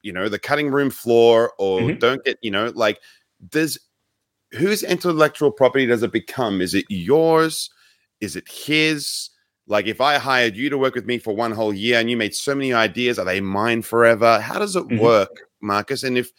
you 0.03 0.13
know 0.13 0.29
the 0.29 0.39
cutting 0.39 0.71
room 0.71 0.91
floor 0.91 1.53
or 1.59 1.81
mm-hmm. 1.81 1.99
don't 1.99 2.25
get 2.25 2.39
you 2.43 2.51
know 2.51 2.73
like 2.75 3.01
does 3.49 3.79
whose 4.53 4.83
intellectual 4.83 5.51
property 5.51 5.87
does 5.87 6.03
it 6.03 6.13
become? 6.13 6.61
Is 6.61 6.75
it 6.75 6.85
yours? 6.89 7.71
Is 8.21 8.37
it 8.37 8.49
his? 8.49 9.31
Like 9.67 9.87
if 9.87 10.01
I 10.01 10.19
hired 10.19 10.57
you 10.57 10.69
to 10.71 10.79
work 10.79 10.95
with 10.95 11.07
me 11.07 11.19
for 11.19 11.35
one 11.35 11.53
whole 11.53 11.73
year 11.73 11.99
and 11.99 12.11
you 12.11 12.17
made 12.17 12.35
so 12.35 12.55
many 12.55 12.73
ideas, 12.73 13.19
are 13.19 13.25
they 13.25 13.41
mine 13.41 13.83
forever? 13.83 14.39
How 14.41 14.59
does 14.59 14.77
it 14.77 14.85
mm-hmm. 14.85 14.99
work, 14.99 15.31
Marcus? 15.61 16.03
And 16.03 16.19
if 16.19 16.31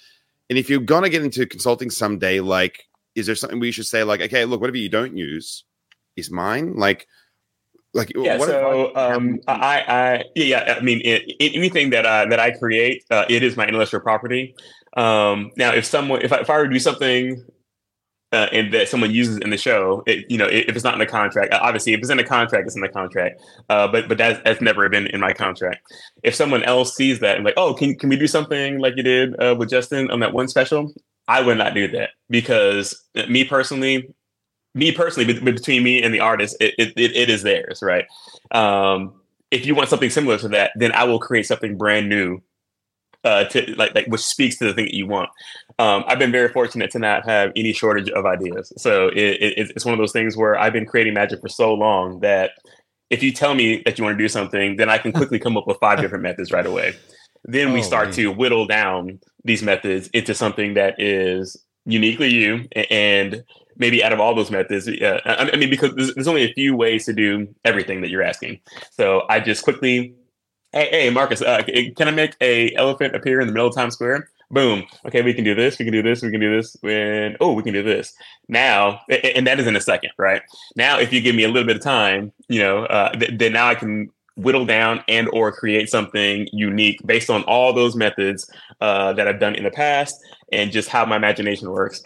and 0.49 0.59
if 0.59 0.69
you're 0.69 0.79
gonna 0.79 1.09
get 1.09 1.23
into 1.23 1.45
consulting 1.45 1.89
someday, 1.89 2.39
like 2.39 2.87
is 3.15 3.25
there 3.25 3.35
something 3.35 3.59
we 3.59 3.71
should 3.71 3.85
say 3.85 4.03
like 4.03 4.21
okay 4.21 4.45
look 4.45 4.61
whatever 4.61 4.77
you 4.77 4.89
don't 4.89 5.17
use 5.17 5.63
is 6.15 6.29
mine 6.29 6.75
like 6.75 7.07
like 7.93 8.11
yeah 8.15 8.37
so 8.37 8.91
I, 8.93 9.13
um 9.13 9.39
i 9.47 9.83
i 9.87 10.23
yeah 10.35 10.75
i 10.77 10.83
mean 10.83 11.01
it, 11.03 11.23
it, 11.39 11.55
anything 11.55 11.89
that 11.91 12.05
i 12.05 12.25
that 12.25 12.39
i 12.39 12.51
create 12.51 13.03
uh, 13.09 13.25
it 13.29 13.41
is 13.41 13.55
my 13.55 13.65
intellectual 13.65 14.01
property 14.01 14.53
um 14.97 15.51
now 15.55 15.73
if 15.73 15.85
someone 15.85 16.21
if 16.21 16.31
i, 16.31 16.37
if 16.37 16.49
I 16.49 16.57
were 16.57 16.65
to 16.65 16.73
do 16.73 16.79
something 16.79 17.43
uh, 18.31 18.47
and 18.51 18.73
that 18.73 18.89
someone 18.89 19.11
uses 19.11 19.37
in 19.37 19.49
the 19.49 19.57
show, 19.57 20.03
it, 20.07 20.25
you 20.29 20.37
know, 20.37 20.47
if 20.47 20.75
it's 20.75 20.83
not 20.83 20.93
in 20.93 20.99
the 20.99 21.05
contract, 21.05 21.53
obviously, 21.53 21.93
if 21.93 21.99
it's 21.99 22.09
in 22.09 22.17
the 22.17 22.23
contract, 22.23 22.65
it's 22.65 22.75
in 22.75 22.81
the 22.81 22.89
contract. 22.89 23.41
Uh, 23.69 23.87
but 23.87 24.07
but 24.07 24.17
that's, 24.17 24.41
that's 24.43 24.61
never 24.61 24.87
been 24.89 25.07
in 25.07 25.19
my 25.19 25.33
contract. 25.33 25.81
If 26.23 26.35
someone 26.35 26.63
else 26.63 26.95
sees 26.95 27.19
that 27.19 27.35
and 27.35 27.45
like, 27.45 27.53
oh, 27.57 27.73
can 27.73 27.95
can 27.97 28.09
we 28.09 28.17
do 28.17 28.27
something 28.27 28.79
like 28.79 28.95
you 28.97 29.03
did 29.03 29.39
uh, 29.39 29.55
with 29.57 29.69
Justin 29.69 30.11
on 30.11 30.19
that 30.19 30.33
one 30.33 30.47
special? 30.47 30.93
I 31.27 31.41
would 31.41 31.57
not 31.57 31.73
do 31.73 31.87
that 31.89 32.11
because 32.29 33.03
me 33.29 33.45
personally, 33.45 34.13
me 34.73 34.91
personally, 34.91 35.39
between 35.39 35.83
me 35.83 36.03
and 36.03 36.13
the 36.13 36.19
artist, 36.19 36.55
it, 36.59 36.75
it, 36.77 36.93
it 36.97 37.29
is 37.29 37.41
theirs, 37.41 37.79
right? 37.81 38.05
Um, 38.51 39.21
if 39.51 39.65
you 39.65 39.73
want 39.73 39.89
something 39.89 40.09
similar 40.09 40.37
to 40.39 40.49
that, 40.49 40.71
then 40.75 40.91
I 40.91 41.05
will 41.05 41.19
create 41.19 41.45
something 41.45 41.77
brand 41.77 42.09
new, 42.09 42.41
uh, 43.25 43.43
to 43.45 43.75
like, 43.75 43.93
like 43.95 44.05
which 44.07 44.21
speaks 44.21 44.57
to 44.57 44.65
the 44.65 44.73
thing 44.73 44.85
that 44.85 44.93
you 44.93 45.07
want. 45.07 45.29
Um, 45.79 46.05
I've 46.07 46.19
been 46.19 46.31
very 46.31 46.47
fortunate 46.49 46.91
to 46.91 46.99
not 46.99 47.27
have 47.27 47.51
any 47.55 47.73
shortage 47.73 48.09
of 48.11 48.25
ideas. 48.25 48.71
So 48.77 49.07
it, 49.09 49.17
it, 49.41 49.71
it's 49.75 49.83
one 49.83 49.93
of 49.93 49.97
those 49.97 50.13
things 50.13 50.37
where 50.37 50.57
I've 50.57 50.71
been 50.71 50.85
creating 50.85 51.15
magic 51.15 51.41
for 51.41 51.49
so 51.49 51.73
long 51.73 52.19
that 52.21 52.51
if 53.09 53.21
you 53.21 53.33
tell 53.33 53.55
me 53.55 53.81
that 53.85 53.97
you 53.97 54.03
want 54.03 54.17
to 54.17 54.23
do 54.23 54.29
something, 54.29 54.77
then 54.77 54.89
I 54.89 54.99
can 54.99 55.11
quickly 55.19 55.39
come 55.39 55.57
up 55.57 55.67
with 55.67 55.77
five 55.79 55.99
different 55.99 56.23
methods 56.23 56.51
right 56.51 56.65
away. 56.65 56.93
Then 57.43 57.73
we 57.73 57.79
oh, 57.79 57.83
start 57.83 58.07
man. 58.07 58.15
to 58.15 58.31
whittle 58.31 58.65
down 58.65 59.19
these 59.43 59.61
methods 59.61 60.07
into 60.09 60.33
something 60.33 60.75
that 60.75 60.99
is 60.99 61.57
uniquely 61.85 62.33
you 62.33 62.67
and 62.89 63.43
maybe 63.77 64.03
out 64.03 64.13
of 64.13 64.19
all 64.19 64.33
those 64.33 64.49
methods 64.49 64.87
uh, 64.87 65.19
i 65.25 65.55
mean 65.55 65.69
because 65.69 65.93
there's, 65.93 66.15
there's, 66.15 66.27
only 66.27 66.49
a 66.49 66.53
few 66.53 66.75
ways 66.75 67.05
to 67.05 67.13
do 67.13 67.47
everything 67.63 68.01
that 68.01 68.09
you're 68.09 68.23
asking 68.23 68.59
so 68.89 69.21
i 69.29 69.39
just 69.39 69.63
quickly 69.63 70.15
hey, 70.75 70.89
hey 70.91 71.09
marcus 71.09 71.41
uh, 71.41 71.63
can 71.95 72.07
i 72.07 72.11
make 72.11 72.35
a 72.41 72.75
elephant 72.75 73.15
appear 73.15 73.39
in 73.39 73.47
the 73.47 73.53
middle 73.53 73.67
of 73.67 73.73
times 73.73 73.95
square? 73.95 74.29
Boom. 74.51 74.83
Okay 75.07 75.23
we 75.23 75.33
can 75.33 75.43
do 75.43 75.55
this 75.55 75.79
we 75.79 75.85
can 75.85 75.93
do 75.93 76.03
this 76.03 76.21
we 76.21 76.29
can 76.29 76.39
do 76.39 76.55
this 76.55 76.77
and 76.83 77.35
oh 77.39 77.53
we 77.53 77.63
can 77.63 77.73
do 77.73 77.81
this. 77.81 78.13
Now 78.47 78.99
and 79.09 79.47
that 79.47 79.59
is 79.59 79.65
in 79.67 79.75
a 79.75 79.81
second 79.81 80.11
right? 80.17 80.41
Now 80.75 80.99
if 80.99 81.11
you 81.11 81.21
give 81.21 81.35
me 81.35 81.43
a 81.43 81.47
little 81.47 81.65
bit 81.65 81.77
of 81.77 81.81
time 81.81 82.31
you 82.49 82.59
know 82.59 82.85
uh, 82.85 83.11
th- 83.13 83.31
then 83.39 83.53
now 83.53 83.67
i 83.67 83.75
can 83.75 84.11
whittle 84.37 84.65
down 84.65 85.03
and 85.07 85.29
or 85.31 85.51
create 85.51 85.89
something 85.89 86.47
unique 86.51 86.99
based 87.05 87.29
on 87.29 87.43
all 87.43 87.71
those 87.71 87.95
methods 87.95 88.49
uh, 88.81 89.13
that 89.13 89.27
I've 89.27 89.39
done 89.39 89.55
in 89.55 89.63
the 89.63 89.71
past 89.71 90.21
and 90.51 90.71
just 90.71 90.89
how 90.89 91.05
my 91.05 91.15
imagination 91.15 91.71
works. 91.71 92.03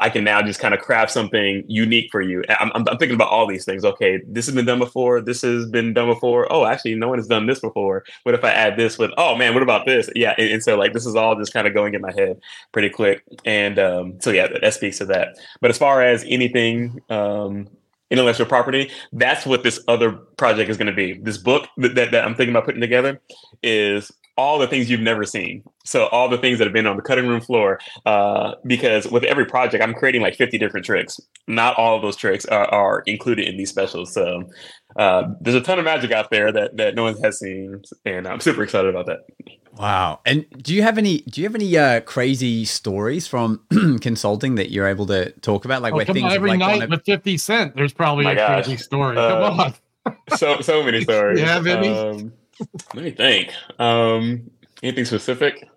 I 0.00 0.08
can 0.10 0.24
now 0.24 0.42
just 0.42 0.60
kind 0.60 0.74
of 0.74 0.80
craft 0.80 1.10
something 1.10 1.64
unique 1.66 2.10
for 2.10 2.20
you. 2.20 2.42
I'm, 2.48 2.70
I'm, 2.74 2.84
I'm, 2.88 2.98
thinking 2.98 3.14
about 3.14 3.28
all 3.28 3.46
these 3.46 3.64
things. 3.64 3.84
Okay, 3.84 4.20
this 4.26 4.46
has 4.46 4.54
been 4.54 4.64
done 4.64 4.78
before. 4.78 5.20
This 5.20 5.42
has 5.42 5.66
been 5.66 5.92
done 5.92 6.08
before. 6.08 6.52
Oh, 6.52 6.64
actually, 6.64 6.94
no 6.94 7.08
one 7.08 7.18
has 7.18 7.26
done 7.26 7.46
this 7.46 7.60
before. 7.60 8.04
What 8.22 8.34
if 8.34 8.44
I 8.44 8.50
add 8.50 8.76
this 8.76 8.98
with? 8.98 9.10
Oh 9.16 9.36
man, 9.36 9.54
what 9.54 9.62
about 9.62 9.86
this? 9.86 10.08
Yeah, 10.14 10.34
and, 10.38 10.50
and 10.50 10.62
so 10.62 10.76
like 10.76 10.92
this 10.92 11.06
is 11.06 11.16
all 11.16 11.36
just 11.36 11.52
kind 11.52 11.66
of 11.66 11.74
going 11.74 11.94
in 11.94 12.00
my 12.00 12.12
head 12.12 12.40
pretty 12.72 12.90
quick. 12.90 13.24
And 13.44 13.78
um, 13.78 14.20
so 14.20 14.30
yeah, 14.30 14.46
that, 14.48 14.60
that, 14.62 14.74
speaks 14.74 14.98
to 14.98 15.06
that. 15.06 15.36
But 15.60 15.70
as 15.70 15.78
far 15.78 16.02
as 16.02 16.24
anything 16.28 17.00
um, 17.10 17.68
intellectual 18.12 18.46
property. 18.46 18.90
That's 19.12 19.46
what 19.46 19.64
this 19.64 19.80
other 19.88 20.12
project 20.12 20.70
is 20.70 20.76
going 20.76 20.86
to 20.86 20.92
be. 20.92 21.14
This 21.14 21.38
book 21.38 21.66
that, 21.78 21.94
that 21.94 22.24
I'm 22.24 22.34
thinking 22.34 22.54
about 22.54 22.66
putting 22.66 22.82
together 22.82 23.20
is 23.62 24.12
all 24.36 24.58
the 24.58 24.66
things 24.66 24.90
you've 24.90 25.00
never 25.00 25.24
seen. 25.24 25.62
So 25.84 26.06
all 26.06 26.28
the 26.28 26.38
things 26.38 26.58
that 26.58 26.64
have 26.64 26.72
been 26.72 26.86
on 26.86 26.96
the 26.96 27.02
cutting 27.02 27.26
room 27.26 27.40
floor. 27.40 27.78
Uh, 28.06 28.54
because 28.66 29.06
with 29.08 29.24
every 29.24 29.44
project, 29.44 29.82
I'm 29.82 29.94
creating 29.94 30.22
like 30.22 30.36
50 30.36 30.58
different 30.58 30.86
tricks. 30.86 31.20
Not 31.46 31.76
all 31.76 31.96
of 31.96 32.02
those 32.02 32.16
tricks 32.16 32.46
are, 32.46 32.66
are 32.66 33.02
included 33.06 33.46
in 33.46 33.56
these 33.56 33.70
specials. 33.70 34.12
So 34.14 34.44
uh, 34.96 35.24
there's 35.40 35.56
a 35.56 35.60
ton 35.60 35.78
of 35.78 35.84
magic 35.84 36.12
out 36.12 36.30
there 36.30 36.52
that 36.52 36.76
that 36.76 36.94
no 36.94 37.04
one 37.04 37.16
has 37.22 37.38
seen, 37.38 37.82
and 38.04 38.26
I'm 38.26 38.40
super 38.40 38.62
excited 38.62 38.94
about 38.94 39.06
that. 39.06 39.20
Wow! 39.78 40.20
And 40.26 40.44
do 40.62 40.74
you 40.74 40.82
have 40.82 40.98
any 40.98 41.18
do 41.22 41.40
you 41.40 41.46
have 41.46 41.54
any 41.54 41.76
uh, 41.76 42.00
crazy 42.00 42.64
stories 42.64 43.26
from 43.26 43.64
consulting 44.00 44.56
that 44.56 44.70
you're 44.70 44.86
able 44.86 45.06
to 45.06 45.30
talk 45.40 45.64
about? 45.64 45.80
Like 45.82 45.94
oh, 45.94 45.96
where 45.96 46.04
things 46.04 46.24
on, 46.24 46.32
every 46.32 46.50
like 46.50 46.58
night 46.58 46.90
with 46.90 47.04
Fifty 47.04 47.38
Cent, 47.38 47.74
there's 47.74 47.94
probably 47.94 48.24
My 48.24 48.32
a 48.32 48.36
gosh. 48.36 48.64
crazy 48.64 48.82
story. 48.82 49.16
Come 49.16 49.60
uh, 49.60 49.72
on. 50.08 50.16
so 50.36 50.60
so 50.60 50.82
many 50.82 51.00
stories. 51.04 51.40
you 51.40 51.46
have 51.46 51.66
any? 51.66 51.88
Um, 51.88 52.32
let 52.94 53.04
me 53.04 53.10
think. 53.10 53.52
Um, 53.78 54.50
anything 54.82 55.04
specific? 55.04 55.68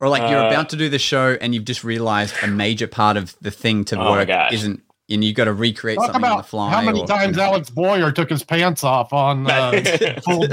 Or 0.00 0.08
like 0.08 0.30
you're 0.30 0.40
uh, 0.40 0.50
about 0.50 0.68
to 0.70 0.76
do 0.76 0.88
the 0.88 0.98
show 0.98 1.38
and 1.40 1.54
you've 1.54 1.64
just 1.64 1.82
realized 1.82 2.34
a 2.42 2.46
major 2.46 2.86
part 2.86 3.16
of 3.16 3.34
the 3.40 3.50
thing 3.50 3.84
to 3.86 3.98
oh 3.98 4.10
work 4.10 4.28
isn't 4.52 4.82
and 5.08 5.22
you've 5.22 5.36
got 5.36 5.44
to 5.44 5.52
recreate 5.52 5.96
Talk 5.96 6.06
something 6.06 6.22
about 6.22 6.32
on 6.32 6.38
the 6.38 6.42
fly. 6.44 6.70
How 6.70 6.82
many 6.82 7.00
or, 7.00 7.06
times 7.06 7.38
Alex 7.38 7.70
Boyer 7.70 8.10
took 8.10 8.28
his 8.28 8.42
pants 8.42 8.82
off 8.82 9.12
on 9.12 9.48
uh, 9.48 9.80
full 10.24 10.44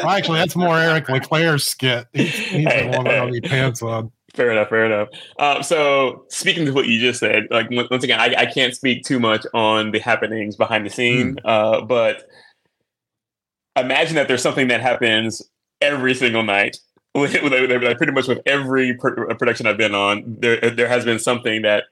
Actually, 0.00 0.38
that's 0.38 0.56
more 0.56 0.78
Eric 0.78 1.08
Leclerc's 1.08 1.64
skit. 1.64 2.06
He's, 2.12 2.34
he's 2.34 2.64
the 2.64 2.88
one 2.88 3.04
without 3.04 3.28
any 3.28 3.40
pants 3.40 3.82
on. 3.82 4.10
Fair 4.34 4.50
enough. 4.50 4.68
Fair 4.68 4.86
enough. 4.86 5.08
Um, 5.38 5.62
so, 5.62 6.24
speaking 6.28 6.66
to 6.66 6.72
what 6.72 6.86
you 6.86 7.00
just 7.00 7.20
said, 7.20 7.44
like 7.50 7.68
once 7.70 8.04
again, 8.04 8.20
I, 8.20 8.34
I, 8.36 8.46
can't 8.46 8.74
speak 8.74 9.02
too 9.04 9.18
much 9.18 9.46
on 9.54 9.92
the 9.92 9.98
happenings 9.98 10.56
behind 10.56 10.84
the 10.84 10.90
scene, 10.90 11.36
mm. 11.36 11.40
uh, 11.44 11.82
but 11.82 12.24
imagine 13.76 14.16
that 14.16 14.28
there's 14.28 14.42
something 14.42 14.68
that 14.68 14.80
happens 14.80 15.42
every 15.80 16.14
single 16.14 16.42
night. 16.42 16.78
Pretty 17.14 18.12
much 18.12 18.28
with 18.28 18.40
every 18.44 18.94
production 18.94 19.66
I've 19.66 19.78
been 19.78 19.94
on, 19.94 20.36
there 20.38 20.70
there 20.70 20.88
has 20.88 21.06
been 21.06 21.18
something 21.18 21.62
that 21.62 21.84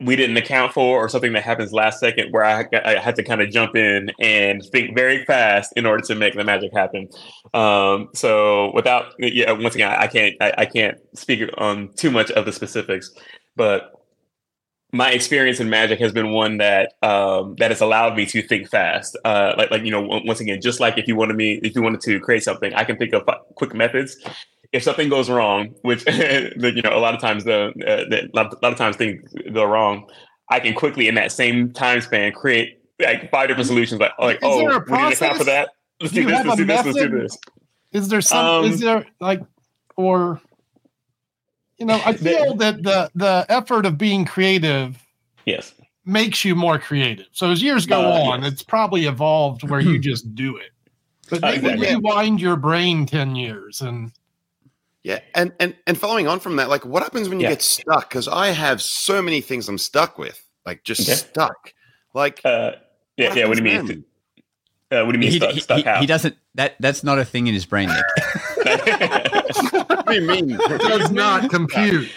we 0.00 0.16
didn't 0.16 0.36
account 0.36 0.72
for 0.72 1.04
or 1.04 1.08
something 1.08 1.32
that 1.32 1.42
happens 1.42 1.72
last 1.72 2.00
second 2.00 2.32
where 2.32 2.44
I, 2.44 2.66
I 2.84 2.98
had 2.98 3.14
to 3.16 3.22
kind 3.22 3.40
of 3.40 3.50
jump 3.50 3.76
in 3.76 4.10
and 4.20 4.62
think 4.64 4.94
very 4.94 5.24
fast 5.24 5.72
in 5.76 5.86
order 5.86 6.04
to 6.06 6.14
make 6.14 6.34
the 6.34 6.44
magic 6.44 6.72
happen. 6.72 7.08
Um, 7.52 8.08
so 8.12 8.72
without, 8.74 9.14
yeah, 9.18 9.52
once 9.52 9.74
again, 9.74 9.90
I 9.90 10.08
can't, 10.08 10.34
I, 10.40 10.52
I 10.58 10.66
can't 10.66 10.98
speak 11.14 11.48
on 11.58 11.92
too 11.94 12.10
much 12.10 12.30
of 12.32 12.44
the 12.44 12.52
specifics, 12.52 13.12
but 13.54 13.92
my 14.94 15.10
experience 15.10 15.58
in 15.60 15.68
magic 15.68 15.98
has 15.98 16.12
been 16.12 16.30
one 16.30 16.58
that 16.58 16.92
um, 17.02 17.56
that 17.58 17.70
has 17.70 17.80
allowed 17.80 18.16
me 18.16 18.24
to 18.26 18.40
think 18.42 18.68
fast. 18.70 19.18
Uh, 19.24 19.54
like 19.58 19.70
like 19.70 19.82
you 19.82 19.90
know, 19.90 20.02
once 20.02 20.40
again, 20.40 20.60
just 20.60 20.80
like 20.80 20.96
if 20.96 21.08
you 21.08 21.16
wanted 21.16 21.36
me, 21.36 21.60
if 21.62 21.74
you 21.74 21.82
wanted 21.82 22.00
to 22.02 22.20
create 22.20 22.42
something, 22.42 22.72
I 22.74 22.84
can 22.84 22.96
think 22.96 23.12
of 23.12 23.28
quick 23.56 23.74
methods 23.74 24.16
if 24.74 24.82
something 24.82 25.08
goes 25.08 25.30
wrong, 25.30 25.72
which 25.82 26.04
you 26.08 26.82
know 26.82 26.90
a 26.92 26.98
lot 26.98 27.14
of 27.14 27.20
times 27.20 27.44
the, 27.44 27.68
uh, 27.68 28.08
the 28.10 28.28
a 28.34 28.34
lot 28.34 28.72
of 28.72 28.76
times 28.76 28.96
things 28.96 29.32
go 29.52 29.64
wrong, 29.64 30.10
I 30.50 30.58
can 30.58 30.74
quickly 30.74 31.06
in 31.06 31.14
that 31.14 31.30
same 31.30 31.72
time 31.72 32.00
span 32.00 32.32
create 32.32 32.80
like 33.00 33.30
five 33.30 33.46
different 33.48 33.68
solutions. 33.68 34.00
Like 34.00 34.12
like 34.18 34.36
is 34.36 34.42
oh, 34.42 34.58
we 34.58 34.64
need 34.66 34.84
to 34.86 35.08
account 35.08 35.38
for 35.38 35.44
that. 35.44 35.70
Let's 36.00 36.12
do, 36.12 36.24
do 36.24 36.30
this. 36.30 36.44
Let's 36.44 36.56
do 36.56 36.64
this. 36.64 36.84
Let's 36.84 36.98
do 36.98 37.08
this. 37.08 37.38
Is 37.92 38.08
there 38.08 38.20
some? 38.20 38.44
Um, 38.44 38.64
is 38.64 38.80
there 38.80 39.06
like 39.20 39.42
or 39.96 40.40
you 41.78 41.86
know? 41.86 42.00
I 42.04 42.14
feel 42.14 42.54
that 42.56 42.82
the 42.82 43.10
the 43.14 43.46
effort 43.48 43.86
of 43.86 43.98
being 43.98 44.24
creative. 44.24 44.98
Yes. 45.44 45.74
Makes 46.06 46.44
you 46.44 46.54
more 46.54 46.78
creative. 46.78 47.26
So 47.32 47.50
as 47.50 47.62
years 47.62 47.86
go 47.86 48.00
uh, 48.00 48.20
on, 48.30 48.42
yes. 48.42 48.52
it's 48.52 48.62
probably 48.62 49.06
evolved 49.06 49.68
where 49.68 49.80
you 49.80 49.98
just 50.00 50.34
do 50.34 50.56
it. 50.56 50.70
But 51.30 51.42
uh, 51.42 51.48
exactly. 51.48 51.88
rewind 51.88 52.40
your 52.40 52.56
brain 52.56 53.06
ten 53.06 53.34
years 53.34 53.80
and 53.80 54.12
yeah, 55.04 55.20
and 55.34 55.52
and 55.60 55.76
and 55.86 55.98
following 55.98 56.26
on 56.26 56.40
from 56.40 56.56
that, 56.56 56.70
like 56.70 56.84
what 56.84 57.02
happens 57.02 57.28
when 57.28 57.38
you 57.38 57.44
yeah. 57.44 57.50
get 57.50 57.62
stuck? 57.62 58.08
Because 58.08 58.26
I 58.26 58.48
have 58.48 58.80
so 58.80 59.20
many 59.20 59.42
things 59.42 59.68
I'm 59.68 59.78
stuck 59.78 60.18
with, 60.18 60.42
like 60.64 60.82
just 60.82 61.02
okay. 61.02 61.14
stuck. 61.14 61.74
Like, 62.14 62.40
uh, 62.44 62.72
Yeah, 63.16 63.28
what 63.28 63.36
yeah. 63.36 63.46
What 63.46 63.58
do 63.58 63.64
you 63.64 63.82
mean? 63.82 64.04
Uh, 64.90 65.04
what 65.04 65.12
do 65.12 65.18
you 65.18 65.20
mean? 65.20 65.30
He, 65.30 65.38
stuck, 65.38 65.50
he, 65.50 65.60
stuck 65.60 65.78
he, 65.78 66.00
he, 66.00 66.06
doesn't. 66.06 66.36
That 66.54 66.76
that's 66.80 67.04
not 67.04 67.18
a 67.18 67.24
thing 67.24 67.48
in 67.48 67.54
his 67.54 67.66
brain, 67.66 67.88
Nick. 67.88 68.04
what 70.20 70.34
do 70.34 70.36
you 70.36 70.46
mean? 70.46 70.60
It 70.70 70.80
does 70.80 71.10
not 71.10 71.50
compute. 71.50 72.10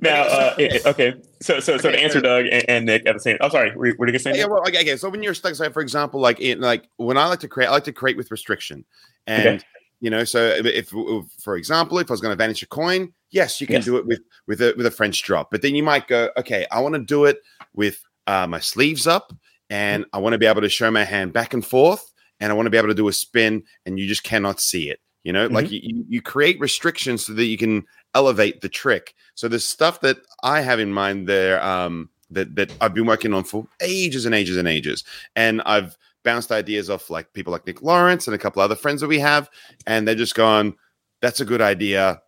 Now, 0.00 0.22
uh, 0.24 0.54
okay, 0.86 1.14
so 1.40 1.60
so 1.60 1.78
so 1.78 1.88
okay, 1.88 1.96
to 1.96 2.02
answer 2.02 2.20
Doug 2.20 2.46
and, 2.46 2.64
and, 2.68 2.86
Nick 2.86 3.06
at 3.06 3.14
the 3.14 3.20
same. 3.20 3.38
I'm 3.40 3.46
oh, 3.46 3.48
sorry, 3.48 3.74
were, 3.74 3.94
were 3.98 4.08
you 4.08 4.18
saying? 4.18 4.36
Yeah, 4.36 4.46
well, 4.46 4.60
okay, 4.68 4.80
okay. 4.80 4.96
So 4.96 5.08
when 5.08 5.22
you're 5.22 5.34
stuck, 5.34 5.54
so 5.54 5.70
for 5.70 5.80
example, 5.80 6.20
like 6.20 6.40
in 6.40 6.60
like 6.60 6.88
when 6.96 7.16
I 7.16 7.26
like 7.26 7.40
to 7.40 7.48
create, 7.48 7.68
I 7.68 7.70
like 7.70 7.84
to 7.84 7.92
create 7.92 8.16
with 8.16 8.30
restriction, 8.30 8.84
and 9.26 9.46
okay. 9.46 9.64
you 10.00 10.10
know, 10.10 10.24
so 10.24 10.40
if, 10.40 10.66
if, 10.66 10.92
for 11.40 11.56
example, 11.56 11.98
if 11.98 12.10
I 12.10 12.12
was 12.12 12.20
going 12.20 12.32
to 12.32 12.36
vanish 12.36 12.62
a 12.62 12.66
coin, 12.66 13.14
yes, 13.30 13.60
you 13.60 13.66
can 13.66 13.76
yes. 13.76 13.84
do 13.84 13.96
it 13.96 14.06
with 14.06 14.20
with 14.46 14.60
a 14.60 14.74
with 14.76 14.84
a 14.84 14.90
French 14.90 15.22
drop, 15.22 15.50
but 15.50 15.62
then 15.62 15.74
you 15.74 15.82
might 15.82 16.06
go, 16.06 16.30
okay, 16.36 16.66
I 16.70 16.80
want 16.80 16.96
to 16.96 17.00
do 17.00 17.24
it 17.24 17.38
with 17.72 18.02
uh, 18.26 18.46
my 18.46 18.58
sleeves 18.58 19.06
up, 19.06 19.32
and 19.70 20.04
I 20.12 20.18
want 20.18 20.34
to 20.34 20.38
be 20.38 20.46
able 20.46 20.62
to 20.62 20.68
show 20.68 20.90
my 20.90 21.04
hand 21.04 21.32
back 21.32 21.54
and 21.54 21.64
forth, 21.64 22.12
and 22.40 22.52
I 22.52 22.54
want 22.54 22.66
to 22.66 22.70
be 22.70 22.78
able 22.78 22.88
to 22.88 22.94
do 22.94 23.08
a 23.08 23.12
spin, 23.12 23.62
and 23.86 23.98
you 23.98 24.06
just 24.06 24.24
cannot 24.24 24.60
see 24.60 24.90
it. 24.90 25.00
You 25.24 25.32
know, 25.32 25.46
mm-hmm. 25.46 25.54
like 25.54 25.70
you, 25.70 26.04
you 26.06 26.22
create 26.22 26.60
restrictions 26.60 27.26
so 27.26 27.32
that 27.32 27.46
you 27.46 27.56
can 27.56 27.84
elevate 28.14 28.60
the 28.60 28.68
trick. 28.68 29.14
So 29.34 29.48
there's 29.48 29.64
stuff 29.64 30.00
that 30.02 30.18
I 30.42 30.60
have 30.60 30.78
in 30.78 30.92
mind 30.92 31.26
there 31.26 31.64
um, 31.64 32.10
that 32.30 32.54
that 32.56 32.70
I've 32.80 32.94
been 32.94 33.06
working 33.06 33.32
on 33.32 33.44
for 33.44 33.66
ages 33.80 34.26
and 34.26 34.34
ages 34.34 34.58
and 34.58 34.68
ages, 34.68 35.02
and 35.34 35.62
I've 35.62 35.96
bounced 36.24 36.52
ideas 36.52 36.90
off 36.90 37.08
like 37.08 37.32
people 37.32 37.52
like 37.52 37.66
Nick 37.66 37.82
Lawrence 37.82 38.26
and 38.26 38.34
a 38.34 38.38
couple 38.38 38.62
other 38.62 38.76
friends 38.76 39.00
that 39.00 39.08
we 39.08 39.18
have, 39.18 39.48
and 39.86 40.06
they're 40.06 40.14
just 40.14 40.34
gone, 40.34 40.74
"That's 41.22 41.40
a 41.40 41.46
good 41.46 41.62
idea," 41.62 42.20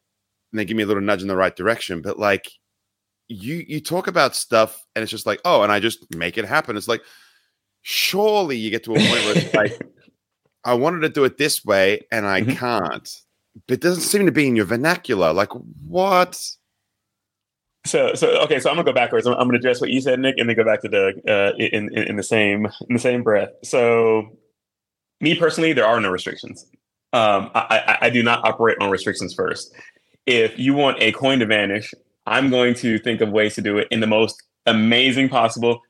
and 0.53 0.59
they 0.59 0.65
give 0.65 0.77
me 0.77 0.83
a 0.83 0.87
little 0.87 1.03
nudge 1.03 1.21
in 1.21 1.29
the 1.29 1.37
right 1.37 1.55
direction. 1.55 2.01
But 2.01 2.19
like 2.19 2.51
you 3.29 3.63
you 3.69 3.81
talk 3.83 4.07
about 4.07 4.35
stuff, 4.35 4.87
and 4.95 5.03
it's 5.03 5.13
just 5.13 5.27
like, 5.27 5.43
oh, 5.45 5.63
and 5.63 5.71
I 5.71 5.81
just 5.81 6.15
make 6.15 6.39
it 6.39 6.47
happen. 6.47 6.79
It's 6.79 6.89
like 6.89 7.03
surely 7.83 8.57
you 8.57 8.71
get 8.71 8.85
to 8.85 8.93
a 8.93 8.99
point 8.99 9.11
where 9.11 9.37
it's 9.37 9.55
like. 9.55 9.79
I 10.67 10.75
wanted 10.75 11.01
to 11.03 11.09
do 11.09 11.25
it 11.25 11.39
this 11.39 11.65
way 11.65 12.01
and 12.11 12.27
I 12.27 12.43
mm-hmm. 12.43 12.59
can't 12.59 13.23
But 13.67 13.75
it 13.75 13.81
doesn't 13.81 14.03
seem 14.03 14.27
to 14.27 14.33
be 14.33 14.49
in 14.49 14.57
your 14.57 14.67
vernacular. 14.67 15.33
Like 15.33 15.53
what? 15.87 16.39
So, 17.87 18.15
so 18.15 18.43
okay. 18.43 18.59
So 18.59 18.69
I'm 18.69 18.77
gonna 18.77 18.85
go 18.85 18.93
backwards. 18.93 19.27
I'm, 19.27 19.35
I'm 19.35 19.47
gonna 19.47 19.59
address 19.59 19.81
what 19.81 19.91
you 19.91 20.01
said, 20.01 20.19
Nick, 20.19 20.39
and 20.39 20.49
then 20.49 20.57
go 20.57 20.65
back 20.65 20.83
to 20.83 20.89
Doug 20.89 21.15
uh, 21.29 21.53
in, 21.57 21.95
in 21.95 22.03
in 22.03 22.17
the 22.17 22.23
same 22.25 22.67
in 22.89 22.95
the 22.95 22.99
same 22.99 23.23
breath. 23.23 23.51
So, 23.63 24.37
me 25.21 25.37
personally, 25.37 25.73
there 25.73 25.87
are 25.87 26.01
no 26.01 26.11
restrictions. 26.11 26.67
Um, 27.13 27.51
I, 27.55 27.83
I, 27.87 28.07
I 28.07 28.11
do 28.11 28.25
not 28.25 28.45
operate 28.45 28.77
on 28.81 28.91
restrictions 28.91 29.33
first. 29.33 29.73
If 30.27 30.59
you 30.59 30.75
want 30.75 31.01
a 31.01 31.13
coin 31.13 31.39
to 31.39 31.47
vanish, 31.47 31.95
I'm 32.27 32.51
going 32.51 32.75
to 32.75 32.99
think 32.99 33.21
of 33.21 33.31
ways 33.31 33.55
to 33.55 33.63
do 33.63 33.79
it 33.79 33.87
in 33.93 34.01
the 34.01 34.09
most 34.09 34.43
amazing 34.67 35.29
possible. 35.29 35.81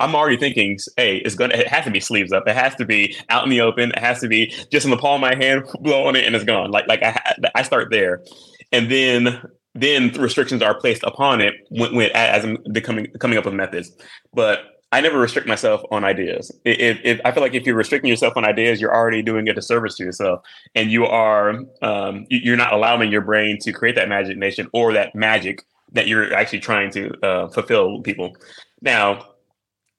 I'm 0.00 0.14
already 0.14 0.36
thinking, 0.36 0.78
hey, 0.96 1.18
it's 1.18 1.34
gonna 1.34 1.54
it 1.54 1.68
has 1.68 1.84
to 1.84 1.90
be 1.90 2.00
sleeves 2.00 2.32
up. 2.32 2.46
It 2.46 2.56
has 2.56 2.74
to 2.76 2.84
be 2.84 3.16
out 3.28 3.44
in 3.44 3.50
the 3.50 3.60
open. 3.60 3.90
It 3.90 3.98
has 3.98 4.20
to 4.20 4.28
be 4.28 4.54
just 4.70 4.84
in 4.84 4.90
the 4.90 4.96
palm 4.96 5.22
of 5.22 5.30
my 5.30 5.36
hand, 5.36 5.64
blow 5.80 6.06
on 6.06 6.16
it, 6.16 6.24
and 6.24 6.34
it's 6.34 6.44
gone. 6.44 6.70
Like 6.70 6.86
like 6.86 7.02
I 7.02 7.20
I 7.54 7.62
start 7.62 7.90
there, 7.90 8.20
and 8.70 8.90
then 8.90 9.42
then 9.74 10.12
restrictions 10.12 10.62
are 10.62 10.78
placed 10.78 11.02
upon 11.02 11.40
it 11.40 11.54
when, 11.70 11.94
when 11.94 12.10
as 12.14 12.44
I'm 12.44 12.58
becoming 12.72 13.06
coming 13.18 13.38
up 13.38 13.44
with 13.44 13.54
methods. 13.54 13.90
But 14.32 14.60
I 14.92 15.00
never 15.00 15.18
restrict 15.18 15.48
myself 15.48 15.80
on 15.90 16.04
ideas. 16.04 16.52
If, 16.66 16.98
if, 17.02 17.20
I 17.24 17.32
feel 17.32 17.42
like 17.42 17.54
if 17.54 17.64
you're 17.64 17.74
restricting 17.74 18.10
yourself 18.10 18.36
on 18.36 18.44
ideas, 18.44 18.78
you're 18.78 18.94
already 18.94 19.22
doing 19.22 19.48
a 19.48 19.54
disservice 19.54 19.96
to 19.96 20.04
yourself, 20.04 20.42
and 20.74 20.92
you 20.92 21.06
are 21.06 21.60
um, 21.80 22.26
you're 22.28 22.58
not 22.58 22.74
allowing 22.74 23.10
your 23.10 23.22
brain 23.22 23.58
to 23.62 23.72
create 23.72 23.94
that 23.94 24.04
imagination 24.04 24.68
or 24.74 24.92
that 24.92 25.14
magic 25.14 25.64
that 25.92 26.08
you're 26.08 26.34
actually 26.34 26.60
trying 26.60 26.90
to 26.92 27.12
uh, 27.22 27.48
fulfill 27.48 28.00
people. 28.02 28.36
Now, 28.80 29.26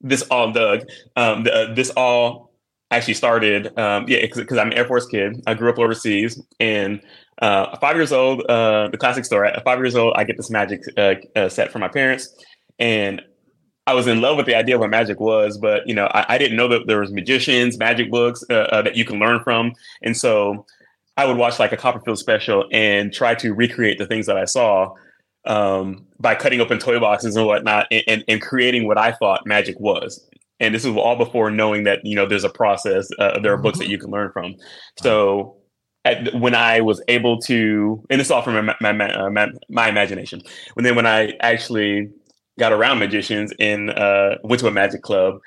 this 0.00 0.22
all 0.30 0.52
Doug, 0.52 0.86
um, 1.16 1.44
the, 1.44 1.54
uh, 1.54 1.74
this 1.74 1.90
all 1.90 2.52
actually 2.90 3.14
started, 3.14 3.76
um, 3.78 4.04
yeah, 4.08 4.20
because 4.20 4.58
I'm 4.58 4.68
an 4.68 4.74
Air 4.74 4.86
Force 4.86 5.06
kid. 5.06 5.42
I 5.46 5.54
grew 5.54 5.70
up 5.70 5.78
overseas, 5.78 6.40
and 6.60 7.00
uh, 7.40 7.76
five 7.78 7.96
years 7.96 8.12
old, 8.12 8.44
uh, 8.48 8.88
the 8.88 8.98
classic 8.98 9.24
story. 9.24 9.48
At 9.48 9.64
five 9.64 9.78
years 9.78 9.96
old, 9.96 10.14
I 10.16 10.24
get 10.24 10.36
this 10.36 10.50
magic 10.50 10.82
uh, 10.96 11.14
uh, 11.34 11.48
set 11.48 11.72
from 11.72 11.80
my 11.80 11.88
parents, 11.88 12.34
and 12.78 13.22
I 13.86 13.94
was 13.94 14.06
in 14.06 14.20
love 14.20 14.36
with 14.36 14.46
the 14.46 14.54
idea 14.54 14.76
of 14.76 14.80
what 14.80 14.90
magic 14.90 15.20
was, 15.20 15.58
but 15.58 15.86
you 15.86 15.94
know, 15.94 16.06
I, 16.06 16.34
I 16.34 16.38
didn't 16.38 16.56
know 16.56 16.68
that 16.68 16.86
there 16.86 17.00
was 17.00 17.12
magicians, 17.12 17.78
magic 17.78 18.10
books 18.10 18.44
uh, 18.50 18.82
that 18.82 18.96
you 18.96 19.04
can 19.04 19.18
learn 19.18 19.42
from, 19.42 19.72
and 20.02 20.16
so 20.16 20.66
I 21.16 21.26
would 21.26 21.36
watch 21.36 21.58
like 21.58 21.72
a 21.72 21.76
Copperfield 21.76 22.18
special 22.18 22.64
and 22.72 23.12
try 23.12 23.34
to 23.36 23.54
recreate 23.54 23.98
the 23.98 24.06
things 24.06 24.26
that 24.26 24.36
I 24.36 24.44
saw 24.44 24.94
um, 25.46 26.06
by 26.18 26.34
cutting 26.34 26.60
open 26.60 26.78
toy 26.78 26.98
boxes 26.98 27.36
and 27.36 27.46
whatnot 27.46 27.86
and, 27.90 28.02
and, 28.06 28.24
and, 28.28 28.40
creating 28.40 28.86
what 28.86 28.96
I 28.96 29.12
thought 29.12 29.46
magic 29.46 29.78
was. 29.78 30.26
And 30.60 30.74
this 30.74 30.84
is 30.84 30.96
all 30.96 31.16
before 31.16 31.50
knowing 31.50 31.84
that, 31.84 32.00
you 32.04 32.16
know, 32.16 32.26
there's 32.26 32.44
a 32.44 32.48
process, 32.48 33.08
uh, 33.18 33.38
there 33.40 33.52
are 33.52 33.58
books 33.58 33.78
that 33.78 33.84
mm-hmm. 33.84 33.92
you 33.92 33.98
can 33.98 34.10
learn 34.10 34.30
from. 34.32 34.54
So 34.98 35.56
at, 36.04 36.34
when 36.34 36.54
I 36.54 36.80
was 36.80 37.02
able 37.08 37.38
to, 37.40 38.02
and 38.08 38.20
it's 38.20 38.30
all 38.30 38.42
from 38.42 38.66
my, 38.66 38.92
my, 38.92 39.12
uh, 39.12 39.30
my, 39.30 39.48
my 39.68 39.88
imagination. 39.88 40.42
When 40.74 40.84
then 40.84 40.96
when 40.96 41.06
I 41.06 41.34
actually 41.40 42.10
got 42.58 42.72
around 42.72 42.98
magicians 42.98 43.52
and 43.58 43.90
uh, 43.90 44.36
went 44.44 44.60
to 44.60 44.68
a 44.68 44.70
magic 44.70 45.02
club, 45.02 45.40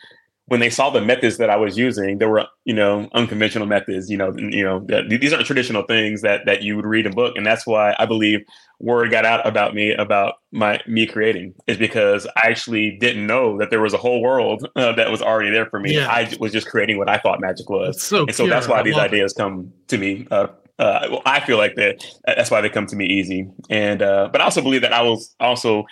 when 0.47 0.61
they 0.61 0.69
saw 0.69 0.89
the 0.89 1.01
methods 1.01 1.37
that 1.37 1.49
I 1.49 1.57
was 1.57 1.77
using, 1.77 2.17
there 2.17 2.29
were 2.29 2.45
you 2.63 2.73
know 2.73 3.09
unconventional 3.13 3.67
methods. 3.67 4.09
You 4.09 4.17
know, 4.17 4.33
you 4.37 4.63
know 4.63 4.85
these 5.07 5.33
aren't 5.33 5.45
traditional 5.45 5.83
things 5.83 6.21
that 6.21 6.45
that 6.45 6.63
you 6.63 6.75
would 6.75 6.85
read 6.85 7.05
in 7.05 7.13
book, 7.13 7.35
and 7.35 7.45
that's 7.45 7.67
why 7.67 7.95
I 7.99 8.05
believe 8.05 8.41
word 8.79 9.11
got 9.11 9.25
out 9.25 9.45
about 9.45 9.75
me 9.75 9.91
about 9.91 10.35
my 10.51 10.79
me 10.87 11.05
creating 11.05 11.53
is 11.67 11.77
because 11.77 12.25
I 12.37 12.47
actually 12.47 12.97
didn't 12.97 13.27
know 13.27 13.57
that 13.57 13.71
there 13.71 13.81
was 13.81 13.93
a 13.93 13.97
whole 13.97 14.21
world 14.21 14.67
uh, 14.75 14.93
that 14.93 15.11
was 15.11 15.21
already 15.21 15.51
there 15.51 15.65
for 15.65 15.79
me. 15.79 15.95
Yeah. 15.95 16.07
I 16.07 16.33
was 16.39 16.51
just 16.51 16.67
creating 16.67 16.97
what 16.97 17.09
I 17.09 17.17
thought 17.17 17.41
magic 17.41 17.69
was, 17.69 18.01
so 18.01 18.21
and 18.21 18.33
so 18.33 18.45
pure. 18.45 18.55
that's 18.55 18.67
why 18.67 18.79
I 18.79 18.83
these 18.83 18.97
ideas 18.97 19.33
it. 19.33 19.37
come 19.37 19.73
to 19.87 19.97
me. 19.97 20.27
Uh, 20.31 20.47
uh, 20.79 21.07
well, 21.09 21.21
I 21.25 21.39
feel 21.41 21.57
like 21.57 21.75
that. 21.75 22.05
That's 22.25 22.51
why 22.51 22.61
they 22.61 22.69
come 22.69 22.85
to 22.87 22.95
me 22.95 23.05
easy, 23.05 23.49
and 23.69 24.01
uh, 24.01 24.29
but 24.31 24.39
I 24.39 24.45
also 24.45 24.61
believe 24.61 24.81
that 24.81 24.93
I 24.93 25.01
was 25.01 25.35
also 25.39 25.85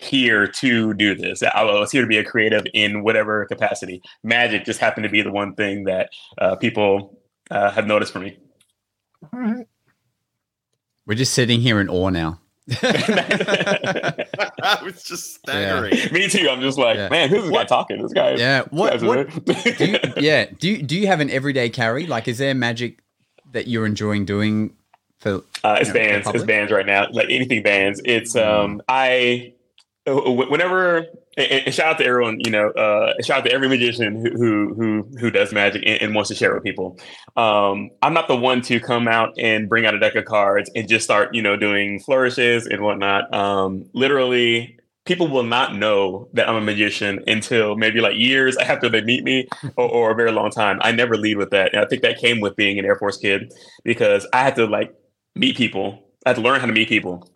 here 0.00 0.46
to 0.46 0.94
do 0.94 1.14
this. 1.14 1.42
I 1.42 1.62
was 1.62 1.92
here 1.92 2.02
to 2.02 2.08
be 2.08 2.16
a 2.16 2.24
creative 2.24 2.64
in 2.72 3.02
whatever 3.02 3.44
capacity. 3.46 4.02
Magic 4.22 4.64
just 4.64 4.80
happened 4.80 5.04
to 5.04 5.10
be 5.10 5.22
the 5.22 5.30
one 5.30 5.54
thing 5.54 5.84
that 5.84 6.10
uh, 6.38 6.56
people 6.56 7.18
uh, 7.50 7.70
have 7.70 7.86
noticed 7.86 8.12
for 8.12 8.20
me. 8.20 8.38
All 9.32 9.40
right. 9.40 9.66
We're 11.06 11.14
just 11.14 11.34
sitting 11.34 11.60
here 11.60 11.80
in 11.80 11.88
awe 11.88 12.08
now. 12.08 12.40
I 12.82 14.78
was 14.82 15.02
just 15.02 15.34
staggering. 15.34 15.94
Yeah. 15.94 16.12
Me 16.12 16.28
too. 16.28 16.48
I'm 16.48 16.60
just 16.60 16.78
like, 16.78 16.96
yeah. 16.96 17.08
man, 17.08 17.28
who's 17.28 17.42
this 17.42 17.50
what? 17.50 17.68
guy 17.68 17.76
talking? 17.76 18.02
This 18.02 18.12
guy. 18.12 18.36
Yeah. 18.36 18.62
What? 18.70 19.02
what 19.02 19.44
do 19.44 19.84
you, 19.84 19.98
yeah. 20.16 20.46
Do 20.58 20.70
you, 20.70 20.82
do 20.82 20.96
you 20.96 21.06
have 21.08 21.20
an 21.20 21.28
everyday 21.30 21.68
carry? 21.68 22.06
Like, 22.06 22.28
is 22.28 22.38
there 22.38 22.54
magic 22.54 23.00
that 23.52 23.66
you're 23.66 23.86
enjoying 23.86 24.24
doing 24.24 24.74
for? 25.18 25.42
Uh, 25.64 25.78
it's 25.80 25.88
know, 25.88 25.94
bands. 25.94 26.28
It's 26.32 26.44
bands 26.44 26.72
right 26.72 26.86
now. 26.86 27.08
Like 27.10 27.26
anything 27.28 27.62
bands. 27.62 28.00
It's 28.04 28.34
um. 28.36 28.78
Mm. 28.78 28.80
I 28.88 29.52
uh, 29.52 29.59
whenever 30.06 31.06
and, 31.36 31.74
shout 31.74 31.86
out 31.86 31.98
to 31.98 32.04
everyone, 32.04 32.40
you 32.40 32.50
know, 32.50 32.70
uh, 32.70 33.14
shout 33.22 33.38
out 33.38 33.44
to 33.44 33.52
every 33.52 33.68
magician 33.68 34.24
who 34.24 34.74
who 34.74 35.08
who, 35.18 35.30
does 35.30 35.52
magic 35.52 35.82
and, 35.86 36.00
and, 36.02 36.14
wants 36.14 36.28
to 36.28 36.34
share 36.34 36.54
with 36.54 36.64
people. 36.64 36.98
Um, 37.36 37.90
I'm 38.02 38.14
not 38.14 38.28
the 38.28 38.36
one 38.36 38.62
to 38.62 38.80
come 38.80 39.06
out 39.06 39.34
and 39.38 39.68
bring 39.68 39.86
out 39.86 39.94
a 39.94 40.00
deck 40.00 40.14
of 40.16 40.24
cards 40.24 40.70
and 40.74 40.88
just 40.88 41.04
start, 41.04 41.34
you 41.34 41.42
know, 41.42 41.56
doing 41.56 42.00
flourishes 42.00 42.66
and 42.66 42.82
whatnot. 42.82 43.32
Um, 43.32 43.88
literally, 43.92 44.78
people 45.04 45.28
will 45.28 45.44
not 45.44 45.76
know 45.76 46.28
that 46.32 46.48
I'm 46.48 46.56
a 46.56 46.60
magician 46.60 47.22
until 47.26 47.76
maybe 47.76 48.00
like 48.00 48.16
years 48.16 48.56
after 48.58 48.88
they 48.88 49.02
meet 49.02 49.22
me 49.22 49.48
or, 49.76 49.88
or 49.88 50.10
a 50.10 50.14
very 50.14 50.32
long 50.32 50.50
time. 50.50 50.78
I 50.82 50.92
never 50.92 51.16
lead 51.16 51.36
with 51.36 51.50
that, 51.50 51.72
and 51.72 51.84
I 51.84 51.86
think 51.86 52.02
that 52.02 52.18
came 52.18 52.40
with 52.40 52.56
being 52.56 52.78
an 52.78 52.84
Air 52.84 52.96
Force 52.96 53.18
kid 53.18 53.52
because 53.84 54.26
I 54.32 54.42
had 54.42 54.56
to 54.56 54.66
like 54.66 54.94
meet 55.34 55.56
people. 55.56 56.06
I 56.26 56.30
had 56.30 56.36
to 56.36 56.42
learn 56.42 56.60
how 56.60 56.66
to 56.66 56.72
meet 56.72 56.88
people 56.88 57.28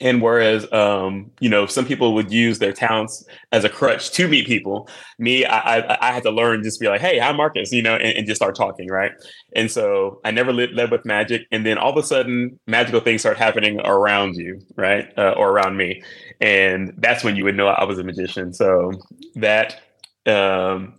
and 0.00 0.20
whereas, 0.20 0.70
um, 0.72 1.30
you 1.40 1.48
know, 1.48 1.64
some 1.64 1.86
people 1.86 2.12
would 2.14 2.30
use 2.30 2.58
their 2.58 2.72
talents 2.72 3.24
as 3.52 3.64
a 3.64 3.68
crutch 3.68 4.10
to 4.12 4.28
meet 4.28 4.46
people, 4.46 4.88
me, 5.18 5.44
I, 5.46 5.78
I, 5.78 6.08
I 6.08 6.12
had 6.12 6.22
to 6.24 6.30
learn 6.30 6.62
just 6.62 6.80
be 6.80 6.88
like, 6.88 7.00
hey, 7.00 7.18
I'm 7.20 7.36
Marcus, 7.36 7.72
you 7.72 7.82
know, 7.82 7.94
and, 7.94 8.18
and 8.18 8.26
just 8.26 8.38
start 8.38 8.54
talking, 8.54 8.88
right? 8.88 9.12
And 9.54 9.70
so 9.70 10.20
I 10.24 10.32
never 10.32 10.52
led, 10.52 10.72
led, 10.72 10.90
with 10.90 11.06
magic. 11.06 11.46
And 11.50 11.64
then 11.64 11.78
all 11.78 11.90
of 11.90 11.96
a 11.96 12.02
sudden, 12.02 12.60
magical 12.66 13.00
things 13.00 13.22
start 13.22 13.38
happening 13.38 13.80
around 13.84 14.36
you, 14.36 14.60
right? 14.76 15.10
Uh, 15.16 15.34
or 15.36 15.50
around 15.50 15.78
me. 15.78 16.02
And 16.40 16.92
that's 16.98 17.24
when 17.24 17.36
you 17.36 17.44
would 17.44 17.56
know 17.56 17.68
I 17.68 17.84
was 17.84 17.98
a 17.98 18.04
magician. 18.04 18.52
So 18.52 18.92
that, 19.36 19.80
um, 20.26 20.94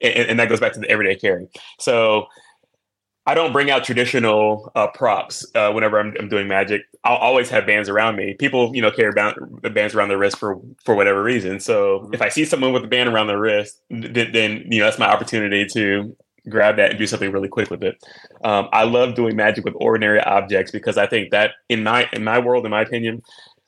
and, 0.00 0.30
and 0.30 0.40
that 0.40 0.48
goes 0.48 0.60
back 0.60 0.72
to 0.72 0.80
the 0.80 0.88
everyday 0.88 1.16
carry. 1.16 1.48
So, 1.78 2.28
I 3.28 3.34
don't 3.34 3.52
bring 3.52 3.70
out 3.70 3.84
traditional 3.84 4.72
uh, 4.74 4.86
props 4.86 5.44
uh, 5.54 5.70
whenever 5.70 6.00
I'm, 6.00 6.14
I'm, 6.18 6.30
doing 6.30 6.48
magic. 6.48 6.86
I'll 7.04 7.18
always 7.18 7.50
have 7.50 7.66
bands 7.66 7.90
around 7.90 8.16
me. 8.16 8.32
People, 8.38 8.74
you 8.74 8.80
know, 8.80 8.90
carry 8.90 9.12
bands 9.12 9.94
around 9.94 10.08
their 10.08 10.16
wrist 10.16 10.38
for 10.38 10.58
for 10.82 10.94
whatever 10.94 11.22
reason. 11.22 11.60
So 11.60 11.98
mm-hmm. 11.98 12.14
if 12.14 12.22
I 12.22 12.30
see 12.30 12.46
someone 12.46 12.72
with 12.72 12.84
a 12.84 12.88
band 12.88 13.10
around 13.10 13.26
their 13.26 13.38
wrist, 13.38 13.82
th- 13.90 14.32
then 14.32 14.64
you 14.70 14.78
know 14.78 14.86
that's 14.86 14.98
my 14.98 15.10
opportunity 15.12 15.66
to 15.74 16.16
grab 16.48 16.76
that 16.76 16.88
and 16.88 16.98
do 16.98 17.06
something 17.06 17.30
really 17.30 17.48
quick 17.48 17.70
with 17.70 17.82
it. 17.82 18.02
Um, 18.44 18.70
I 18.72 18.84
love 18.84 19.14
doing 19.14 19.36
magic 19.36 19.62
with 19.62 19.74
ordinary 19.76 20.20
objects 20.20 20.72
because 20.72 20.96
I 20.96 21.06
think 21.06 21.30
that 21.30 21.50
in 21.68 21.82
my 21.82 22.08
in 22.14 22.24
my 22.24 22.38
world, 22.38 22.64
in 22.64 22.70
my 22.70 22.80
opinion, 22.80 23.22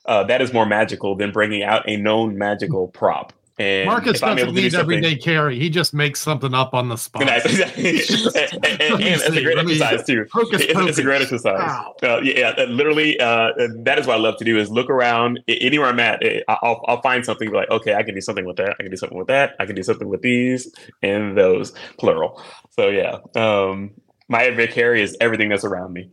uh, 0.07 0.23
that 0.23 0.41
is 0.41 0.51
more 0.51 0.65
magical 0.65 1.15
than 1.15 1.31
bringing 1.31 1.61
out 1.61 1.87
a 1.87 1.97
known 1.97 2.35
magical 2.35 2.87
prop 2.87 3.31
And 3.61 3.85
Marcus 3.85 4.19
doesn't 4.19 4.53
need 4.53 4.73
everyday 4.73 5.15
carry. 5.15 5.59
He 5.59 5.69
just 5.69 5.93
makes 5.93 6.19
something 6.19 6.53
up 6.53 6.73
on 6.73 6.89
the 6.89 6.97
spot. 6.97 7.21
Exactly. 7.51 7.89
and, 8.35 8.65
and, 8.65 8.81
and, 8.81 9.01
it's 9.01 9.25
a 9.25 9.41
great 9.41 9.57
exercise 9.57 10.05
too. 10.05 10.25
Focus, 10.31 10.61
it's, 10.61 10.79
it's, 10.79 10.97
a 10.97 11.03
great 11.03 11.21
exercise. 11.21 11.59
Uh, 12.03 12.19
yeah, 12.23 12.53
literally, 12.67 13.19
uh, 13.19 13.49
that 13.83 13.99
is 13.99 14.07
what 14.07 14.17
I 14.17 14.19
love 14.19 14.37
to 14.37 14.45
do 14.45 14.57
is 14.57 14.69
look 14.69 14.89
around 14.89 15.39
anywhere 15.47 15.87
I'm 15.87 15.99
at. 15.99 16.23
I'll, 16.47 16.83
I'll 16.87 17.01
find 17.01 17.25
something 17.25 17.51
like, 17.51 17.69
okay, 17.69 17.95
I 17.95 18.03
can 18.03 18.15
do 18.15 18.21
something 18.21 18.45
with 18.45 18.57
that. 18.57 18.75
I 18.79 18.83
can 18.83 18.91
do 18.91 18.97
something 18.97 19.17
with 19.17 19.27
that. 19.27 19.55
I 19.59 19.65
can 19.65 19.75
do 19.75 19.83
something 19.83 20.07
with 20.07 20.21
these 20.21 20.71
and 21.01 21.37
those, 21.37 21.73
plural. 21.97 22.41
So 22.71 22.89
yeah, 22.89 23.17
um, 23.35 23.91
my 24.27 24.43
everyday 24.43 24.71
carry 24.71 25.01
is 25.01 25.17
everything 25.19 25.49
that's 25.49 25.65
around 25.65 25.93
me. 25.93 26.09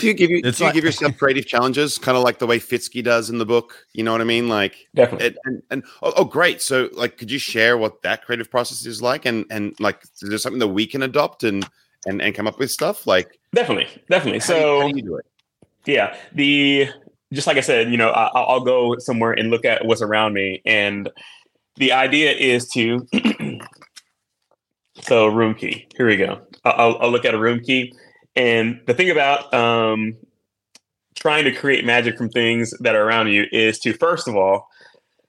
Do 0.00 0.06
you 0.06 0.14
give 0.14 0.30
you, 0.30 0.42
do 0.42 0.48
like, 0.48 0.60
you 0.60 0.72
give 0.72 0.84
yourself 0.84 1.16
creative 1.16 1.46
challenges, 1.46 1.98
kind 1.98 2.16
of 2.16 2.22
like 2.22 2.38
the 2.38 2.46
way 2.46 2.58
Fitzkee 2.58 3.02
does 3.02 3.30
in 3.30 3.38
the 3.38 3.46
book? 3.46 3.86
You 3.92 4.04
know 4.04 4.12
what 4.12 4.20
I 4.20 4.24
mean? 4.24 4.48
Like 4.48 4.88
definitely. 4.94 5.26
And, 5.26 5.36
and, 5.44 5.62
and 5.70 5.84
oh, 6.02 6.12
oh, 6.16 6.24
great. 6.24 6.60
So 6.60 6.88
like, 6.92 7.18
could 7.18 7.30
you 7.30 7.38
share 7.38 7.76
what 7.78 8.02
that 8.02 8.24
creative 8.24 8.50
process 8.50 8.86
is 8.86 9.02
like? 9.02 9.24
And 9.26 9.44
and 9.50 9.74
like, 9.80 10.02
is 10.20 10.28
there 10.28 10.38
something 10.38 10.60
that 10.60 10.68
we 10.68 10.86
can 10.86 11.02
adopt 11.02 11.44
and 11.44 11.68
and 12.06 12.20
and 12.20 12.34
come 12.34 12.46
up 12.46 12.58
with 12.58 12.70
stuff? 12.70 13.06
Like 13.06 13.38
definitely, 13.54 13.88
definitely. 14.10 14.40
How 14.40 14.46
so 14.46 14.80
how 14.80 14.88
do 14.88 14.96
you 14.96 15.02
do 15.02 15.16
it? 15.16 15.26
Yeah, 15.86 16.16
the 16.32 16.88
just 17.32 17.46
like 17.46 17.56
I 17.56 17.60
said, 17.60 17.90
you 17.90 17.96
know, 17.96 18.10
I, 18.10 18.26
I'll 18.34 18.60
go 18.60 18.96
somewhere 18.98 19.32
and 19.32 19.50
look 19.50 19.64
at 19.64 19.84
what's 19.84 20.02
around 20.02 20.34
me, 20.34 20.62
and 20.64 21.10
the 21.76 21.92
idea 21.92 22.32
is 22.32 22.68
to. 22.70 23.06
so 25.00 25.26
room 25.26 25.54
key. 25.54 25.88
Here 25.96 26.06
we 26.06 26.16
go. 26.16 26.40
I'll, 26.64 26.96
I'll 27.00 27.10
look 27.10 27.24
at 27.24 27.34
a 27.34 27.38
room 27.38 27.60
key 27.60 27.92
and 28.36 28.80
the 28.86 28.94
thing 28.94 29.10
about 29.10 29.52
um, 29.52 30.16
trying 31.14 31.44
to 31.44 31.52
create 31.52 31.84
magic 31.84 32.16
from 32.16 32.28
things 32.28 32.72
that 32.80 32.94
are 32.94 33.06
around 33.06 33.28
you 33.28 33.46
is 33.52 33.78
to 33.80 33.92
first 33.92 34.28
of 34.28 34.36
all 34.36 34.68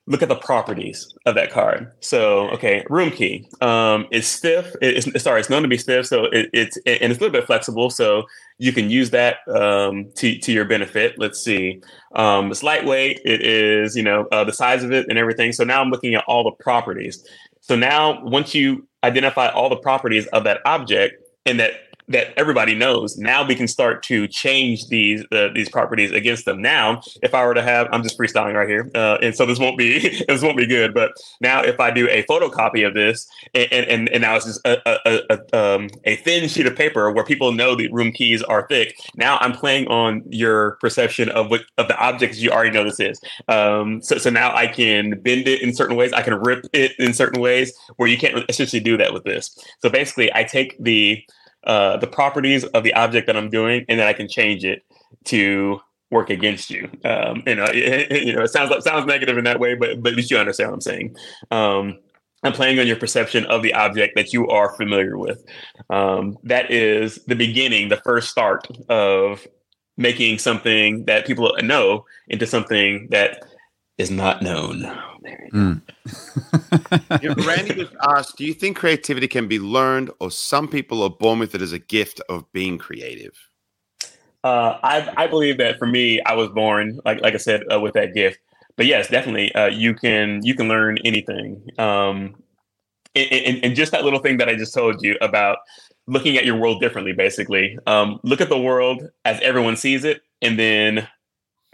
look 0.05 0.21
at 0.21 0.27
the 0.27 0.35
properties 0.35 1.13
of 1.25 1.35
that 1.35 1.49
card. 1.49 1.89
So, 2.01 2.49
okay, 2.49 2.85
room 2.89 3.09
key. 3.09 3.47
Um, 3.61 4.07
it's 4.11 4.27
stiff. 4.27 4.75
It's 4.81 5.23
sorry, 5.23 5.39
it's 5.39 5.49
known 5.49 5.61
to 5.61 5.67
be 5.67 5.77
stiff. 5.77 6.05
So 6.05 6.25
it, 6.25 6.49
it's 6.53 6.77
and 6.85 7.11
it's 7.11 7.19
a 7.19 7.23
little 7.23 7.31
bit 7.31 7.45
flexible. 7.45 7.89
So 7.89 8.23
you 8.57 8.73
can 8.73 8.89
use 8.89 9.11
that 9.11 9.37
um, 9.47 10.11
to 10.15 10.37
to 10.37 10.51
your 10.51 10.65
benefit. 10.65 11.17
Let's 11.17 11.39
see. 11.39 11.81
Um, 12.15 12.51
it's 12.51 12.63
lightweight. 12.63 13.21
It 13.23 13.41
is 13.41 13.95
you 13.95 14.03
know 14.03 14.27
uh, 14.31 14.43
the 14.43 14.53
size 14.53 14.83
of 14.83 14.91
it 14.91 15.07
and 15.09 15.17
everything. 15.17 15.51
So 15.53 15.63
now 15.63 15.81
I'm 15.81 15.89
looking 15.89 16.15
at 16.15 16.23
all 16.27 16.43
the 16.43 16.51
properties. 16.51 17.25
So 17.61 17.75
now 17.75 18.21
once 18.25 18.53
you 18.53 18.87
identify 19.03 19.47
all 19.49 19.69
the 19.69 19.77
properties 19.77 20.27
of 20.27 20.43
that 20.43 20.59
object 20.65 21.15
and 21.45 21.59
that 21.59 21.73
that 22.07 22.33
everybody 22.37 22.75
knows. 22.75 23.17
Now 23.17 23.45
we 23.45 23.55
can 23.55 23.67
start 23.67 24.03
to 24.03 24.27
change 24.27 24.87
these 24.87 25.23
uh, 25.31 25.49
these 25.53 25.69
properties 25.69 26.11
against 26.11 26.45
them. 26.45 26.61
Now, 26.61 27.01
if 27.21 27.33
I 27.33 27.45
were 27.45 27.53
to 27.53 27.61
have, 27.61 27.87
I'm 27.91 28.03
just 28.03 28.17
freestyling 28.17 28.55
right 28.55 28.67
here, 28.67 28.89
uh, 28.95 29.17
and 29.21 29.35
so 29.35 29.45
this 29.45 29.59
won't 29.59 29.77
be 29.77 30.23
this 30.27 30.41
won't 30.41 30.57
be 30.57 30.67
good. 30.67 30.93
But 30.93 31.11
now, 31.41 31.61
if 31.61 31.79
I 31.79 31.91
do 31.91 32.07
a 32.09 32.23
photocopy 32.23 32.85
of 32.85 32.93
this, 32.93 33.27
and 33.53 33.71
and, 33.71 34.09
and 34.09 34.21
now 34.21 34.35
it's 34.35 34.45
just 34.45 34.65
a 34.65 34.81
a, 34.85 35.21
a, 35.29 35.57
um, 35.57 35.89
a 36.05 36.17
thin 36.17 36.47
sheet 36.49 36.65
of 36.65 36.75
paper 36.75 37.11
where 37.11 37.23
people 37.23 37.51
know 37.51 37.75
the 37.75 37.91
room 37.91 38.11
keys 38.11 38.41
are 38.43 38.67
thick. 38.67 38.95
Now 39.15 39.37
I'm 39.39 39.53
playing 39.53 39.87
on 39.87 40.23
your 40.29 40.77
perception 40.81 41.29
of 41.29 41.49
what 41.49 41.61
of 41.77 41.87
the 41.87 41.97
objects 41.97 42.39
you 42.39 42.51
already 42.51 42.71
know 42.71 42.83
this 42.83 42.99
is. 42.99 43.21
Um, 43.47 44.01
so 44.01 44.17
so 44.17 44.29
now 44.29 44.55
I 44.55 44.67
can 44.67 45.21
bend 45.21 45.47
it 45.47 45.61
in 45.61 45.73
certain 45.73 45.95
ways. 45.95 46.13
I 46.13 46.21
can 46.21 46.35
rip 46.35 46.65
it 46.73 46.93
in 46.99 47.13
certain 47.13 47.41
ways 47.41 47.73
where 47.97 48.09
you 48.09 48.17
can't 48.17 48.43
essentially 48.49 48.79
do 48.79 48.97
that 48.97 49.13
with 49.13 49.23
this. 49.23 49.57
So 49.79 49.89
basically, 49.89 50.33
I 50.33 50.43
take 50.43 50.77
the 50.79 51.23
uh, 51.65 51.97
the 51.97 52.07
properties 52.07 52.63
of 52.63 52.83
the 52.83 52.93
object 52.93 53.27
that 53.27 53.37
I'm 53.37 53.49
doing, 53.49 53.85
and 53.87 53.99
then 53.99 54.07
I 54.07 54.13
can 54.13 54.27
change 54.27 54.65
it 54.65 54.83
to 55.25 55.79
work 56.11 56.29
against 56.29 56.69
you. 56.69 56.89
Um, 57.03 57.43
you 57.45 57.55
know, 57.55 57.65
it, 57.67 58.23
you 58.25 58.35
know, 58.35 58.43
it 58.43 58.49
sounds 58.49 58.69
like 58.69 58.81
sounds 58.81 59.05
negative 59.05 59.37
in 59.37 59.43
that 59.45 59.59
way, 59.59 59.75
but 59.75 60.01
but 60.01 60.13
at 60.13 60.15
least 60.15 60.31
you 60.31 60.37
understand 60.37 60.69
what 60.69 60.75
I'm 60.75 60.81
saying. 60.81 61.15
Um, 61.51 61.99
I'm 62.43 62.53
playing 62.53 62.79
on 62.79 62.87
your 62.87 62.97
perception 62.97 63.45
of 63.45 63.63
the 63.63 63.73
object 63.73 64.15
that 64.15 64.33
you 64.33 64.47
are 64.49 64.75
familiar 64.75 65.17
with. 65.17 65.43
Um, 65.89 66.37
that 66.43 66.71
is 66.71 67.23
the 67.25 67.35
beginning, 67.35 67.87
the 67.87 68.01
first 68.03 68.29
start 68.29 68.67
of 68.89 69.47
making 69.95 70.39
something 70.39 71.05
that 71.05 71.25
people 71.25 71.55
know 71.63 72.05
into 72.27 72.45
something 72.45 73.07
that 73.11 73.43
is 73.97 74.09
not 74.09 74.41
known. 74.41 74.81
Mm. 75.53 75.81
Randy 77.45 77.75
just 77.75 77.95
asked, 78.01 78.37
do 78.37 78.45
you 78.45 78.53
think 78.53 78.77
creativity 78.77 79.27
can 79.27 79.47
be 79.47 79.59
learned 79.59 80.11
or 80.19 80.31
some 80.31 80.67
people 80.67 81.03
are 81.03 81.09
born 81.09 81.39
with 81.39 81.53
it 81.55 81.61
as 81.61 81.71
a 81.71 81.79
gift 81.79 82.19
of 82.29 82.51
being 82.53 82.77
creative? 82.77 83.33
Uh, 84.43 84.77
I, 84.83 85.13
I 85.15 85.27
believe 85.27 85.57
that 85.59 85.77
for 85.77 85.85
me, 85.85 86.21
I 86.21 86.33
was 86.33 86.49
born, 86.49 86.99
like, 87.05 87.21
like 87.21 87.33
I 87.33 87.37
said, 87.37 87.63
uh, 87.71 87.79
with 87.79 87.93
that 87.93 88.13
gift. 88.13 88.39
But 88.75 88.87
yes, 88.87 89.07
definitely, 89.07 89.53
uh, 89.53 89.67
you 89.67 89.93
can 89.93 90.43
you 90.43 90.55
can 90.55 90.67
learn 90.67 90.97
anything. 91.05 91.63
Um, 91.77 92.35
and, 93.15 93.31
and, 93.31 93.65
and, 93.65 93.75
just 93.75 93.91
that 93.91 94.03
little 94.03 94.17
thing 94.17 94.37
that 94.37 94.49
I 94.49 94.55
just 94.55 94.73
told 94.73 95.03
you 95.03 95.15
about 95.21 95.59
looking 96.07 96.37
at 96.37 96.45
your 96.45 96.57
world 96.57 96.81
differently, 96.81 97.13
basically. 97.13 97.77
Um, 97.85 98.19
look 98.23 98.41
at 98.41 98.49
the 98.49 98.57
world 98.57 99.03
as 99.25 99.39
everyone 99.41 99.77
sees 99.77 100.03
it, 100.03 100.23
and 100.41 100.57
then 100.57 101.07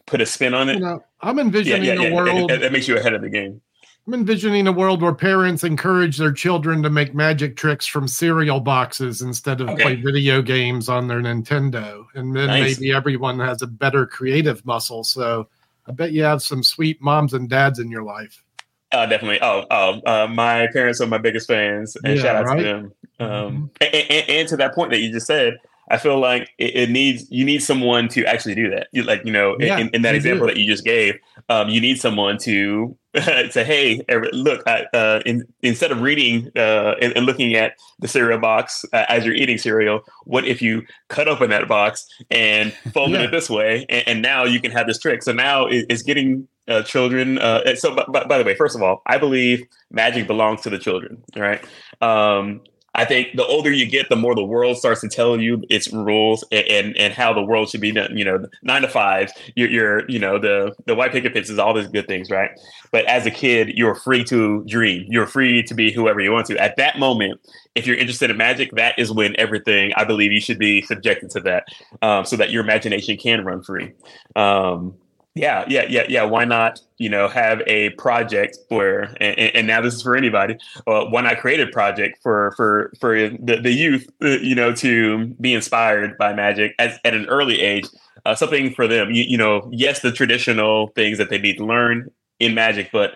put 0.09 0.21
a 0.21 0.25
spin 0.25 0.53
on 0.53 0.69
it. 0.69 0.75
You 0.75 0.79
know, 0.81 1.03
I'm 1.21 1.39
envisioning 1.39 1.83
yeah, 1.83 1.93
yeah, 1.93 2.01
yeah. 2.01 2.09
a 2.09 2.15
world 2.15 2.49
that 2.49 2.71
makes 2.71 2.87
you 2.87 2.97
ahead 2.97 3.13
of 3.13 3.21
the 3.21 3.29
game. 3.29 3.61
I'm 4.07 4.13
envisioning 4.15 4.65
a 4.65 4.71
world 4.71 5.03
where 5.03 5.13
parents 5.13 5.63
encourage 5.63 6.17
their 6.17 6.31
children 6.31 6.81
to 6.81 6.89
make 6.89 7.13
magic 7.13 7.55
tricks 7.55 7.85
from 7.85 8.07
cereal 8.07 8.59
boxes 8.59 9.21
instead 9.21 9.61
of 9.61 9.69
okay. 9.69 9.83
play 9.83 9.95
video 9.95 10.41
games 10.41 10.89
on 10.89 11.07
their 11.07 11.21
Nintendo. 11.21 12.05
And 12.15 12.35
then 12.35 12.47
nice. 12.47 12.79
maybe 12.79 12.91
everyone 12.91 13.37
has 13.39 13.61
a 13.61 13.67
better 13.67 14.07
creative 14.07 14.65
muscle. 14.65 15.03
So 15.03 15.47
I 15.87 15.91
bet 15.91 16.11
you 16.11 16.23
have 16.23 16.41
some 16.41 16.63
sweet 16.63 16.99
moms 17.01 17.33
and 17.33 17.47
dads 17.47 17.77
in 17.77 17.91
your 17.91 18.01
life. 18.01 18.43
Uh, 18.91 19.05
definitely. 19.05 19.39
Oh, 19.43 19.65
oh 19.69 20.01
uh, 20.07 20.27
my 20.27 20.67
parents 20.73 20.99
are 21.01 21.07
my 21.07 21.19
biggest 21.19 21.47
fans, 21.47 21.95
and 22.03 22.15
yeah, 22.15 22.21
shout 22.23 22.35
out 22.35 22.45
right? 22.45 22.57
to 22.57 22.63
them. 22.63 22.93
Um, 23.19 23.29
mm-hmm. 23.29 23.65
and, 23.81 24.05
and, 24.09 24.29
and, 24.29 24.47
to 24.47 24.57
that 24.57 24.73
point 24.73 24.89
that 24.89 25.01
you 25.01 25.11
just 25.11 25.27
said, 25.27 25.57
I 25.89 25.97
feel 25.97 26.19
like 26.19 26.49
it, 26.57 26.75
it, 26.75 26.89
needs 26.89 27.25
you 27.31 27.43
need 27.43 27.63
someone 27.63 28.07
to 28.09 28.25
actually 28.25 28.55
do 28.55 28.69
that. 28.71 28.87
You, 28.91 29.03
like 29.03 29.25
you 29.25 29.31
know, 29.31 29.55
yeah, 29.59 29.77
in, 29.79 29.89
in, 29.89 30.01
that 30.03 30.15
example 30.15 30.47
do. 30.47 30.53
that 30.53 30.59
you 30.59 30.69
just 30.69 30.85
gave, 30.85 31.15
um, 31.49 31.69
you 31.69 31.81
need 31.81 31.99
someone 31.99 32.37
to 32.39 32.95
say, 33.49 33.63
"Hey, 33.63 34.03
look, 34.31 34.61
I, 34.67 34.85
uh, 34.93 35.21
in, 35.25 35.43
instead 35.63 35.91
of 35.91 36.01
reading 36.01 36.51
uh, 36.55 36.95
and, 37.01 37.15
and, 37.17 37.25
looking 37.25 37.55
at 37.55 37.73
the 37.99 38.07
cereal 38.07 38.39
box 38.39 38.85
uh, 38.93 39.05
as 39.09 39.25
you're 39.25 39.33
eating 39.33 39.57
cereal, 39.57 40.01
what 40.25 40.45
if 40.45 40.61
you 40.61 40.83
cut 41.07 41.27
open 41.27 41.49
that 41.49 41.67
box 41.67 42.07
and 42.29 42.71
fold 42.93 43.11
yeah. 43.11 43.23
it 43.23 43.31
this 43.31 43.49
way, 43.49 43.85
and, 43.89 44.07
and, 44.07 44.21
now 44.21 44.43
you 44.43 44.59
can 44.59 44.71
have 44.71 44.85
this 44.85 44.99
trick." 44.99 45.23
So 45.23 45.31
now 45.31 45.65
it, 45.65 45.87
it's 45.89 46.03
getting 46.03 46.47
uh, 46.67 46.83
children. 46.83 47.39
Uh, 47.39 47.75
so, 47.75 47.95
by, 47.95 48.23
by, 48.25 48.37
the 48.37 48.43
way, 48.43 48.55
first 48.55 48.75
of 48.75 48.83
all, 48.83 49.01
I 49.07 49.17
believe 49.17 49.63
magic 49.91 50.27
belongs 50.27 50.61
to 50.61 50.69
the 50.69 50.77
children. 50.77 51.23
Right? 51.35 51.63
Um, 52.01 52.61
I 52.95 53.05
think 53.05 53.35
the 53.35 53.45
older 53.45 53.71
you 53.71 53.85
get, 53.85 54.09
the 54.09 54.15
more 54.15 54.35
the 54.35 54.43
world 54.43 54.77
starts 54.77 55.01
to 55.01 55.07
tell 55.07 55.39
you 55.39 55.63
its 55.69 55.91
rules 55.91 56.43
and, 56.51 56.67
and, 56.67 56.97
and 56.97 57.13
how 57.13 57.33
the 57.33 57.41
world 57.41 57.69
should 57.69 57.81
be 57.81 57.91
done. 57.91 58.17
You 58.17 58.25
know, 58.25 58.45
nine 58.63 58.81
to 58.81 58.87
fives, 58.87 59.31
you're, 59.55 59.69
you're, 59.69 60.09
you 60.09 60.19
know, 60.19 60.39
the, 60.39 60.75
the 60.85 60.95
white 60.95 61.11
picket 61.11 61.33
fences, 61.33 61.59
all 61.59 61.73
these 61.73 61.87
good 61.87 62.07
things, 62.07 62.29
right? 62.29 62.51
But 62.91 63.05
as 63.05 63.25
a 63.25 63.31
kid, 63.31 63.69
you're 63.75 63.95
free 63.95 64.23
to 64.25 64.63
dream. 64.65 65.05
You're 65.09 65.27
free 65.27 65.63
to 65.63 65.73
be 65.73 65.91
whoever 65.91 66.19
you 66.19 66.31
want 66.31 66.47
to. 66.47 66.57
At 66.57 66.77
that 66.77 66.97
moment, 66.97 67.39
if 67.75 67.85
you're 67.85 67.97
interested 67.97 68.31
in 68.31 68.37
magic, 68.37 68.71
that 68.75 68.97
is 68.97 69.11
when 69.11 69.35
everything, 69.39 69.91
I 69.95 70.03
believe 70.03 70.31
you 70.31 70.41
should 70.41 70.59
be 70.59 70.81
subjected 70.81 71.29
to 71.31 71.39
that 71.41 71.67
um, 72.01 72.25
so 72.25 72.35
that 72.35 72.49
your 72.49 72.63
imagination 72.63 73.17
can 73.17 73.45
run 73.45 73.63
free. 73.63 73.93
Um, 74.35 74.95
yeah, 75.35 75.63
yeah, 75.67 75.85
yeah, 75.87 76.05
yeah. 76.09 76.23
Why 76.23 76.43
not, 76.43 76.81
you 76.97 77.09
know, 77.09 77.27
have 77.27 77.61
a 77.67 77.91
project 77.91 78.57
where, 78.69 79.15
and, 79.21 79.37
and 79.55 79.67
now 79.67 79.79
this 79.81 79.93
is 79.93 80.01
for 80.01 80.15
anybody. 80.15 80.57
Uh, 80.87 81.05
why 81.05 81.21
not 81.21 81.39
create 81.39 81.59
a 81.59 81.67
project 81.67 82.19
for 82.21 82.53
for 82.57 82.91
for 82.99 83.29
the, 83.29 83.59
the 83.61 83.71
youth, 83.71 84.09
uh, 84.23 84.39
you 84.39 84.55
know, 84.55 84.73
to 84.75 85.27
be 85.39 85.53
inspired 85.53 86.17
by 86.17 86.33
magic 86.33 86.73
as, 86.79 86.99
at 87.05 87.13
an 87.13 87.25
early 87.27 87.61
age, 87.61 87.85
uh, 88.25 88.35
something 88.35 88.73
for 88.73 88.87
them. 88.87 89.11
You, 89.11 89.23
you 89.23 89.37
know, 89.37 89.69
yes, 89.71 90.01
the 90.01 90.11
traditional 90.11 90.87
things 90.95 91.17
that 91.19 91.29
they 91.29 91.37
need 91.37 91.57
to 91.57 91.65
learn 91.65 92.09
in 92.39 92.53
magic, 92.55 92.89
but 92.91 93.15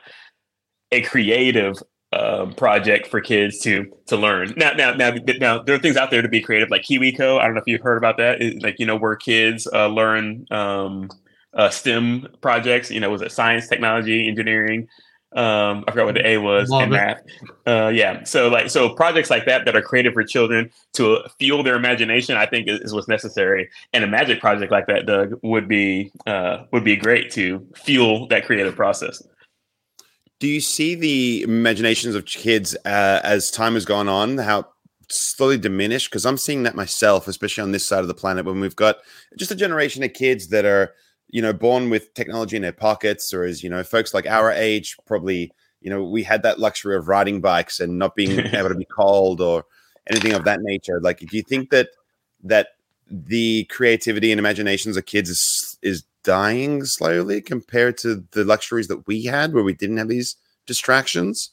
a 0.92 1.02
creative 1.02 1.76
um, 2.14 2.54
project 2.54 3.08
for 3.08 3.22
kids 3.22 3.60
to 3.62 3.92
to 4.06 4.16
learn. 4.16 4.54
Now, 4.56 4.74
now, 4.74 4.94
now, 4.94 5.16
now, 5.40 5.64
there 5.64 5.76
are 5.76 5.80
things 5.80 5.98
out 5.98 6.12
there 6.12 6.22
to 6.22 6.30
be 6.30 6.42
creative, 6.42 6.70
like 6.70 6.84
KiwiCo. 6.84 7.40
I 7.40 7.46
don't 7.46 7.56
know 7.56 7.62
if 7.62 7.68
you've 7.68 7.82
heard 7.82 7.98
about 7.98 8.18
that. 8.18 8.42
It, 8.42 8.62
like 8.62 8.78
you 8.78 8.86
know, 8.86 8.96
where 8.96 9.16
kids 9.16 9.68
uh, 9.74 9.88
learn. 9.88 10.46
Um, 10.52 11.10
uh, 11.54 11.70
STEM 11.70 12.28
projects. 12.42 12.92
You 12.92 13.00
know, 13.00 13.10
was 13.10 13.22
it 13.22 13.32
science, 13.32 13.68
technology, 13.68 14.28
engineering? 14.28 14.88
Um, 15.36 15.84
I 15.88 15.92
forgot 15.92 16.06
what 16.06 16.16
the 16.16 16.28
A 16.28 16.38
was 16.38 16.70
Love 16.70 16.84
in 16.84 16.90
math. 16.92 17.22
Uh, 17.66 17.88
yeah, 17.88 18.24
so 18.24 18.50
like 18.50 18.70
so 18.70 18.94
projects 18.94 19.32
like 19.32 19.46
that 19.46 19.66
that 19.66 19.76
are 19.76 19.82
created 19.82 20.14
for 20.14 20.24
children 20.24 20.70
to 20.94 21.20
fuel 21.40 21.64
their 21.64 21.76
imagination, 21.76 22.38
I 22.38 22.46
think 22.46 22.68
is, 22.68 22.80
is 22.82 22.94
what's 22.94 23.08
necessary. 23.08 23.70
And 23.94 24.04
a 24.04 24.08
magic 24.08 24.40
project 24.40 24.72
like 24.72 24.86
that, 24.88 25.08
Doug, 25.08 25.40
would 25.42 25.68
be 25.68 26.12
uh, 26.28 26.66
would 26.72 26.84
be 26.84 26.96
great 26.96 27.32
to 27.32 27.66
fuel 27.76 28.28
that 28.28 28.46
creative 28.46 28.76
process. 28.76 29.24
Do 30.40 30.48
you 30.48 30.62
see 30.62 30.94
the 30.94 31.44
imaginations 31.44 32.16
of 32.16 32.26
kids 32.26 32.76
uh, 32.86 33.22
as 33.24 33.50
time 33.50 33.74
has 33.74 33.86
gone 33.86 34.10
on? 34.10 34.38
How 34.38 34.68
slowly 35.10 35.58
diminish 35.58 36.10
because 36.10 36.26
I'm 36.26 36.38
seeing 36.38 36.64
that 36.64 36.76
myself, 36.76 37.28
especially 37.28 37.64
on 37.64 37.72
this 37.72 37.86
side 37.86 38.00
of 38.00 38.08
the 38.08 38.14
planet, 38.14 38.46
when 38.46 38.60
we've 38.60 38.76
got 38.76 38.98
just 39.38 39.52
a 39.52 39.56
generation 39.56 40.04
of 40.04 40.14
kids 40.14 40.50
that 40.50 40.66
are 40.66 40.94
you 41.34 41.42
know, 41.42 41.52
born 41.52 41.90
with 41.90 42.14
technology 42.14 42.56
in 42.56 42.62
their 42.62 42.72
pockets, 42.72 43.34
or 43.34 43.44
as 43.44 43.64
you 43.64 43.70
know, 43.70 43.84
folks 43.84 44.14
like 44.14 44.28
our 44.28 44.52
age 44.52 44.96
probably, 45.08 45.52
you 45.82 45.90
know, 45.90 46.04
we 46.04 46.22
had 46.22 46.44
that 46.44 46.60
luxury 46.60 46.96
of 46.96 47.08
riding 47.08 47.42
bikes 47.42 47.80
and 47.80 47.98
not 47.98 48.14
being 48.14 48.40
able 48.54 48.70
to 48.70 48.76
be 48.76 48.86
cold 48.86 49.42
or 49.42 49.66
anything 50.12 50.34
of 50.34 50.44
that 50.44 50.60
nature. 50.62 51.02
Like, 51.02 51.18
do 51.18 51.36
you 51.36 51.42
think 51.42 51.72
that 51.72 51.90
that 52.44 52.68
the 53.10 53.64
creativity 53.66 54.32
and 54.32 54.38
imaginations 54.38 54.96
of 54.96 55.08
kids 55.08 55.32
is, 55.32 55.78
is 55.82 56.04
dying 56.24 56.86
slowly 56.86 57.42
compared 57.42 57.98
to 57.98 58.24
the 58.34 58.44
luxuries 58.44 58.88
that 58.88 59.08
we 59.08 59.24
had 59.24 59.54
where 59.54 59.64
we 59.64 59.74
didn't 59.74 59.98
have 59.98 60.10
these 60.10 60.36
distractions? 60.68 61.50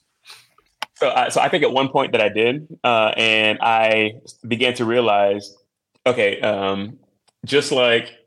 So, 0.97 1.09
uh, 1.09 1.31
so 1.31 1.41
I 1.41 1.49
think 1.49 1.65
at 1.65 1.73
one 1.73 1.89
point 1.89 2.13
that 2.13 2.21
I 2.21 2.29
did, 2.29 2.69
uh, 2.85 3.15
and 3.17 3.59
I 3.63 4.21
began 4.47 4.75
to 4.75 4.85
realize, 4.85 5.57
okay, 6.07 6.39
um, 6.43 6.99
just 7.47 7.73
like 7.73 8.20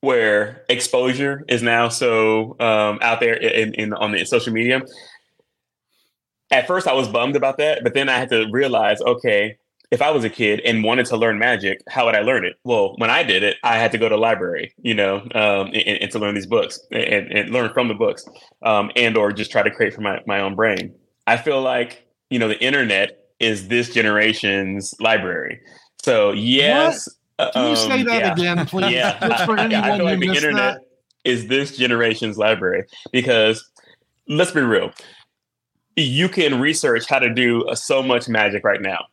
where 0.00 0.64
exposure 0.68 1.44
is 1.48 1.62
now 1.62 1.88
so 1.88 2.56
um, 2.60 2.98
out 3.02 3.20
there 3.20 3.34
in, 3.34 3.74
in 3.74 3.92
on 3.92 4.12
the 4.12 4.24
social 4.24 4.52
media. 4.52 4.82
At 6.50 6.66
first, 6.66 6.86
I 6.86 6.92
was 6.92 7.08
bummed 7.08 7.34
about 7.34 7.58
that, 7.58 7.82
but 7.82 7.94
then 7.94 8.08
I 8.08 8.18
had 8.18 8.28
to 8.28 8.46
realize, 8.52 9.00
okay, 9.00 9.58
if 9.90 10.02
I 10.02 10.10
was 10.10 10.24
a 10.24 10.30
kid 10.30 10.60
and 10.60 10.82
wanted 10.82 11.06
to 11.06 11.16
learn 11.16 11.38
magic, 11.38 11.80
how 11.88 12.06
would 12.06 12.14
I 12.14 12.20
learn 12.20 12.44
it? 12.44 12.54
Well, 12.64 12.94
when 12.98 13.10
I 13.10 13.22
did 13.22 13.42
it, 13.42 13.56
I 13.62 13.78
had 13.78 13.92
to 13.92 13.98
go 13.98 14.08
to 14.08 14.16
library, 14.16 14.74
you 14.78 14.94
know, 14.94 15.16
um, 15.34 15.68
and, 15.68 16.02
and, 16.02 16.10
to 16.10 16.18
learn 16.18 16.34
these 16.34 16.46
books 16.46 16.80
and, 16.90 17.32
and 17.32 17.50
learn 17.50 17.72
from 17.72 17.88
the 17.88 17.94
books, 17.94 18.24
um, 18.62 18.90
and 18.96 19.16
or 19.16 19.32
just 19.32 19.50
try 19.50 19.62
to 19.62 19.70
create 19.70 19.94
from 19.94 20.04
my, 20.04 20.20
my 20.26 20.40
own 20.40 20.54
brain. 20.54 20.94
I 21.26 21.36
feel 21.36 21.62
like 21.62 22.06
you 22.30 22.38
know 22.38 22.48
the 22.48 22.60
internet 22.60 23.26
is 23.38 23.68
this 23.68 23.92
generation's 23.92 24.94
library. 25.00 25.60
So 26.02 26.32
yes? 26.32 27.08
Can 27.38 27.50
you 27.54 27.70
um, 27.70 27.76
say 27.76 28.02
that 28.02 28.20
yeah. 28.20 28.32
again, 28.32 28.66
please? 28.66 28.92
Yeah, 28.92 29.18
Just 29.28 29.44
for 29.44 29.58
anyone 29.58 29.70
yeah, 29.70 29.94
I 29.94 29.96
feel 29.96 30.06
like 30.06 30.20
the 30.20 30.28
internet 30.28 30.74
that. 30.74 30.82
is 31.24 31.48
this 31.48 31.76
generation's 31.76 32.38
library 32.38 32.84
because 33.12 33.68
let's 34.28 34.50
be 34.50 34.60
real, 34.60 34.92
you 35.96 36.28
can 36.28 36.60
research 36.60 37.06
how 37.08 37.18
to 37.18 37.32
do 37.32 37.64
so 37.74 38.02
much 38.02 38.28
magic 38.28 38.64
right 38.64 38.82
now 38.82 39.06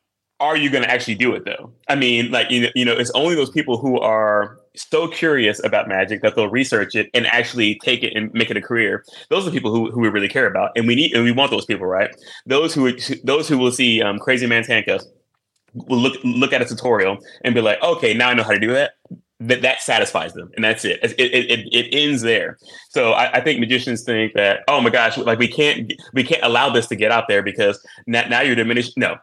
are 0.43 0.57
you 0.57 0.69
going 0.69 0.83
to 0.83 0.91
actually 0.91 1.15
do 1.15 1.33
it 1.33 1.45
though? 1.45 1.71
I 1.87 1.95
mean, 1.95 2.29
like 2.29 2.51
you 2.51 2.63
know, 2.63 2.69
you 2.75 2.83
know, 2.83 2.91
it's 2.91 3.11
only 3.11 3.33
those 3.33 3.49
people 3.49 3.77
who 3.77 3.97
are 3.99 4.59
so 4.75 5.07
curious 5.07 5.63
about 5.63 5.87
magic 5.87 6.21
that 6.21 6.35
they'll 6.35 6.49
research 6.49 6.95
it 6.95 7.09
and 7.13 7.25
actually 7.27 7.79
take 7.79 8.03
it 8.03 8.13
and 8.13 8.33
make 8.33 8.51
it 8.51 8.57
a 8.57 8.61
career. 8.61 9.05
Those 9.29 9.47
are 9.47 9.51
the 9.51 9.55
people 9.55 9.71
who, 9.71 9.89
who 9.91 10.01
we 10.01 10.09
really 10.09 10.27
care 10.27 10.45
about, 10.45 10.71
and 10.75 10.85
we 10.85 10.95
need 10.95 11.13
and 11.13 11.23
we 11.23 11.31
want 11.31 11.51
those 11.51 11.65
people, 11.65 11.85
right? 11.85 12.13
Those 12.45 12.73
who 12.73 12.91
those 13.23 13.47
who 13.47 13.57
will 13.57 13.71
see 13.71 14.01
um, 14.01 14.19
Crazy 14.19 14.45
Man's 14.45 14.67
handcuffs 14.67 15.07
will 15.73 15.99
look 15.99 16.17
look 16.23 16.53
at 16.53 16.61
a 16.61 16.65
tutorial 16.65 17.17
and 17.43 17.53
be 17.53 17.61
like, 17.61 17.81
okay, 17.81 18.13
now 18.13 18.29
I 18.29 18.33
know 18.33 18.43
how 18.43 18.51
to 18.51 18.59
do 18.59 18.73
that. 18.73 18.93
That 19.39 19.61
that 19.61 19.81
satisfies 19.81 20.33
them, 20.33 20.51
and 20.55 20.63
that's 20.63 20.85
it. 20.85 20.99
It 21.03 21.11
it, 21.19 21.51
it, 21.51 21.73
it 21.73 21.87
ends 21.91 22.21
there. 22.21 22.57
So 22.89 23.11
I, 23.11 23.33
I, 23.33 23.41
think 23.41 23.59
magicians 23.59 24.03
think 24.03 24.33
that, 24.35 24.61
oh 24.69 24.79
my 24.79 24.89
gosh, 24.89 25.17
like 25.17 25.37
we 25.37 25.49
can't 25.49 25.91
we 26.13 26.23
can't 26.23 26.43
allow 26.43 26.69
this 26.69 26.87
to 26.87 26.95
get 26.95 27.11
out 27.11 27.27
there 27.27 27.43
because 27.43 27.85
now, 28.07 28.25
now 28.29 28.41
you're 28.41 28.55
diminished. 28.55 28.93
No, 28.95 29.17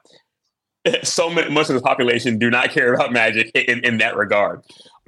so 1.03 1.31
much 1.31 1.69
of 1.69 1.75
the 1.75 1.81
population 1.81 2.39
do 2.39 2.51
not 2.51 2.71
care 2.71 2.95
about 2.95 3.13
magic 3.13 3.51
in, 3.55 3.85
in 3.85 3.99
that 3.99 4.17
regard. 4.17 4.61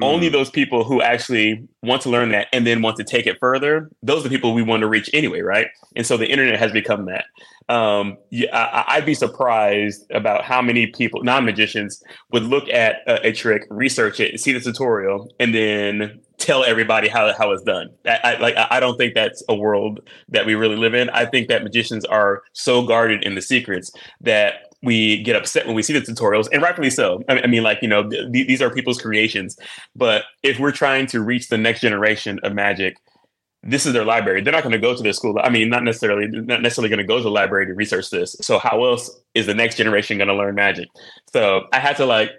Mm. 0.03 0.15
Only 0.15 0.29
those 0.29 0.51
people 0.51 0.85
who 0.85 1.01
actually 1.01 1.67
want 1.83 2.03
to 2.03 2.11
learn 2.11 2.31
that 2.31 2.49
and 2.53 2.67
then 2.67 2.83
want 2.83 2.97
to 2.97 3.05
take 3.05 3.27
it 3.27 3.39
further, 3.39 3.91
those 4.03 4.21
are 4.21 4.29
the 4.29 4.35
people 4.35 4.55
we 4.55 4.63
want 4.63 4.81
to 4.81 4.89
reach 4.89 5.09
anyway, 5.13 5.41
right? 5.41 5.69
And 5.97 6.07
so 6.07 6.17
the 6.17 6.27
internet 6.27 6.59
has 6.59 6.73
become 6.73 7.07
that. 7.07 7.25
Um, 7.69 8.19
yeah, 8.31 8.57
I, 8.57 8.99
would 8.99 9.07
be 9.07 9.15
surprised 9.15 10.11
about 10.11 10.45
how 10.45 10.61
many 10.61 10.89
people, 10.89 11.23
non 11.23 11.45
magicians, 11.45 12.03
would 12.31 12.43
look 12.43 12.69
at 12.69 12.97
a, 13.07 13.29
a, 13.29 13.33
trick, 13.33 13.63
research 13.71 14.21
it, 14.21 14.39
see 14.41 14.53
the 14.53 14.61
tutorial, 14.61 15.33
and 15.39 15.55
then 15.55 16.21
tell 16.39 16.65
everybody 16.65 17.09
how, 17.09 17.33
how 17.35 17.53
it's 17.53 17.63
done. 17.63 17.91
I, 18.05 18.19
I, 18.25 18.39
like 18.39 18.57
I 18.57 18.81
don't 18.81 18.97
think 18.97 19.15
that's 19.15 19.43
a 19.49 19.55
world 19.55 20.01
that 20.29 20.45
we 20.45 20.55
really 20.55 20.77
live 20.77 20.95
in. 20.95 21.09
I 21.11 21.25
think 21.25 21.49
that 21.49 21.63
magicians 21.63 22.05
are 22.05 22.43
so 22.53 22.85
guarded 22.85 23.23
in 23.23 23.37
the 23.37 23.43
secrets 23.43 23.93
that 24.21 24.72
we 24.83 25.23
get 25.23 25.37
upset 25.37 25.67
when 25.67 25.75
we 25.75 25.83
see 25.83 25.93
the 25.93 26.01
tutorials, 26.01 26.49
and 26.53 26.63
rightfully 26.63 26.91
so. 26.91 27.23
I 27.29 27.47
mean, 27.47 27.63
like 27.63 27.79
you 27.83 27.89
know, 27.89 28.09
th- 28.09 28.31
these 28.33 28.61
are 28.61 28.71
people's 28.71 29.01
creations. 29.01 29.57
But 29.95 30.25
if 30.43 30.59
we're 30.59 30.73
trying 30.73 31.07
to 31.09 31.21
reach 31.21 31.49
the 31.49 31.59
next 31.59 31.81
generation 31.81 32.41
of 32.43 32.53
magic, 32.53 32.97
this 33.63 33.87
is 33.87 33.93
their 33.93 34.05
library. 34.05 34.43
They're 34.43 34.53
not 34.53 34.65
going 34.65 34.73
to 34.73 34.79
go 34.79 34.95
to 34.97 35.03
their 35.03 35.13
school. 35.13 35.39
I 35.43 35.51
mean, 35.51 35.69
not 35.69 35.85
necessarily 35.85 36.27
not 36.27 36.63
necessarily 36.63 36.89
going 36.89 36.99
to 36.99 37.07
go 37.07 37.19
to 37.19 37.23
the 37.23 37.31
library 37.31 37.67
to 37.67 37.75
research 37.75 38.11
this. 38.11 38.37
So 38.41 38.59
how 38.59 38.85
else 38.85 39.11
is 39.35 39.47
the 39.47 39.55
next 39.55 39.77
generation 39.77 40.19
going 40.19 40.29
to 40.29 40.35
learn 40.35 40.55
magic? 40.55 40.89
So 41.33 41.69
I 41.73 41.79
had 41.79 41.97
to 41.99 42.07
like 42.07 42.31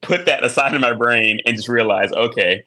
put 0.00 0.26
that 0.26 0.44
aside 0.44 0.74
in 0.74 0.80
my 0.80 0.94
brain 0.94 1.40
and 1.44 1.56
just 1.56 1.68
realize, 1.68 2.12
okay, 2.12 2.64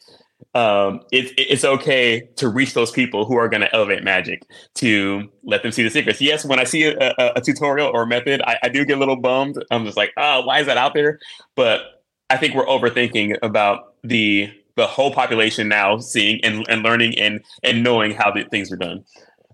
um, 0.56 1.02
it's 1.12 1.34
it's 1.38 1.66
okay 1.66 2.22
to 2.36 2.48
reach 2.48 2.74
those 2.74 2.92
people 2.92 3.26
who 3.26 3.36
are 3.38 3.50
going 3.50 3.62
to 3.62 3.74
elevate 3.74 4.04
magic 4.04 4.46
to 4.76 5.30
let 5.44 5.64
them 5.64 5.72
see 5.72 5.82
the 5.82 5.90
secrets. 5.90 6.22
Yes, 6.22 6.46
when 6.46 6.60
I 6.60 6.64
see 6.64 6.84
a, 6.84 7.14
a, 7.18 7.34
a 7.38 7.42
tutorial 7.42 7.90
or 7.92 8.04
a 8.04 8.08
method, 8.08 8.42
I, 8.46 8.58
I, 8.62 8.70
do 8.70 8.86
get 8.86 8.98
a 8.98 9.00
little 9.00 9.16
bummed. 9.16 9.64
I'm 9.72 9.84
just 9.84 9.98
like, 9.98 10.12
oh, 10.16 10.46
why 10.46 10.60
is 10.60 10.68
that 10.68 10.78
out 10.78 10.94
there? 10.94 11.20
But 11.56 12.04
I 12.30 12.38
think 12.38 12.54
we're 12.54 12.68
overthinking 12.68 13.38
about 13.42 13.96
the 14.04 14.52
the 14.76 14.86
whole 14.86 15.12
population 15.12 15.68
now 15.68 15.98
seeing 15.98 16.44
and, 16.44 16.66
and 16.70 16.84
learning 16.84 17.18
and 17.18 17.44
and 17.64 17.84
knowing 17.84 18.12
how 18.12 18.32
the 18.32 18.44
things 18.44 18.72
are 18.72 18.78
done. 18.78 19.04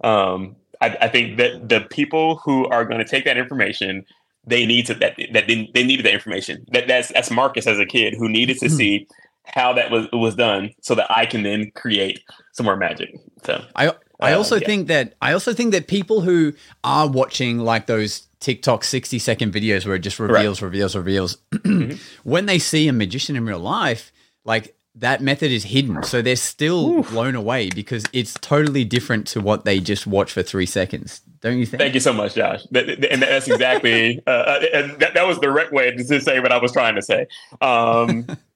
Um, 0.04 0.58
I, 0.82 0.98
I 1.02 1.08
think 1.08 1.38
that 1.38 1.70
the 1.70 1.82
people 1.90 2.38
who 2.44 2.68
are 2.68 2.84
going 2.84 3.00
to 3.00 3.06
take 3.06 3.24
that 3.26 3.38
information 3.38 4.06
they 4.46 4.66
need 4.66 4.86
to 4.88 4.94
that 4.96 5.16
that 5.34 5.48
they, 5.48 5.70
they 5.74 5.84
needed 5.84 6.06
that 6.06 6.14
information. 6.14 6.66
That 6.72 6.88
that's 6.88 7.10
that's 7.10 7.32
Marcus 7.32 7.68
as 7.68 7.80
a 7.80 7.86
kid 7.86 8.16
who 8.18 8.28
needed 8.28 8.58
to 8.60 8.66
mm-hmm. 8.66 8.76
see 8.76 9.08
how 9.54 9.74
that 9.74 9.92
was 9.92 10.08
was 10.12 10.36
done 10.36 10.74
so 10.82 10.96
that 10.96 11.08
I 11.10 11.26
can 11.26 11.44
then 11.44 11.72
create 11.76 12.22
some 12.54 12.66
more 12.66 12.78
magic. 12.78 13.16
So 13.44 13.64
I 13.76 13.94
I 14.20 14.34
uh, 14.34 14.38
also 14.38 14.56
yeah. 14.56 14.68
think 14.68 14.88
that 14.88 15.16
I 15.22 15.34
also 15.34 15.54
think 15.54 15.72
that 15.72 15.88
people 15.88 16.22
who 16.22 16.54
are 16.84 17.08
watching 17.08 17.60
like 17.60 17.88
those 17.88 18.28
TikTok 18.40 18.84
60 18.84 19.20
second 19.20 19.54
videos 19.54 19.86
where 19.86 19.96
it 19.96 20.00
just 20.00 20.20
reveals, 20.20 20.62
right. 20.62 20.68
reveals, 20.68 20.96
reveals, 20.96 21.38
mm-hmm. 21.52 21.98
when 22.24 22.46
they 22.46 22.60
see 22.60 22.88
a 22.88 22.94
magician 22.94 23.36
in 23.36 23.46
real 23.46 23.60
life, 23.60 24.12
like 24.46 24.76
that 24.96 25.22
method 25.22 25.52
is 25.52 25.64
hidden. 25.66 26.04
So 26.04 26.22
they're 26.22 26.36
still 26.36 27.00
Oof. 27.00 27.10
blown 27.10 27.36
away 27.36 27.70
because 27.70 28.06
it's 28.12 28.34
totally 28.36 28.84
different 28.84 29.28
to 29.28 29.42
what 29.42 29.66
they 29.66 29.80
just 29.80 30.08
watch 30.08 30.32
for 30.32 30.44
three 30.44 30.66
seconds. 30.66 31.22
Don't 31.42 31.58
you 31.58 31.66
think? 31.66 31.80
Thank 31.80 31.94
you 31.94 32.00
so 32.00 32.12
much, 32.12 32.36
Josh. 32.36 32.66
And 32.74 33.22
that's 33.22 33.48
exactly, 33.48 34.22
uh, 34.28 34.30
uh, 34.30 34.60
and 34.74 35.00
that, 35.00 35.14
that 35.14 35.26
was 35.28 35.40
the 35.40 35.50
right 35.50 35.72
way 35.72 35.92
to 35.92 36.22
say 36.22 36.40
what 36.40 36.52
I 36.52 36.58
was 36.58 36.74
trying 36.74 36.96
to 36.96 37.02
say. 37.02 37.28
Um, 37.62 38.28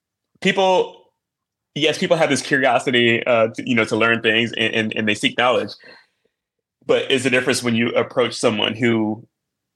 people 0.43 1.11
yes 1.73 1.97
people 1.97 2.17
have 2.17 2.29
this 2.29 2.41
curiosity 2.41 3.25
uh, 3.25 3.47
to, 3.47 3.67
you 3.67 3.75
know 3.75 3.85
to 3.85 3.95
learn 3.95 4.21
things 4.21 4.51
and, 4.53 4.73
and, 4.73 4.93
and 4.95 5.07
they 5.07 5.15
seek 5.15 5.37
knowledge. 5.37 5.71
But 6.85 7.09
is 7.09 7.23
the 7.23 7.29
difference 7.29 7.63
when 7.63 7.75
you 7.75 7.89
approach 7.89 8.35
someone 8.35 8.75
who 8.75 9.25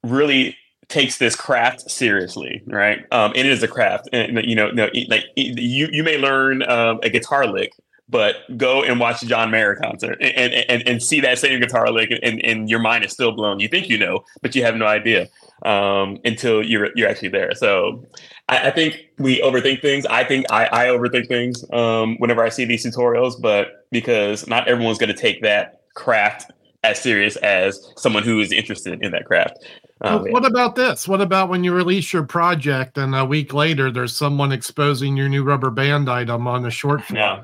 really 0.03 0.57
takes 0.89 1.17
this 1.17 1.35
craft 1.35 1.89
seriously 1.89 2.61
right? 2.67 3.05
Um, 3.11 3.31
and 3.35 3.47
it 3.47 3.47
is 3.47 3.63
a 3.63 3.67
craft 3.67 4.09
and 4.13 4.45
you 4.45 4.55
know, 4.55 4.69
no, 4.69 4.89
like 5.07 5.25
you 5.35 5.87
you 5.91 6.03
may 6.03 6.17
learn 6.17 6.63
um, 6.69 6.99
a 7.01 7.09
guitar 7.09 7.47
lick 7.47 7.71
but 8.09 8.35
go 8.55 8.83
and 8.83 8.99
watch 8.99 9.21
John 9.21 9.51
Mayer 9.51 9.75
concert 9.75 10.17
and, 10.21 10.53
and, 10.53 10.87
and 10.87 11.03
see 11.03 11.19
that 11.21 11.39
same 11.39 11.59
guitar 11.59 11.91
lick 11.91 12.09
and, 12.23 12.43
and 12.45 12.69
your 12.69 12.79
mind 12.79 13.03
is 13.03 13.11
still 13.11 13.33
blown. 13.33 13.59
You 13.59 13.67
think 13.67 13.89
you 13.89 13.97
know, 13.97 14.23
but 14.41 14.55
you 14.55 14.63
have 14.63 14.75
no 14.75 14.85
idea 14.85 15.27
um, 15.63 16.19
until 16.23 16.63
you're 16.63 16.89
you're 16.95 17.09
actually 17.09 17.29
there. 17.29 17.53
So 17.55 18.05
I, 18.49 18.67
I, 18.67 18.71
think 18.71 18.99
we 19.17 19.41
overthink 19.41 19.81
things. 19.81 20.05
I 20.05 20.23
think 20.23 20.45
I, 20.51 20.67
I 20.71 20.85
overthink 20.87 21.27
things 21.27 21.65
um, 21.71 22.17
whenever 22.17 22.43
I 22.43 22.49
see 22.49 22.65
these 22.65 22.85
tutorials, 22.85 23.41
but 23.41 23.87
because 23.91 24.47
not 24.47 24.67
everyone's 24.67 24.97
going 24.97 25.13
to 25.13 25.19
take 25.19 25.41
that 25.41 25.81
craft 25.95 26.51
as 26.83 26.99
serious 26.99 27.35
as 27.37 27.91
someone 27.97 28.23
who 28.23 28.39
is 28.39 28.51
interested 28.51 29.01
in 29.01 29.11
that 29.11 29.25
craft. 29.25 29.65
Um, 30.01 30.23
well, 30.23 30.33
what 30.33 30.45
about 30.45 30.75
this? 30.75 31.07
What 31.07 31.21
about 31.21 31.49
when 31.49 31.63
you 31.63 31.73
release 31.73 32.13
your 32.13 32.23
project 32.23 32.97
and 32.97 33.15
a 33.15 33.25
week 33.25 33.53
later 33.53 33.91
there's 33.91 34.15
someone 34.15 34.51
exposing 34.51 35.17
your 35.17 35.27
new 35.27 35.43
rubber 35.43 35.71
band 35.71 36.09
item 36.09 36.47
on 36.47 36.61
the 36.61 36.69
short 36.69 37.03
film? 37.03 37.17
Yeah. 37.17 37.43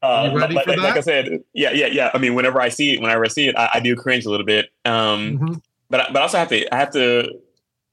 Uh, 0.00 0.30
you 0.30 0.38
ready 0.38 0.54
like, 0.54 0.64
for 0.64 0.72
that? 0.72 0.82
Like 0.82 0.96
I 0.96 1.00
said, 1.00 1.42
yeah, 1.54 1.72
yeah, 1.72 1.86
yeah. 1.86 2.10
I 2.14 2.18
mean, 2.18 2.34
whenever 2.34 2.60
I 2.60 2.68
see 2.68 2.94
it, 2.94 3.00
whenever 3.00 3.24
I 3.24 3.28
see 3.28 3.48
it, 3.48 3.56
I, 3.56 3.70
I 3.74 3.80
do 3.80 3.96
cringe 3.96 4.26
a 4.26 4.30
little 4.30 4.46
bit. 4.46 4.70
Um, 4.84 5.38
mm-hmm. 5.38 5.54
But 5.90 6.12
but 6.12 6.20
I 6.20 6.22
also 6.22 6.38
have 6.38 6.48
to 6.48 6.74
I 6.74 6.78
have 6.78 6.92
to 6.92 7.30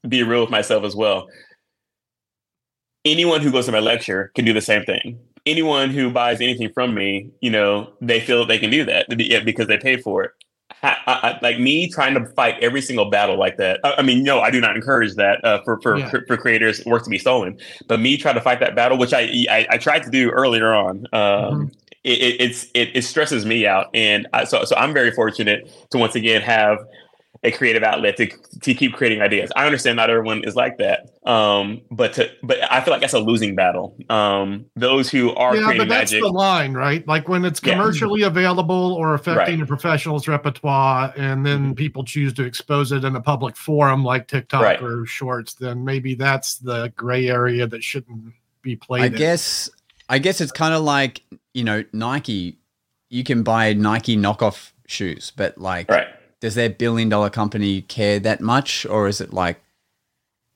be 0.08 0.24
real 0.24 0.41
with 0.41 0.50
myself 0.50 0.84
as 0.84 0.96
well. 0.96 1.28
Anyone 3.04 3.41
who 3.41 3.52
goes 3.52 3.66
to 3.68 3.72
my 3.72 3.80
lecture 3.80 4.32
can 4.36 4.46
do 4.46 4.54
the 4.54 4.62
same 4.62 4.84
thing. 4.84 5.20
Anyone 5.46 5.91
who 5.91 6.10
buys 6.10 6.41
anything 6.41 6.72
from 6.74 6.96
me, 6.96 7.30
you 7.39 7.52
know, 7.52 7.93
they 8.02 8.20
feel 8.20 8.46
they 8.46 8.58
can 8.58 8.72
do 8.72 8.84
that 8.86 9.08
because 9.46 9.68
they 9.68 9.78
paid 9.78 10.02
for 10.02 10.24
it. 10.24 10.32
I, 10.82 10.98
I, 11.08 11.39
like 11.41 11.60
me 11.60 11.89
trying 11.89 12.16
to 12.16 12.26
fight 12.34 12.56
every 12.62 12.82
single 12.82 13.10
battle 13.10 13.38
like 13.38 13.58
that. 13.58 13.80
I, 13.84 13.96
I 14.00 14.02
mean, 14.02 14.24
no, 14.24 14.41
I 14.41 14.50
do 14.52 14.60
not 14.60 14.76
encourage 14.76 15.16
that 15.16 15.43
uh, 15.46 15.62
for 15.64 15.80
for, 15.82 15.98
yeah. 15.98 16.10
for, 16.10 16.26
for 16.26 16.38
creators' 16.38 16.84
work 16.86 17.04
to 17.04 17.10
be 17.10 17.20
stolen. 17.20 17.60
But 17.88 18.00
me 18.00 18.18
trying 18.18 18.36
to 18.36 18.41
fight 18.41 18.60
that 18.60 18.76
battle, 18.76 18.98
which 18.98 19.14
I 19.14 19.46
I, 19.50 19.68
I 19.72 19.78
tried 19.78 20.04
to 20.04 20.10
do 20.10 20.32
earlier 20.32 20.74
on, 20.74 21.06
um, 21.14 21.14
mm-hmm 21.14 21.66
it, 22.06 22.22
it, 22.22 22.41
it's 22.41 22.66
it, 22.76 22.91
it, 22.93 23.02
stresses 23.02 23.46
me 23.48 23.66
out, 23.66 23.88
and 23.96 24.28
I, 24.32 24.43
so 24.43 24.64
so 24.64 24.76
I'm 24.76 24.93
very 24.93 25.12
fortunate 25.12 25.68
to 25.89 25.98
once 25.98 26.14
again 26.14 26.41
have 26.43 26.78
a 27.46 27.52
creative 27.52 27.84
outlet 27.84 28.18
to 28.18 28.28
to 28.62 28.74
keep 28.74 28.93
creating 28.93 29.22
ideas. 29.22 29.52
I 29.56 29.66
understand 29.66 29.96
not 29.98 30.10
everyone 30.10 30.43
is 30.43 30.56
like 30.56 30.78
that, 30.80 31.12
um, 31.30 31.82
but 31.91 32.14
to 32.14 32.30
but 32.43 32.58
I 32.72 32.82
feel 32.82 32.91
like 32.91 33.02
that's 33.02 33.14
a 33.14 33.20
losing 33.20 33.56
battle. 33.56 33.96
Um, 34.10 34.66
those 34.76 35.10
who 35.10 35.34
are 35.36 35.56
yeah, 35.56 35.64
creating 35.64 35.88
but 35.88 35.89
that's 35.93 36.12
magic, 36.12 36.24
the 36.24 36.32
line, 36.32 36.74
right? 36.74 37.08
Like 37.08 37.30
when 37.30 37.46
it's 37.46 37.60
commercially 37.60 38.22
yeah. 38.22 38.28
available 38.28 38.93
or 38.93 39.14
affecting 39.14 39.60
Right. 39.60 39.64
a 39.64 39.66
professional's 39.68 40.28
repertoire, 40.28 41.14
and 41.16 41.46
then 41.46 41.76
people 41.76 42.04
choose 42.04 42.34
to 42.34 42.43
expose 42.43 42.91
it 42.91 43.04
in 43.06 43.16
a 43.16 43.22
public 43.22 43.56
forum 43.56 44.04
like 44.04 44.28
TikTok 44.28 44.64
Right. 44.64 44.82
or 44.82 45.06
Shorts, 45.06 45.54
then 45.54 45.86
maybe 45.86 46.16
that's 46.16 46.58
the 46.58 46.91
gray 46.96 47.30
area 47.30 47.68
that 47.68 47.84
shouldn't 47.84 48.34
be 48.64 48.76
played. 48.76 49.04
I 49.04 49.06
in. 49.08 49.14
guess 49.14 49.70
I 50.10 50.18
guess 50.18 50.41
it's 50.41 50.52
kind 50.52 50.74
of 50.74 50.84
like 50.84 51.22
you 51.54 51.64
know 51.64 51.84
Nike. 51.93 52.58
You 53.10 53.24
can 53.24 53.43
buy 53.43 53.72
Nike 53.74 54.18
knockoff 54.18 54.72
shoes, 54.88 55.32
but 55.36 55.58
like, 55.58 55.89
right? 55.89 56.08
Does 56.46 56.54
their 56.54 56.70
billion 56.70 57.10
dollar 57.10 57.32
company 57.32 57.82
care 57.82 58.20
that 58.20 58.39
much, 58.39 58.86
or 58.86 59.08
is 59.08 59.20
it 59.20 59.34
like, 59.34 59.60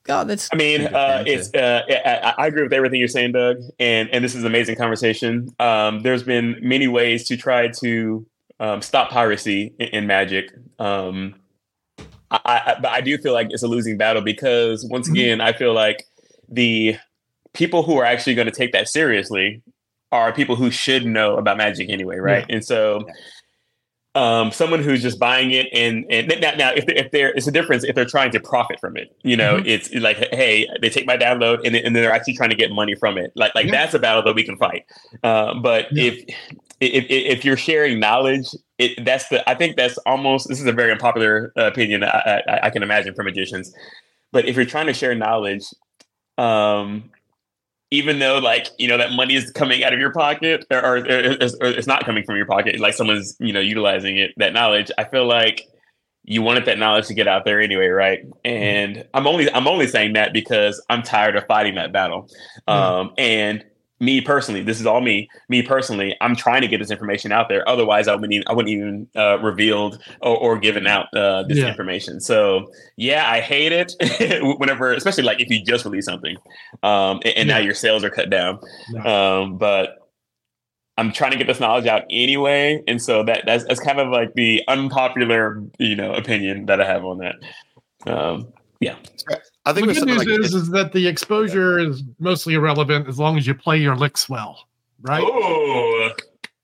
God, 0.03 0.27
that's 0.27 0.47
I 0.53 0.55
mean, 0.55 0.85
uh, 0.85 1.23
it's. 1.25 1.51
Uh, 1.51 1.81
I, 1.89 2.43
I 2.43 2.45
agree 2.45 2.61
with 2.61 2.73
everything 2.73 2.99
you're 2.99 3.07
saying, 3.07 3.31
Doug, 3.31 3.57
and 3.79 4.07
and 4.11 4.23
this 4.23 4.35
is 4.35 4.41
an 4.41 4.47
amazing 4.47 4.75
conversation. 4.75 5.49
Um, 5.59 6.03
there's 6.03 6.21
been 6.21 6.57
many 6.61 6.87
ways 6.87 7.25
to 7.29 7.37
try 7.37 7.69
to 7.79 8.23
um, 8.59 8.83
stop 8.83 9.09
piracy 9.09 9.73
in, 9.79 9.87
in 9.87 10.07
Magic. 10.07 10.51
Um, 10.77 11.33
I, 12.29 12.39
I, 12.45 12.75
but 12.79 12.91
I 12.91 13.01
do 13.01 13.17
feel 13.17 13.33
like 13.33 13.47
it's 13.49 13.63
a 13.63 13.67
losing 13.67 13.97
battle 13.97 14.21
because 14.21 14.85
once 14.91 15.09
Mhm. 15.09 15.13
again, 15.13 15.41
I 15.41 15.53
feel 15.53 15.73
like 15.73 16.05
the 16.47 16.97
people 17.53 17.81
who 17.81 17.97
are 17.97 18.05
actually 18.05 18.35
going 18.35 18.45
to 18.45 18.53
take 18.53 18.73
that 18.73 18.87
seriously 18.87 19.63
are 20.11 20.31
people 20.33 20.55
who 20.55 20.69
should 20.69 21.07
know 21.07 21.35
about 21.37 21.57
Magic 21.57 21.89
anyway, 21.89 22.17
right? 22.17 22.45
And 22.47 22.63
so. 22.63 23.07
Um, 24.15 24.51
someone 24.51 24.81
who's 24.81 25.03
just 25.03 25.19
buying 25.19 25.51
it 25.51 25.67
and 25.71 26.03
and 26.09 26.33
now, 26.41 26.51
now 26.57 26.71
if, 26.71 26.83
if 26.87 27.11
there 27.11 27.29
it's 27.29 27.45
a 27.45 27.51
difference 27.51 27.83
if 27.83 27.93
they're 27.95 28.05
trying 28.05 28.31
to 28.31 28.39
profit 28.39 28.79
from 28.79 28.97
it 28.97 29.15
you 29.23 29.37
know 29.37 29.57
Mhm. 29.57 29.67
it's 29.67 29.93
like 29.93 30.17
hey 30.33 30.67
they 30.81 30.89
take 30.89 31.05
my 31.05 31.15
download 31.15 31.63
and, 31.63 31.75
then- 31.75 31.85
and 31.85 31.95
they're 31.95 32.11
actually 32.11 32.33
trying 32.33 32.49
to 32.49 32.55
get 32.55 32.71
money 32.71 32.95
from 32.95 33.19
it 33.19 33.31
like 33.35 33.53
like 33.53 33.67
Yeah. 33.67 33.71
that's 33.73 33.93
a 33.93 33.99
battle 33.99 34.23
that 34.23 34.33
we 34.33 34.43
can 34.43 34.57
fight 34.57 34.83
uh, 35.23 35.53
but 35.61 35.85
Yeah. 35.91 36.05
if, 36.13 36.23
if 36.81 37.05
if 37.09 37.45
you're 37.45 37.55
sharing 37.55 37.99
knowledge 37.99 38.47
it 38.79 39.05
that's 39.05 39.27
the 39.29 39.47
i 39.47 39.53
think 39.53 39.77
that's 39.77 39.99
almost 39.99 40.49
this 40.49 40.59
is 40.59 40.65
a 40.65 40.73
very 40.73 40.91
unpopular 40.91 41.53
uh, 41.55 41.67
opinion 41.67 42.03
I, 42.03 42.41
I, 42.47 42.59
I 42.63 42.69
can 42.71 42.81
imagine 42.81 43.13
for 43.13 43.23
magicians 43.23 43.71
but 44.31 44.45
if 44.47 44.55
you're 44.55 44.65
trying 44.65 44.87
to 44.87 44.93
share 44.93 45.13
knowledge 45.13 45.65
um 46.39 47.11
even 47.91 48.19
though 48.19 48.37
like 48.37 48.67
you 48.77 48.87
know 48.87 48.97
that 48.97 49.11
money 49.13 49.35
is 49.35 49.51
coming 49.51 49.83
out 49.83 49.93
of 49.93 49.99
your 49.99 50.11
pocket 50.11 50.65
or, 50.71 50.79
or, 50.79 50.97
it's, 51.05 51.55
or 51.55 51.67
it's 51.67 51.87
not 51.87 52.05
coming 52.05 52.23
from 52.23 52.35
your 52.35 52.45
pocket 52.45 52.79
like 52.79 52.93
someone's 52.93 53.35
you 53.39 53.51
know 53.51 53.59
utilizing 53.59 54.17
it 54.17 54.31
that 54.37 54.53
knowledge 54.53 54.91
i 54.97 55.03
feel 55.03 55.25
like 55.25 55.67
you 56.25 56.41
wanted 56.43 56.65
that 56.65 56.77
knowledge 56.77 57.07
to 57.07 57.13
get 57.13 57.27
out 57.27 57.43
there 57.45 57.59
anyway 57.59 57.87
right? 57.87 58.19
And 58.45 59.05
i'm 59.13 59.25
only 59.25 59.51
i'm 59.53 59.67
only 59.67 59.87
saying 59.87 60.13
that 60.13 60.33
because 60.33 60.83
i'm 60.89 61.01
tired 61.01 61.35
of 61.35 61.45
fighting 61.47 61.75
that 61.75 61.91
battle. 61.91 62.29
Um 62.67 63.13
and 63.17 63.63
me 64.01 64.21
personally 64.21 64.61
this 64.63 64.79
is 64.79 64.85
all 64.85 65.01
me 65.01 65.29
me 65.49 65.61
personally 65.61 66.15
i'm 66.21 66.35
trying 66.35 66.61
to 66.61 66.67
get 66.67 66.77
this 66.79 66.91
information 66.91 67.31
out 67.31 67.49
there. 67.49 67.67
Otherwise 67.67 68.07
i 68.07 68.13
wouldn't 68.15 68.31
even, 68.33 68.47
i 68.47 68.53
wouldn't 68.53 68.73
even 68.73 69.07
uh, 69.15 69.37
revealed 69.39 70.01
or, 70.21 70.37
or 70.37 70.57
given 70.59 70.87
out 70.87 71.07
uh, 71.15 71.43
this 71.43 71.57
Yeah. 71.57 71.67
information. 71.69 72.19
So 72.21 72.71
yeah 72.95 73.29
i 73.29 73.41
hate 73.41 73.71
it 73.73 73.93
whenever 74.59 74.93
especially 74.93 75.23
like 75.23 75.41
if 75.41 75.49
you 75.49 75.63
just 75.63 75.83
release 75.85 76.05
something 76.05 76.37
um 76.83 77.19
and, 77.25 77.33
and 77.37 77.47
now 77.49 77.57
your 77.57 77.73
sales 77.73 78.03
are 78.03 78.09
cut 78.09 78.29
down. 78.29 78.59
Yeah. 78.93 79.01
um 79.41 79.57
but 79.57 79.97
i'm 80.97 81.11
trying 81.11 81.31
to 81.31 81.37
get 81.37 81.47
this 81.47 81.59
knowledge 81.59 81.85
out 81.87 82.03
anyway 82.09 82.81
and 82.87 83.01
so 83.01 83.23
that 83.23 83.43
that's, 83.45 83.63
that's 83.65 83.79
kind 83.79 83.99
of 83.99 84.09
like 84.09 84.33
the 84.35 84.61
unpopular 84.67 85.63
you 85.77 85.95
know 85.95 86.13
opinion 86.13 86.65
that 86.67 86.79
i 86.81 86.85
have 86.85 87.03
on 87.05 87.17
that. 87.19 87.35
Um 88.07 88.47
I 89.65 89.73
think 89.73 89.87
the 89.87 89.93
good 89.93 90.05
news 90.07 90.17
like 90.19 90.27
is, 90.27 90.53
is 90.53 90.69
that 90.69 90.93
the 90.93 91.07
exposure 91.07 91.79
is 91.79 92.03
mostly 92.19 92.53
irrelevant 92.55 93.07
as 93.07 93.19
long 93.19 93.37
as 93.37 93.45
you 93.45 93.53
play 93.53 93.77
your 93.77 93.95
licks 93.95 94.27
well, 94.29 94.67
right? 95.01 95.23
Oh, 95.23 96.11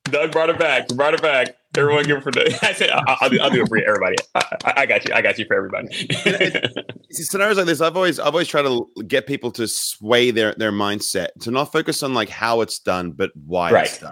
Doug 0.05 0.31
brought 0.31 0.49
it 0.49 0.57
back. 0.57 0.87
Brought 0.89 1.13
it 1.13 1.21
back. 1.21 1.55
Everyone 1.77 2.03
give 2.05 2.17
it 2.17 2.23
for 2.23 2.31
Doug. 2.31 2.47
I 2.61 2.73
said, 2.73 2.89
I'll, 2.91 3.17
I'll, 3.21 3.29
do, 3.29 3.39
I'll 3.41 3.49
do 3.49 3.63
it 3.63 3.67
for 3.67 3.77
everybody. 3.77 4.15
I, 4.33 4.57
I, 4.65 4.73
I 4.77 4.85
got 4.85 5.07
you. 5.07 5.13
I 5.13 5.21
got 5.21 5.37
you 5.37 5.45
for 5.45 5.55
everybody. 5.55 5.87
See, 7.11 7.23
scenarios 7.23 7.57
like 7.57 7.65
this, 7.65 7.81
I've 7.81 7.95
always 7.97 8.17
I've 8.19 8.27
always 8.33 8.47
tried 8.47 8.63
to 8.63 8.87
get 9.07 9.27
people 9.27 9.51
to 9.51 9.67
sway 9.67 10.31
their 10.31 10.53
their 10.55 10.71
mindset 10.71 11.27
to 11.41 11.51
not 11.51 11.71
focus 11.71 12.01
on 12.01 12.13
like 12.13 12.29
how 12.29 12.61
it's 12.61 12.79
done, 12.79 13.11
but 13.11 13.31
why 13.45 13.71
Right. 13.71 13.85
it's 13.87 13.99
done. 13.99 14.11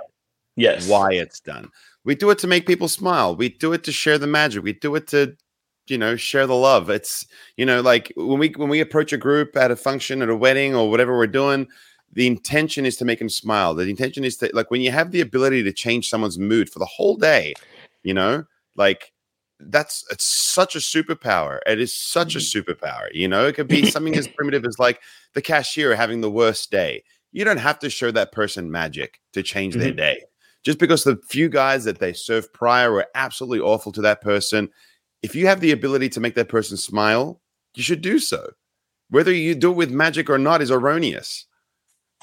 yes. 0.56 0.88
Why 0.90 1.14
it's 1.14 1.40
done. 1.40 1.70
We 2.06 2.16
do 2.16 2.30
it 2.32 2.38
to 2.40 2.48
make 2.48 2.68
people 2.68 2.90
smile. 2.90 3.36
We 3.36 3.50
do 3.50 3.72
it 3.72 3.86
to 3.86 3.92
share 3.94 4.18
the 4.18 4.28
magic. 4.28 4.62
We 4.62 4.74
do 4.74 4.94
it 4.96 5.08
to, 5.08 5.38
you 5.88 5.98
know, 5.98 6.16
share 6.16 6.48
the 6.48 6.56
love. 6.56 6.90
It's 6.90 7.26
you 7.58 7.66
know, 7.66 7.82
like 7.82 8.12
when 8.16 8.40
we 8.40 8.50
when 8.50 8.70
we 8.70 8.80
approach 8.80 9.14
a 9.14 9.18
group 9.18 9.56
at 9.56 9.72
a 9.72 9.76
function, 9.76 10.22
at 10.22 10.30
a 10.30 10.36
wedding, 10.36 10.76
or 10.76 10.90
whatever 10.90 11.18
we're 11.18 11.28
doing, 11.28 11.68
the 12.12 12.28
intention 12.28 12.86
is 12.86 12.96
to 12.98 13.06
make 13.06 13.20
them 13.20 13.30
smile. 13.30 13.74
The 13.74 13.90
intention 13.90 14.24
is 14.24 14.38
to 14.38 14.50
like 14.54 14.72
when 14.72 14.82
you 14.82 14.92
have 14.92 15.12
the 15.12 15.22
ability 15.22 15.64
to 15.64 15.74
change 15.74 16.10
someone's 16.10 16.40
mood 16.40 16.70
for 16.70 16.80
the 16.80 16.86
whole 16.86 17.18
day, 17.18 17.54
you 18.04 18.14
know, 18.14 18.46
like 18.76 19.12
that's 19.60 20.06
it's 20.12 20.26
such 20.26 20.76
a 20.76 20.80
superpower. 20.80 21.60
It 21.66 21.80
is 21.80 21.96
such 21.96 22.36
a 22.36 22.40
mm-hmm. 22.40 22.72
superpower. 22.72 23.08
You 23.14 23.28
know, 23.28 23.48
it 23.48 23.56
could 23.56 23.68
be 23.68 23.86
something 23.86 24.16
as 24.16 24.28
primitive 24.36 24.66
as 24.66 24.80
like 24.80 25.02
the 25.34 25.42
cashier 25.42 25.96
having 25.96 26.22
the 26.22 26.32
worst 26.32 26.72
day. 26.72 27.04
You 27.32 27.44
don't 27.44 27.58
have 27.58 27.80
to 27.80 27.90
show 27.90 28.12
that 28.12 28.32
person 28.32 28.72
magic 28.72 29.20
to 29.34 29.42
change 29.42 29.76
their 29.76 29.88
mm-hmm. 29.88 29.98
day. 29.98 30.24
Just 30.64 30.80
because 30.80 31.04
the 31.04 31.20
few 31.28 31.50
guys 31.50 31.84
that 31.84 32.00
they 32.00 32.14
served 32.14 32.54
prior 32.54 32.92
were 32.92 33.08
absolutely 33.16 33.60
awful 33.60 33.92
to 33.92 34.02
that 34.02 34.22
person, 34.22 34.70
if 35.24 35.36
you 35.36 35.48
have 35.48 35.62
the 35.62 35.72
ability 35.72 36.10
to 36.10 36.20
make 36.20 36.36
that 36.36 36.50
person 36.50 36.78
smile, 36.78 37.42
you 37.76 37.82
should 37.82 38.02
do 38.02 38.20
so. 38.20 38.52
Whether 39.10 39.34
you 39.34 39.56
do 39.56 39.72
it 39.72 39.76
with 39.76 39.92
magic 39.92 40.30
or 40.30 40.38
not 40.38 40.62
is 40.62 40.70
erroneous. 40.70 41.46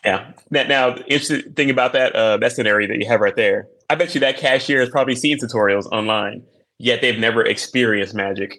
Yeah. 0.05 0.32
Now, 0.51 0.62
now, 0.64 0.96
interesting 1.09 1.53
thing 1.55 1.70
about 1.70 1.92
that 1.92 2.14
uh, 2.14 2.36
that 2.38 2.53
scenario 2.53 2.88
that 2.88 2.98
you 2.98 3.07
have 3.07 3.20
right 3.20 3.36
there, 3.36 3.66
I 3.90 3.94
bet 3.96 4.14
you 4.14 4.20
that 4.20 4.38
cashier 4.38 4.80
has 4.80 4.88
probably 4.88 5.14
seen 5.14 5.38
tutorials 5.38 5.86
online, 5.92 6.42
yet 6.78 7.01
they've 7.01 7.18
never 7.18 7.44
experienced 7.44 8.14
magic 8.14 8.59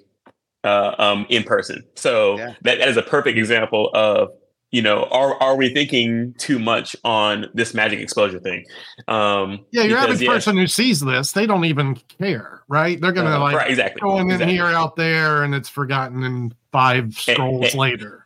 uh, 0.63 0.93
um, 0.99 1.25
in 1.29 1.43
person. 1.43 1.83
So 1.95 2.37
Yeah. 2.37 2.53
that, 2.61 2.79
that 2.79 2.87
is 2.87 2.97
a 2.97 3.01
perfect 3.01 3.37
example 3.37 3.89
of 3.93 4.29
you 4.71 4.81
know 4.81 5.03
are 5.11 5.35
are 5.41 5.55
we 5.55 5.73
thinking 5.73 6.33
too 6.37 6.57
much 6.57 6.95
on 7.03 7.47
this 7.53 7.73
magic 7.73 7.99
exposure 7.99 8.39
thing? 8.39 8.65
Um, 9.07 9.65
Yeah, 9.71 9.83
your 9.83 9.97
because, 9.97 10.03
average 10.03 10.21
yeah, 10.21 10.31
person 10.31 10.57
who 10.57 10.67
sees 10.67 10.99
this, 11.01 11.33
they 11.33 11.45
don't 11.45 11.65
even 11.65 11.95
care, 11.95 12.63
right? 12.67 12.99
They're 12.99 13.11
gonna 13.11 13.35
uh, 13.35 13.39
like 13.39 13.55
right, 13.55 13.69
exactly. 13.69 14.01
going 14.01 14.31
in 14.31 14.47
here, 14.47 14.65
out 14.65 14.95
there, 14.95 15.43
and 15.43 15.53
it's 15.53 15.69
forgotten 15.69 16.23
in 16.23 16.53
five 16.71 17.13
scrolls 17.13 17.75
eh, 17.75 17.77
later. 17.77 18.20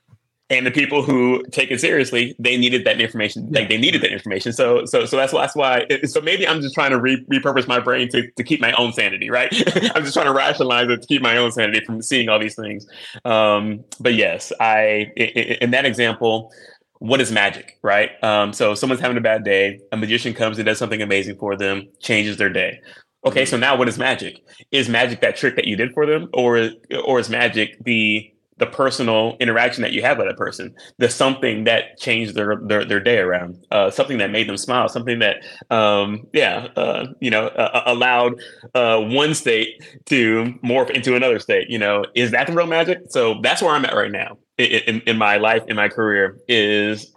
And 0.49 0.65
the 0.65 0.71
people 0.71 1.01
who 1.01 1.43
take 1.51 1.71
it 1.71 1.81
seriously, 1.81 2.35
they 2.37 2.55
needed 2.55 2.85
that 2.85 3.01
information. 3.01 3.49
Like 3.51 3.67
they 3.67 3.77
needed 3.77 4.01
that 4.03 4.11
information. 4.11 4.53
So, 4.53 4.85
so, 4.85 5.05
so 5.05 5.17
that's 5.17 5.33
why. 5.33 5.41
That's 5.41 5.55
why. 5.55 5.85
it- 5.89 6.09
So 6.09 6.21
maybe 6.21 6.47
I'm 6.47 6.61
just 6.61 6.75
trying 6.75 6.91
to 6.91 6.99
re- 6.99 7.25
repurpose 7.31 7.67
my 7.67 7.79
brain 7.79 8.09
to, 8.09 8.29
to 8.31 8.43
keep 8.43 8.61
my 8.61 8.71
own 8.73 8.93
sanity, 8.93 9.29
right? 9.31 9.49
I'm 9.95 10.03
just 10.03 10.13
trying 10.13 10.27
to 10.27 10.33
rationalize 10.33 10.87
it 10.89 11.01
to 11.01 11.07
keep 11.07 11.21
my 11.21 11.37
own 11.37 11.51
sanity 11.51 11.83
from 11.83 12.01
seeing 12.01 12.29
all 12.29 12.39
these 12.39 12.55
things. 12.55 12.85
Um, 13.25 13.83
but 13.99 14.13
yes, 14.13 14.51
i- 14.59 15.11
in 15.17 15.71
that 15.71 15.85
example, 15.85 16.51
what 16.99 17.19
is 17.21 17.31
magic, 17.31 17.77
right? 17.81 18.11
Um, 18.23 18.53
so 18.53 18.75
someone's 18.75 19.01
having 19.01 19.17
a 19.17 19.21
bad 19.21 19.43
day. 19.43 19.79
A 19.91 19.97
magician 19.97 20.33
comes 20.33 20.57
and 20.59 20.65
does 20.65 20.77
something 20.77 21.01
amazing 21.01 21.37
for 21.37 21.55
them, 21.57 21.87
changes 21.99 22.37
their 22.37 22.49
day. 22.49 22.79
Okay, 23.25 23.45
so 23.45 23.57
now 23.57 23.75
what 23.75 23.87
is 23.87 23.97
magic? 23.97 24.39
Is 24.71 24.87
magic 24.87 25.21
that 25.21 25.35
trick 25.35 25.55
that 25.55 25.65
you 25.65 25.75
did 25.75 25.91
for 25.93 26.05
them, 26.05 26.29
or 26.33 26.69
or 27.03 27.19
is 27.19 27.29
magic 27.29 27.83
the 27.83 28.31
the 28.57 28.65
personal 28.65 29.35
interaction 29.39 29.81
that 29.81 29.91
you 29.91 30.01
have 30.01 30.17
with 30.17 30.27
that 30.27 30.37
person, 30.37 30.73
the 30.97 31.09
something 31.09 31.65
that 31.65 31.97
changed 31.97 32.35
their 32.35 32.55
their, 32.63 32.85
their 32.85 32.99
day 33.01 33.17
around, 33.17 33.65
uh, 33.71 33.91
something 33.91 34.17
that 34.17 34.31
made 34.31 34.47
them 34.47 34.55
smile, 34.55 34.87
something 34.87 35.19
that, 35.19 35.43
um, 35.69 36.25
yeah, 36.31 36.67
uh, 36.77 37.07
you 37.19 37.29
know, 37.29 37.47
uh, 37.47 37.83
allowed 37.85 38.35
uh, 38.73 38.99
one 39.01 39.33
state 39.33 39.83
to 40.05 40.53
morph 40.63 40.89
into 40.89 41.15
another 41.15 41.39
state. 41.39 41.69
You 41.69 41.79
know, 41.79 42.05
is 42.15 42.31
that 42.31 42.47
the 42.47 42.53
real 42.53 42.67
magic? 42.67 42.99
So 43.09 43.39
that's 43.41 43.61
where 43.61 43.71
I'm 43.71 43.85
at 43.85 43.93
right 43.93 44.11
now 44.11 44.37
in, 44.57 45.01
in 45.01 45.17
my 45.17 45.35
life, 45.35 45.63
in 45.67 45.75
my 45.75 45.89
career. 45.89 46.37
Is 46.47 47.13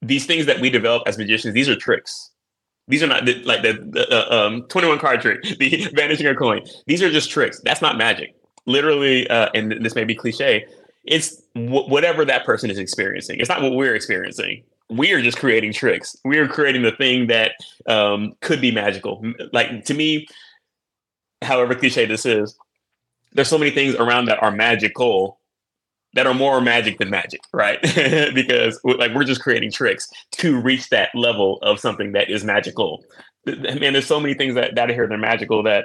these 0.00 0.26
things 0.26 0.46
that 0.46 0.60
we 0.60 0.70
develop 0.70 1.02
as 1.06 1.18
magicians? 1.18 1.54
These 1.54 1.68
are 1.68 1.76
tricks. 1.76 2.30
These 2.88 3.02
are 3.02 3.08
not 3.08 3.24
the, 3.24 3.42
like 3.42 3.62
the, 3.62 3.84
the 3.90 4.32
uh, 4.32 4.46
um, 4.46 4.62
21 4.68 5.00
card 5.00 5.20
trick, 5.20 5.42
the 5.58 5.88
vanishing 5.96 6.28
a 6.28 6.36
coin. 6.36 6.62
These 6.86 7.02
are 7.02 7.10
just 7.10 7.30
tricks. 7.30 7.60
That's 7.64 7.82
not 7.82 7.98
magic 7.98 8.36
literally, 8.66 9.28
uh, 9.28 9.48
and 9.54 9.84
this 9.84 9.94
may 9.94 10.04
be 10.04 10.14
cliche, 10.14 10.66
it's 11.04 11.36
w- 11.54 11.88
whatever 11.88 12.24
that 12.24 12.44
person 12.44 12.70
is 12.70 12.78
experiencing. 12.78 13.38
It's 13.40 13.48
not 13.48 13.62
what 13.62 13.72
we're 13.72 13.94
experiencing. 13.94 14.62
We 14.88 15.12
are 15.12 15.22
just 15.22 15.38
creating 15.38 15.72
tricks. 15.72 16.16
We 16.24 16.38
are 16.38 16.46
creating 16.46 16.82
the 16.82 16.92
thing 16.92 17.26
that 17.28 17.52
um, 17.88 18.34
could 18.40 18.60
be 18.60 18.70
magical. 18.70 19.24
Like 19.52 19.84
to 19.86 19.94
me, 19.94 20.26
however 21.42 21.74
cliche 21.74 22.06
this 22.06 22.26
is, 22.26 22.56
there's 23.32 23.48
so 23.48 23.58
many 23.58 23.70
things 23.70 23.94
around 23.96 24.26
that 24.26 24.42
are 24.42 24.50
magical 24.50 25.40
that 26.14 26.26
are 26.26 26.34
more 26.34 26.60
magic 26.60 26.98
than 26.98 27.10
magic, 27.10 27.40
right? 27.52 27.80
because 28.34 28.80
like 28.84 29.14
we're 29.14 29.24
just 29.24 29.42
creating 29.42 29.70
tricks 29.70 30.08
to 30.32 30.58
reach 30.58 30.88
that 30.88 31.10
level 31.14 31.58
of 31.62 31.78
something 31.78 32.12
that 32.12 32.30
is 32.30 32.42
magical. 32.42 33.04
Man, 33.44 33.92
there's 33.92 34.06
so 34.06 34.18
many 34.18 34.34
things 34.34 34.54
that 34.54 34.74
that 34.74 34.88
here 34.90 35.06
that 35.06 35.14
are 35.14 35.18
magical 35.18 35.62
that 35.64 35.84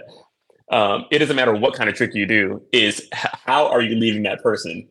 Um, 0.71 1.05
it 1.11 1.19
doesn't 1.19 1.35
matter 1.35 1.53
what 1.53 1.73
kind 1.73 1.89
of 1.89 1.95
trick 1.95 2.15
you 2.15 2.25
do. 2.25 2.61
Is 2.71 3.07
how 3.13 3.67
are 3.67 3.81
you 3.81 3.95
leaving 3.95 4.23
that 4.23 4.41
person? 4.41 4.87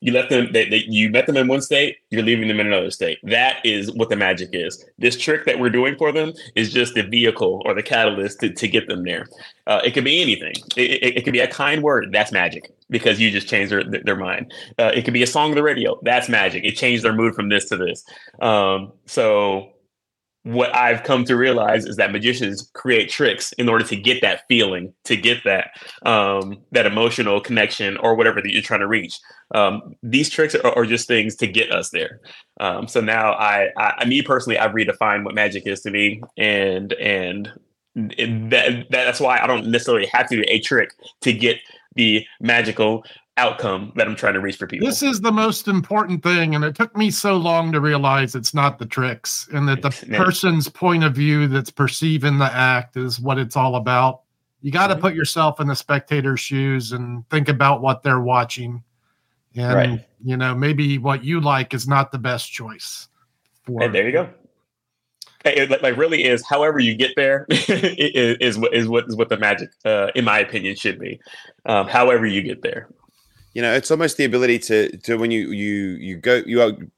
You 0.00 0.12
let 0.12 0.28
them 0.28 0.52
they, 0.52 0.68
they, 0.68 0.84
you 0.86 1.08
met 1.08 1.26
them 1.26 1.36
in 1.38 1.48
one 1.48 1.62
state 1.62 1.96
you're 2.10 2.22
leaving 2.22 2.46
them 2.46 2.60
in 2.60 2.66
another 2.66 2.90
state. 2.90 3.18
That 3.22 3.64
is 3.64 3.90
what 3.92 4.10
the 4.10 4.16
magic 4.16 4.50
is. 4.52 4.84
This 4.98 5.18
trick 5.18 5.46
that 5.46 5.58
we're 5.58 5.70
doing 5.70 5.96
for 5.96 6.12
them 6.12 6.32
is 6.54 6.72
just 6.72 6.94
the 6.94 7.02
vehicle 7.02 7.62
or 7.64 7.74
the 7.74 7.82
catalyst 7.82 8.40
to, 8.40 8.52
to 8.52 8.68
get 8.68 8.86
them 8.86 9.02
there. 9.02 9.26
Uh, 9.66 9.80
it 9.82 9.92
could 9.92 10.04
be 10.04 10.20
anything. 10.20 10.52
It, 10.76 11.02
it, 11.02 11.16
it, 11.16 11.24
could 11.24 11.32
be 11.32 11.40
a 11.40 11.48
kind 11.48 11.82
word 11.82 12.10
that's 12.12 12.32
magic 12.32 12.70
because 12.90 13.18
you 13.18 13.30
just 13.30 13.48
changed 13.48 13.72
their, 13.72 13.82
their 13.82 14.16
mind. 14.16 14.52
Uh, 14.78 14.92
it 14.94 15.06
could 15.06 15.14
be 15.14 15.22
a 15.22 15.26
song 15.26 15.50
on 15.50 15.56
the 15.56 15.62
radio 15.62 15.98
that's 16.02 16.28
magic. 16.28 16.64
It 16.64 16.72
changed 16.72 17.02
their 17.02 17.14
mood 17.14 17.34
from 17.34 17.48
this 17.48 17.68
to 17.70 17.76
this. 17.78 18.04
Um, 18.42 18.92
so 19.06 19.70
what 20.44 20.74
I've 20.76 21.02
come 21.04 21.24
to 21.24 21.36
realize 21.36 21.86
is 21.86 21.96
that 21.96 22.12
magicians 22.12 22.70
create 22.74 23.08
tricks 23.08 23.52
in 23.52 23.66
order 23.68 23.84
to 23.86 23.96
get 23.96 24.20
that 24.20 24.42
feeling, 24.46 24.92
to 25.04 25.16
get 25.16 25.42
that 25.44 25.70
um, 26.04 26.62
that 26.72 26.84
emotional 26.84 27.40
connection 27.40 27.96
or 27.96 28.14
whatever 28.14 28.42
that 28.42 28.52
you're 28.52 28.62
trying 28.62 28.80
to 28.80 28.86
reach. 28.86 29.18
Um, 29.54 29.96
these 30.02 30.28
tricks 30.28 30.54
are, 30.54 30.66
are, 30.76 30.84
just 30.84 31.08
things 31.08 31.34
to 31.36 31.46
get 31.46 31.72
us 31.72 31.90
there. 31.90 32.20
Um, 32.60 32.88
so 32.88 33.00
now, 33.00 33.32
I, 33.32 33.68
I, 33.78 34.04
me 34.04 34.20
personally, 34.20 34.58
I've 34.58 34.72
redefined 34.72 35.24
what 35.24 35.34
magic 35.34 35.66
is 35.66 35.80
to 35.82 35.90
me, 35.90 36.22
and 36.36 36.92
and 36.94 37.50
that, 37.94 38.86
that's 38.90 39.20
why 39.20 39.38
I 39.38 39.46
don't 39.46 39.68
necessarily 39.68 40.06
have 40.12 40.28
to 40.28 40.36
do 40.36 40.44
a 40.48 40.60
trick 40.60 40.90
to 41.22 41.32
get 41.32 41.58
the 41.94 42.26
magical 42.40 43.04
outcome 43.36 43.92
that 43.96 44.06
I'm 44.06 44.14
trying 44.14 44.34
to 44.34 44.40
reach 44.40 44.56
for 44.56 44.66
people. 44.66 44.86
This 44.86 45.02
is 45.02 45.20
the 45.20 45.32
most 45.32 45.66
important 45.66 46.22
thing. 46.22 46.54
And 46.54 46.64
it 46.64 46.74
took 46.74 46.96
me 46.96 47.10
so 47.10 47.36
long 47.36 47.72
to 47.72 47.80
realize 47.80 48.34
it's 48.34 48.54
not 48.54 48.78
the 48.78 48.86
tricks 48.86 49.48
and 49.52 49.68
that 49.68 49.82
the 49.82 49.90
person's 50.16 50.68
point 50.68 51.04
of 51.04 51.14
view 51.14 51.48
that's 51.48 51.70
perceiving 51.70 52.38
the 52.38 52.52
act 52.52 52.96
is 52.96 53.20
what 53.20 53.38
it's 53.38 53.56
all 53.56 53.76
about. 53.76 54.20
You 54.60 54.70
got 54.70 54.86
to 54.86 54.94
mm-hmm. 54.94 55.02
put 55.02 55.14
yourself 55.14 55.60
in 55.60 55.66
the 55.66 55.76
spectator's 55.76 56.40
shoes 56.40 56.92
and 56.92 57.28
think 57.28 57.48
about 57.48 57.82
what 57.82 58.02
they're 58.02 58.20
watching. 58.20 58.82
And, 59.56 59.74
right. 59.74 60.06
you 60.24 60.36
know, 60.36 60.54
maybe 60.54 60.98
what 60.98 61.24
you 61.24 61.40
like 61.40 61.74
is 61.74 61.86
not 61.86 62.12
the 62.12 62.18
best 62.18 62.50
choice. 62.50 63.08
For 63.64 63.82
and 63.82 63.94
there 63.94 64.06
you 64.06 64.12
go. 64.12 64.30
It, 65.44 65.82
like 65.82 65.98
really 65.98 66.24
is 66.24 66.42
however 66.48 66.78
you 66.78 66.94
get 66.94 67.10
there 67.16 67.44
is, 67.50 68.38
is 68.40 68.58
what 68.58 68.72
is 68.72 68.88
what 68.88 69.04
is 69.08 69.16
what 69.16 69.28
the 69.28 69.36
magic 69.36 69.68
uh, 69.84 70.10
in 70.14 70.24
my 70.24 70.38
opinion 70.38 70.74
should 70.74 70.98
be 70.98 71.20
um, 71.66 71.86
however 71.86 72.24
you 72.24 72.40
get 72.40 72.62
there 72.62 72.88
you 73.54 73.62
know 73.62 73.72
it's 73.72 73.90
almost 73.90 74.16
the 74.16 74.24
ability 74.24 74.58
to 74.58 74.96
to 74.98 75.16
when 75.16 75.30
you 75.30 75.50
you 75.50 75.96
you 76.00 76.16
go 76.16 76.42
you 76.44 76.90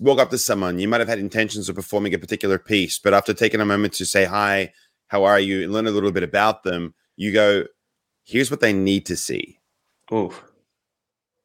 walk 0.00 0.18
up 0.18 0.30
to 0.30 0.38
someone 0.38 0.78
you 0.78 0.88
might 0.88 1.00
have 1.00 1.08
had 1.08 1.18
intentions 1.18 1.68
of 1.68 1.74
performing 1.74 2.14
a 2.14 2.18
particular 2.18 2.58
piece 2.58 2.98
but 2.98 3.12
after 3.12 3.34
taking 3.34 3.60
a 3.60 3.64
moment 3.64 3.92
to 3.92 4.06
say 4.06 4.24
hi 4.24 4.72
how 5.08 5.24
are 5.24 5.38
you? 5.38 5.62
and 5.62 5.72
learn 5.72 5.86
a 5.86 5.90
little 5.90 6.12
bit 6.12 6.22
about 6.22 6.62
them 6.62 6.94
you 7.16 7.32
go 7.32 7.64
here's 8.24 8.50
what 8.50 8.60
they 8.60 8.72
need 8.72 9.04
to 9.06 9.16
see. 9.16 9.58
Ooh. 10.12 10.32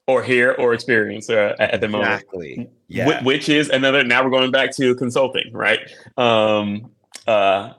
or 0.08 0.24
hear 0.24 0.54
or 0.54 0.74
experience 0.74 1.30
uh, 1.30 1.56
at 1.60 1.82
the 1.82 1.88
moment. 1.88 2.12
Exactly. 2.12 2.70
Yeah. 2.88 3.24
which 3.24 3.48
is 3.48 3.70
another 3.70 4.04
now 4.04 4.24
we're 4.24 4.30
going 4.30 4.52
back 4.52 4.76
to 4.78 4.96
consulting 4.96 5.52
right? 5.54 5.80
Um 6.18 6.92
uh 7.28 7.74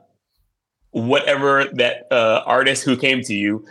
whatever 0.90 1.66
that 1.74 2.06
uh 2.10 2.42
artist 2.46 2.84
who 2.84 2.96
came 2.96 3.22
to 3.22 3.34
you 3.34 3.64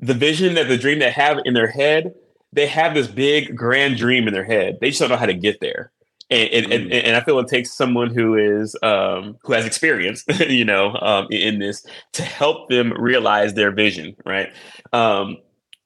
the 0.00 0.14
vision 0.14 0.54
that 0.54 0.68
the 0.68 0.76
dream 0.76 0.98
they 0.98 1.10
have 1.10 1.38
in 1.44 1.54
their 1.54 1.68
head 1.68 2.12
they 2.52 2.66
have 2.66 2.94
this 2.94 3.06
big 3.06 3.56
grand 3.56 3.96
dream 3.96 4.28
in 4.28 4.34
their 4.34 4.44
head. 4.44 4.78
They 4.80 4.88
just 4.88 5.00
don't 5.00 5.08
know 5.08 5.16
how 5.16 5.26
to 5.26 5.34
get 5.34 5.60
there. 5.60 5.90
And, 6.30 6.50
and, 6.50 6.66
mm. 6.66 6.74
and, 6.74 6.92
and 6.92 7.16
I 7.16 7.20
feel 7.20 7.38
it 7.38 7.48
takes 7.48 7.72
someone 7.72 8.12
who 8.14 8.36
is 8.36 8.76
um, 8.82 9.36
who 9.42 9.52
has 9.52 9.66
experience, 9.66 10.24
you 10.48 10.64
know, 10.64 10.96
um, 10.96 11.26
in 11.30 11.58
this 11.58 11.84
to 12.12 12.22
help 12.22 12.68
them 12.70 12.92
realize 12.98 13.54
their 13.54 13.70
vision, 13.70 14.16
right? 14.24 14.50
Um, 14.92 15.38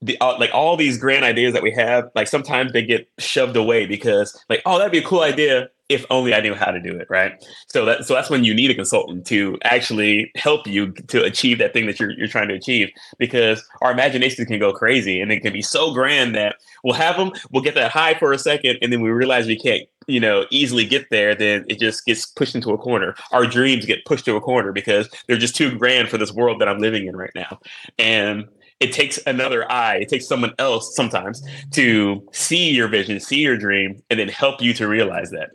the 0.02 0.16
uh, 0.20 0.38
like 0.38 0.50
all 0.52 0.76
these 0.76 0.98
grand 0.98 1.24
ideas 1.24 1.52
that 1.54 1.62
we 1.62 1.72
have, 1.72 2.10
like 2.14 2.28
sometimes 2.28 2.72
they 2.72 2.82
get 2.82 3.08
shoved 3.18 3.56
away 3.56 3.86
because 3.86 4.40
like, 4.48 4.62
oh, 4.66 4.78
that'd 4.78 4.92
be 4.92 4.98
a 4.98 5.02
cool 5.02 5.22
idea, 5.22 5.68
if 5.88 6.04
only 6.10 6.34
I 6.34 6.40
knew 6.40 6.54
how 6.54 6.70
to 6.70 6.80
do 6.80 6.96
it, 6.96 7.06
right? 7.08 7.32
So 7.68 7.84
that 7.84 8.04
so 8.04 8.14
that's 8.14 8.30
when 8.30 8.44
you 8.44 8.54
need 8.54 8.70
a 8.70 8.74
consultant 8.74 9.26
to 9.26 9.58
actually 9.62 10.30
help 10.34 10.66
you 10.66 10.92
to 10.92 11.22
achieve 11.22 11.58
that 11.58 11.72
thing 11.72 11.86
that 11.86 12.00
you're 12.00 12.10
you're 12.12 12.28
trying 12.28 12.48
to 12.48 12.54
achieve 12.54 12.90
because 13.18 13.64
our 13.82 13.92
imaginations 13.92 14.48
can 14.48 14.58
go 14.58 14.72
crazy 14.72 15.20
and 15.20 15.30
it 15.30 15.40
can 15.40 15.52
be 15.52 15.62
so 15.62 15.92
grand 15.92 16.34
that 16.34 16.56
we'll 16.82 16.94
have 16.94 17.16
them, 17.16 17.32
we'll 17.50 17.62
get 17.62 17.74
that 17.74 17.90
high 17.90 18.14
for 18.14 18.32
a 18.32 18.38
second, 18.38 18.78
and 18.82 18.92
then 18.92 19.00
we 19.00 19.10
realize 19.10 19.46
we 19.46 19.58
can't, 19.58 19.82
you 20.06 20.20
know, 20.20 20.46
easily 20.50 20.84
get 20.84 21.08
there. 21.10 21.34
Then 21.34 21.64
it 21.68 21.78
just 21.78 22.04
gets 22.04 22.26
pushed 22.26 22.54
into 22.54 22.70
a 22.70 22.78
corner. 22.78 23.14
Our 23.32 23.46
dreams 23.46 23.86
get 23.86 24.04
pushed 24.04 24.24
to 24.26 24.36
a 24.36 24.40
corner 24.40 24.72
because 24.72 25.08
they're 25.26 25.36
just 25.36 25.56
too 25.56 25.76
grand 25.76 26.08
for 26.08 26.18
this 26.18 26.32
world 26.32 26.60
that 26.60 26.68
I'm 26.68 26.78
living 26.78 27.06
in 27.06 27.16
right 27.16 27.32
now, 27.34 27.60
and 27.98 28.48
it 28.78 28.92
takes 28.92 29.18
another 29.26 29.70
eye, 29.72 29.96
it 29.96 30.08
takes 30.08 30.26
someone 30.26 30.52
else 30.58 30.94
sometimes 30.94 31.42
to 31.72 32.26
see 32.32 32.70
your 32.70 32.88
vision, 32.88 33.18
see 33.20 33.38
your 33.38 33.56
dream, 33.56 34.02
and 34.10 34.20
then 34.20 34.28
help 34.28 34.60
you 34.60 34.74
to 34.74 34.86
realize 34.86 35.30
that. 35.30 35.50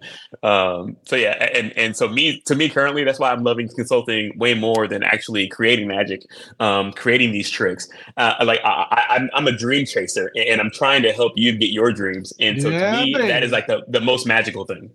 Um, 0.47 0.97
so 1.03 1.15
yeah, 1.15 1.49
and 1.53 1.71
and 1.77 1.95
so 1.95 2.07
me 2.07 2.41
to 2.47 2.55
me 2.55 2.67
currently, 2.67 3.03
that's 3.03 3.19
why 3.19 3.31
I'm 3.31 3.43
loving 3.43 3.69
consulting 3.69 4.37
way 4.37 4.55
more 4.55 4.87
than 4.87 5.03
actually 5.03 5.47
creating 5.47 5.87
magic, 5.87 6.23
um, 6.59 6.93
creating 6.93 7.31
these 7.31 7.49
tricks. 7.49 7.87
Uh, 8.17 8.33
like 8.43 8.59
I, 8.63 9.05
am 9.09 9.21
I'm, 9.23 9.29
I'm 9.47 9.53
a 9.53 9.57
dream 9.57 9.85
chaser, 9.85 10.31
and 10.35 10.59
I'm 10.59 10.71
trying 10.71 11.03
to 11.03 11.11
help 11.11 11.33
you 11.35 11.55
get 11.55 11.69
your 11.69 11.91
dreams. 11.91 12.33
And 12.39 12.59
so 12.59 12.69
yeah, 12.69 12.91
to 12.91 13.05
me, 13.05 13.13
baby. 13.13 13.27
that 13.27 13.43
is 13.43 13.51
like 13.51 13.67
the 13.67 13.83
the 13.87 14.01
most 14.01 14.25
magical 14.25 14.65
thing. 14.65 14.89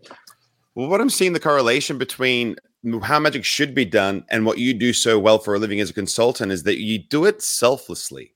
Well, 0.76 0.88
what 0.88 1.00
I'm 1.00 1.10
seeing 1.10 1.32
the 1.32 1.40
correlation 1.40 1.96
between 1.96 2.56
how 3.02 3.18
magic 3.18 3.44
should 3.44 3.74
be 3.74 3.86
done 3.86 4.24
and 4.30 4.44
what 4.44 4.58
you 4.58 4.74
do 4.74 4.92
so 4.92 5.18
well 5.18 5.38
for 5.38 5.54
a 5.54 5.58
living 5.58 5.80
as 5.80 5.90
a 5.90 5.94
consultant 5.94 6.52
is 6.52 6.62
that 6.64 6.78
you 6.78 6.98
do 6.98 7.24
it 7.24 7.42
selflessly. 7.42 8.34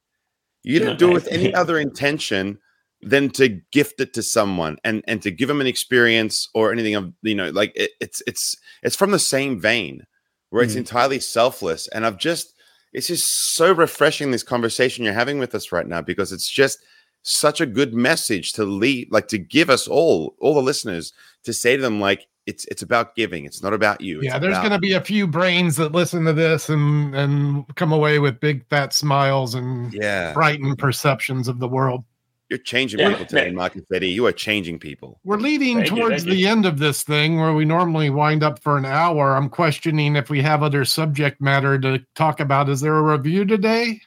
You 0.62 0.80
don't 0.80 0.98
do 0.98 1.10
it 1.10 1.14
with 1.14 1.28
any 1.28 1.54
other 1.54 1.78
intention 1.78 2.58
than 3.02 3.30
to 3.30 3.60
gift 3.72 4.00
it 4.00 4.12
to 4.14 4.22
someone 4.22 4.78
and 4.84 5.02
and 5.06 5.22
to 5.22 5.30
give 5.30 5.48
them 5.48 5.60
an 5.60 5.66
experience 5.66 6.48
or 6.54 6.70
anything 6.70 6.94
of 6.94 7.12
you 7.22 7.34
know 7.34 7.48
like 7.48 7.72
it, 7.74 7.92
it's 7.98 8.22
it's 8.26 8.56
it's 8.82 8.96
from 8.96 9.10
the 9.10 9.18
same 9.18 9.58
vein 9.58 10.04
where 10.50 10.62
it's 10.62 10.74
mm. 10.74 10.78
entirely 10.78 11.18
selfless 11.18 11.88
and 11.88 12.04
I've 12.04 12.18
just 12.18 12.52
it's 12.92 13.06
just 13.06 13.54
so 13.54 13.72
refreshing 13.72 14.32
this 14.32 14.42
conversation 14.42 15.02
you're 15.02 15.14
having 15.14 15.38
with 15.38 15.54
us 15.54 15.72
right 15.72 15.86
now 15.86 16.02
because 16.02 16.30
it's 16.30 16.50
just 16.50 16.78
such 17.22 17.60
a 17.62 17.66
good 17.66 17.94
message 17.94 18.52
to 18.52 18.64
lead 18.64 19.10
like 19.10 19.28
to 19.28 19.38
give 19.38 19.70
us 19.70 19.88
all 19.88 20.34
all 20.38 20.52
the 20.52 20.60
listeners 20.60 21.14
to 21.44 21.54
say 21.54 21.76
to 21.76 21.82
them 21.82 22.00
like 22.00 22.26
it's 22.46 22.64
it's 22.66 22.82
about 22.82 23.14
giving. 23.14 23.44
It's 23.44 23.62
not 23.62 23.72
about 23.72 24.00
you. 24.00 24.20
Yeah, 24.22 24.36
it's 24.36 24.42
there's 24.42 24.58
going 24.58 24.70
to 24.70 24.78
be 24.78 24.92
a 24.94 25.00
few 25.00 25.26
brains 25.26 25.76
that 25.76 25.92
listen 25.92 26.24
to 26.24 26.32
this 26.32 26.68
and 26.68 27.14
and 27.14 27.64
come 27.76 27.92
away 27.92 28.18
with 28.18 28.40
big 28.40 28.66
fat 28.68 28.92
smiles 28.92 29.54
and 29.54 29.92
yeah, 29.92 30.32
brightened 30.32 30.78
perceptions 30.78 31.48
of 31.48 31.58
the 31.58 31.68
world. 31.68 32.04
You're 32.48 32.58
changing 32.58 32.98
yeah. 32.98 33.10
people 33.10 33.26
today, 33.26 33.52
Marcus 33.52 33.84
Eddie. 33.94 34.10
You 34.10 34.26
are 34.26 34.32
changing 34.32 34.80
people. 34.80 35.20
We're 35.22 35.36
leading 35.36 35.76
thank 35.76 35.88
towards 35.88 36.24
you, 36.24 36.32
the 36.32 36.36
you. 36.38 36.48
end 36.48 36.66
of 36.66 36.80
this 36.80 37.04
thing 37.04 37.38
where 37.38 37.54
we 37.54 37.64
normally 37.64 38.10
wind 38.10 38.42
up 38.42 38.60
for 38.60 38.76
an 38.76 38.84
hour. 38.84 39.36
I'm 39.36 39.48
questioning 39.48 40.16
if 40.16 40.30
we 40.30 40.42
have 40.42 40.64
other 40.64 40.84
subject 40.84 41.40
matter 41.40 41.78
to 41.78 42.04
talk 42.16 42.40
about. 42.40 42.68
Is 42.68 42.80
there 42.80 42.96
a 42.96 43.02
review 43.02 43.44
today? 43.44 44.00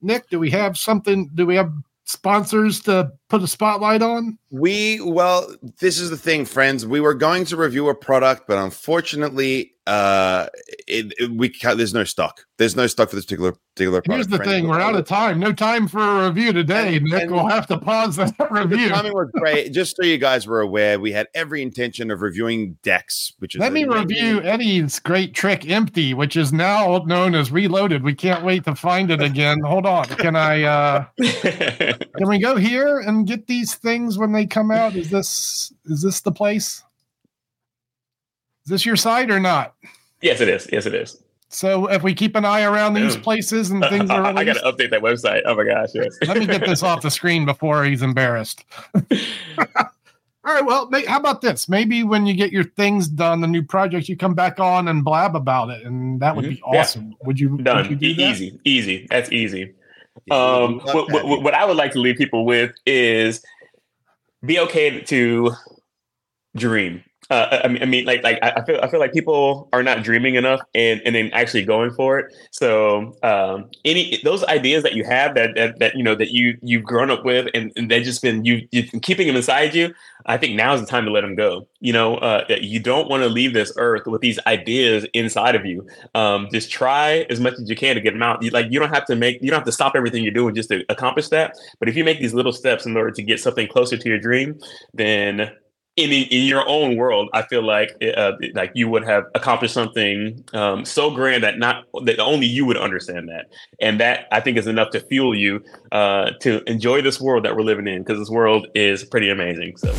Nick, 0.00 0.30
do 0.30 0.38
we 0.38 0.48
have 0.50 0.78
something? 0.78 1.30
Do 1.34 1.44
we 1.44 1.56
have 1.56 1.70
sponsors 2.04 2.80
to 2.80 3.12
put 3.30 3.42
a 3.42 3.46
spotlight 3.46 4.02
on? 4.02 4.38
We 4.50 5.00
well, 5.00 5.48
this 5.78 5.98
is 5.98 6.10
the 6.10 6.16
thing, 6.16 6.44
friends. 6.44 6.86
We 6.86 7.00
were 7.00 7.14
going 7.14 7.44
to 7.46 7.56
review 7.56 7.88
a 7.88 7.94
product, 7.94 8.46
but 8.46 8.58
unfortunately, 8.58 9.74
uh, 9.86 10.46
it, 10.86 11.12
it, 11.18 11.30
we 11.30 11.52
there's 11.62 11.94
no 11.94 12.04
stock. 12.04 12.44
There's 12.58 12.76
no 12.76 12.86
stock 12.86 13.10
for 13.10 13.16
this 13.16 13.24
particular 13.24 13.54
particular 13.74 14.02
product. 14.02 14.30
Here's 14.30 14.38
the 14.38 14.44
thing: 14.44 14.68
we're 14.68 14.78
out 14.78 14.94
of 14.94 15.06
time. 15.06 15.40
No 15.40 15.52
time 15.52 15.88
for 15.88 16.00
a 16.00 16.28
review 16.28 16.52
today, 16.52 16.96
and, 16.96 17.06
Nick. 17.06 17.22
And 17.22 17.32
we'll 17.32 17.48
have 17.48 17.66
to 17.68 17.78
pause 17.78 18.16
that 18.16 18.34
review. 18.50 18.88
The 18.88 18.94
timing 18.94 19.14
was 19.14 19.30
great. 19.34 19.72
Just 19.72 19.96
so 19.96 20.04
you 20.04 20.18
guys 20.18 20.46
were 20.46 20.60
aware, 20.60 21.00
we 21.00 21.12
had 21.12 21.28
every 21.34 21.62
intention 21.62 22.10
of 22.10 22.20
reviewing 22.20 22.76
Dex, 22.82 23.32
which 23.38 23.54
is 23.54 23.60
let 23.60 23.72
me 23.72 23.84
review 23.84 24.42
Eddie's 24.42 24.98
great 24.98 25.34
trick, 25.34 25.68
Empty, 25.68 26.14
which 26.14 26.36
is 26.36 26.52
now 26.52 26.98
known 27.06 27.34
as 27.34 27.50
Reloaded. 27.50 28.02
We 28.02 28.14
can't 28.14 28.44
wait 28.44 28.64
to 28.64 28.74
find 28.74 29.10
it 29.10 29.22
again. 29.22 29.60
Hold 29.64 29.86
on, 29.86 30.04
can 30.06 30.36
I? 30.36 30.62
uh 30.62 31.04
Can 32.20 32.28
we 32.28 32.38
go 32.38 32.56
here 32.56 32.98
and 32.98 33.19
get 33.24 33.46
these 33.46 33.74
things 33.74 34.18
when 34.18 34.32
they 34.32 34.46
come 34.46 34.70
out? 34.70 34.94
Is 34.94 35.10
this 35.10 35.72
is 35.86 36.02
this 36.02 36.20
the 36.20 36.32
place? 36.32 36.82
Is 38.64 38.70
this 38.70 38.86
your 38.86 38.96
site 38.96 39.30
or 39.30 39.40
not? 39.40 39.74
Yes, 40.20 40.40
it 40.40 40.48
is. 40.48 40.68
Yes, 40.70 40.86
it 40.86 40.94
is. 40.94 41.22
So 41.48 41.90
if 41.90 42.02
we 42.02 42.14
keep 42.14 42.36
an 42.36 42.44
eye 42.44 42.62
around 42.62 42.94
these 42.94 43.16
places 43.16 43.70
and 43.70 43.84
things 43.90 44.08
are 44.08 44.24
I 44.24 44.44
got 44.44 44.56
to 44.56 44.60
update 44.60 44.90
that 44.90 45.02
website. 45.02 45.42
Oh 45.44 45.56
my 45.56 45.64
gosh, 45.64 45.88
yes. 45.94 46.16
Let 46.26 46.38
me 46.38 46.46
get 46.46 46.64
this 46.64 46.82
off 46.82 47.02
the 47.02 47.10
screen 47.10 47.44
before 47.44 47.84
he's 47.84 48.02
embarrassed. 48.02 48.64
All 50.42 50.54
right, 50.54 50.64
well, 50.64 50.88
how 51.06 51.18
about 51.18 51.42
this? 51.42 51.68
Maybe 51.68 52.02
when 52.02 52.24
you 52.24 52.32
get 52.32 52.50
your 52.50 52.64
things 52.64 53.08
done, 53.08 53.42
the 53.42 53.46
new 53.46 53.62
projects, 53.62 54.08
you 54.08 54.16
come 54.16 54.32
back 54.32 54.58
on 54.58 54.88
and 54.88 55.04
blab 55.04 55.36
about 55.36 55.68
it, 55.68 55.84
and 55.84 56.18
that 56.20 56.34
would 56.34 56.46
mm-hmm. 56.46 56.54
be 56.54 56.78
awesome. 56.78 57.10
Yeah. 57.10 57.26
Would 57.26 57.40
you? 57.40 57.58
Done. 57.58 57.76
Would 57.76 58.02
you 58.02 58.14
do 58.14 58.22
easy, 58.22 58.58
easy. 58.64 59.06
That's 59.10 59.30
easy. 59.30 59.74
Um, 60.30 60.80
what, 60.80 61.10
what, 61.12 61.42
what 61.42 61.54
I 61.54 61.64
would 61.64 61.76
like 61.76 61.92
to 61.92 62.00
leave 62.00 62.16
people 62.16 62.44
with 62.44 62.72
is 62.86 63.42
be 64.44 64.58
okay 64.60 65.00
to 65.02 65.52
dream 66.56 67.04
uh, 67.30 67.60
I 67.64 67.68
mean, 67.68 67.82
I 67.82 67.86
mean, 67.86 68.04
like, 68.04 68.22
like 68.24 68.38
I 68.42 68.62
feel, 68.64 68.80
I 68.82 68.88
feel 68.88 68.98
like 68.98 69.12
people 69.12 69.68
are 69.72 69.82
not 69.82 70.02
dreaming 70.02 70.34
enough 70.34 70.60
and 70.74 71.00
and 71.04 71.14
then 71.14 71.30
actually 71.32 71.64
going 71.64 71.92
for 71.92 72.18
it. 72.18 72.34
So, 72.50 73.16
um, 73.22 73.70
any 73.84 74.20
those 74.24 74.42
ideas 74.44 74.82
that 74.82 74.94
you 74.94 75.04
have 75.04 75.34
that 75.36 75.54
that, 75.54 75.78
that 75.78 75.94
you 75.94 76.02
know 76.02 76.16
that 76.16 76.30
you 76.30 76.58
you've 76.62 76.82
grown 76.82 77.10
up 77.10 77.24
with 77.24 77.46
and, 77.54 77.72
and 77.76 77.90
they've 77.90 78.02
just 78.02 78.20
been 78.20 78.44
you 78.44 78.66
you've 78.72 78.90
been 78.90 79.00
keeping 79.00 79.28
them 79.28 79.36
inside 79.36 79.74
you. 79.74 79.94
I 80.26 80.36
think 80.36 80.54
now 80.54 80.74
is 80.74 80.80
the 80.80 80.86
time 80.86 81.04
to 81.04 81.10
let 81.10 81.22
them 81.22 81.34
go. 81.34 81.66
You 81.80 81.92
know, 81.92 82.16
uh, 82.16 82.44
you 82.60 82.80
don't 82.80 83.08
want 83.08 83.22
to 83.22 83.28
leave 83.28 83.54
this 83.54 83.72
earth 83.76 84.06
with 84.06 84.20
these 84.20 84.38
ideas 84.46 85.06
inside 85.14 85.54
of 85.54 85.64
you. 85.64 85.86
Um, 86.14 86.48
just 86.52 86.70
try 86.70 87.26
as 87.30 87.40
much 87.40 87.54
as 87.54 87.68
you 87.70 87.76
can 87.76 87.94
to 87.94 88.00
get 88.00 88.12
them 88.12 88.22
out. 88.22 88.42
You, 88.42 88.50
like 88.50 88.66
you 88.70 88.78
don't 88.78 88.92
have 88.92 89.06
to 89.06 89.16
make, 89.16 89.40
you 89.40 89.50
don't 89.50 89.58
have 89.58 89.66
to 89.66 89.72
stop 89.72 89.94
everything 89.96 90.22
you're 90.22 90.32
doing 90.32 90.54
just 90.54 90.68
to 90.70 90.84
accomplish 90.88 91.28
that. 91.28 91.54
But 91.78 91.88
if 91.88 91.96
you 91.96 92.04
make 92.04 92.20
these 92.20 92.34
little 92.34 92.52
steps 92.52 92.86
in 92.86 92.96
order 92.96 93.10
to 93.12 93.22
get 93.22 93.40
something 93.40 93.66
closer 93.66 93.96
to 93.96 94.08
your 94.08 94.18
dream, 94.18 94.58
then 94.92 95.52
in, 96.00 96.10
in 96.10 96.46
your 96.46 96.66
own 96.68 96.96
world, 96.96 97.28
I 97.32 97.42
feel 97.42 97.62
like 97.62 97.96
uh, 98.16 98.32
like 98.54 98.72
you 98.74 98.88
would 98.88 99.04
have 99.04 99.24
accomplished 99.34 99.74
something 99.74 100.44
um, 100.52 100.84
so 100.84 101.10
grand 101.10 101.42
that 101.44 101.58
not 101.58 101.84
that 102.04 102.18
only 102.18 102.46
you 102.46 102.64
would 102.66 102.76
understand 102.76 103.28
that, 103.28 103.46
and 103.80 104.00
that 104.00 104.26
I 104.32 104.40
think 104.40 104.56
is 104.56 104.66
enough 104.66 104.90
to 104.90 105.00
fuel 105.00 105.34
you 105.34 105.62
uh, 105.92 106.30
to 106.40 106.62
enjoy 106.64 107.02
this 107.02 107.20
world 107.20 107.44
that 107.44 107.56
we're 107.56 107.62
living 107.62 107.86
in 107.86 108.02
because 108.02 108.18
this 108.18 108.30
world 108.30 108.66
is 108.74 109.04
pretty 109.04 109.30
amazing. 109.30 109.76
So. 109.76 109.92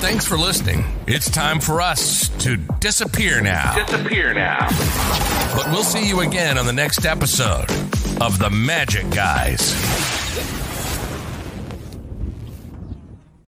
Thanks 0.00 0.24
for 0.24 0.38
listening. 0.38 0.84
It's 1.08 1.28
time 1.28 1.58
for 1.58 1.80
us 1.80 2.28
to 2.44 2.56
disappear 2.78 3.40
now. 3.40 3.74
Disappear 3.84 4.32
now. 4.32 4.68
But 5.56 5.66
we'll 5.72 5.82
see 5.82 6.06
you 6.06 6.20
again 6.20 6.56
on 6.56 6.66
the 6.66 6.72
next 6.72 7.04
episode 7.04 7.68
of 8.20 8.38
The 8.38 8.48
Magic 8.48 9.10
Guys. 9.10 9.74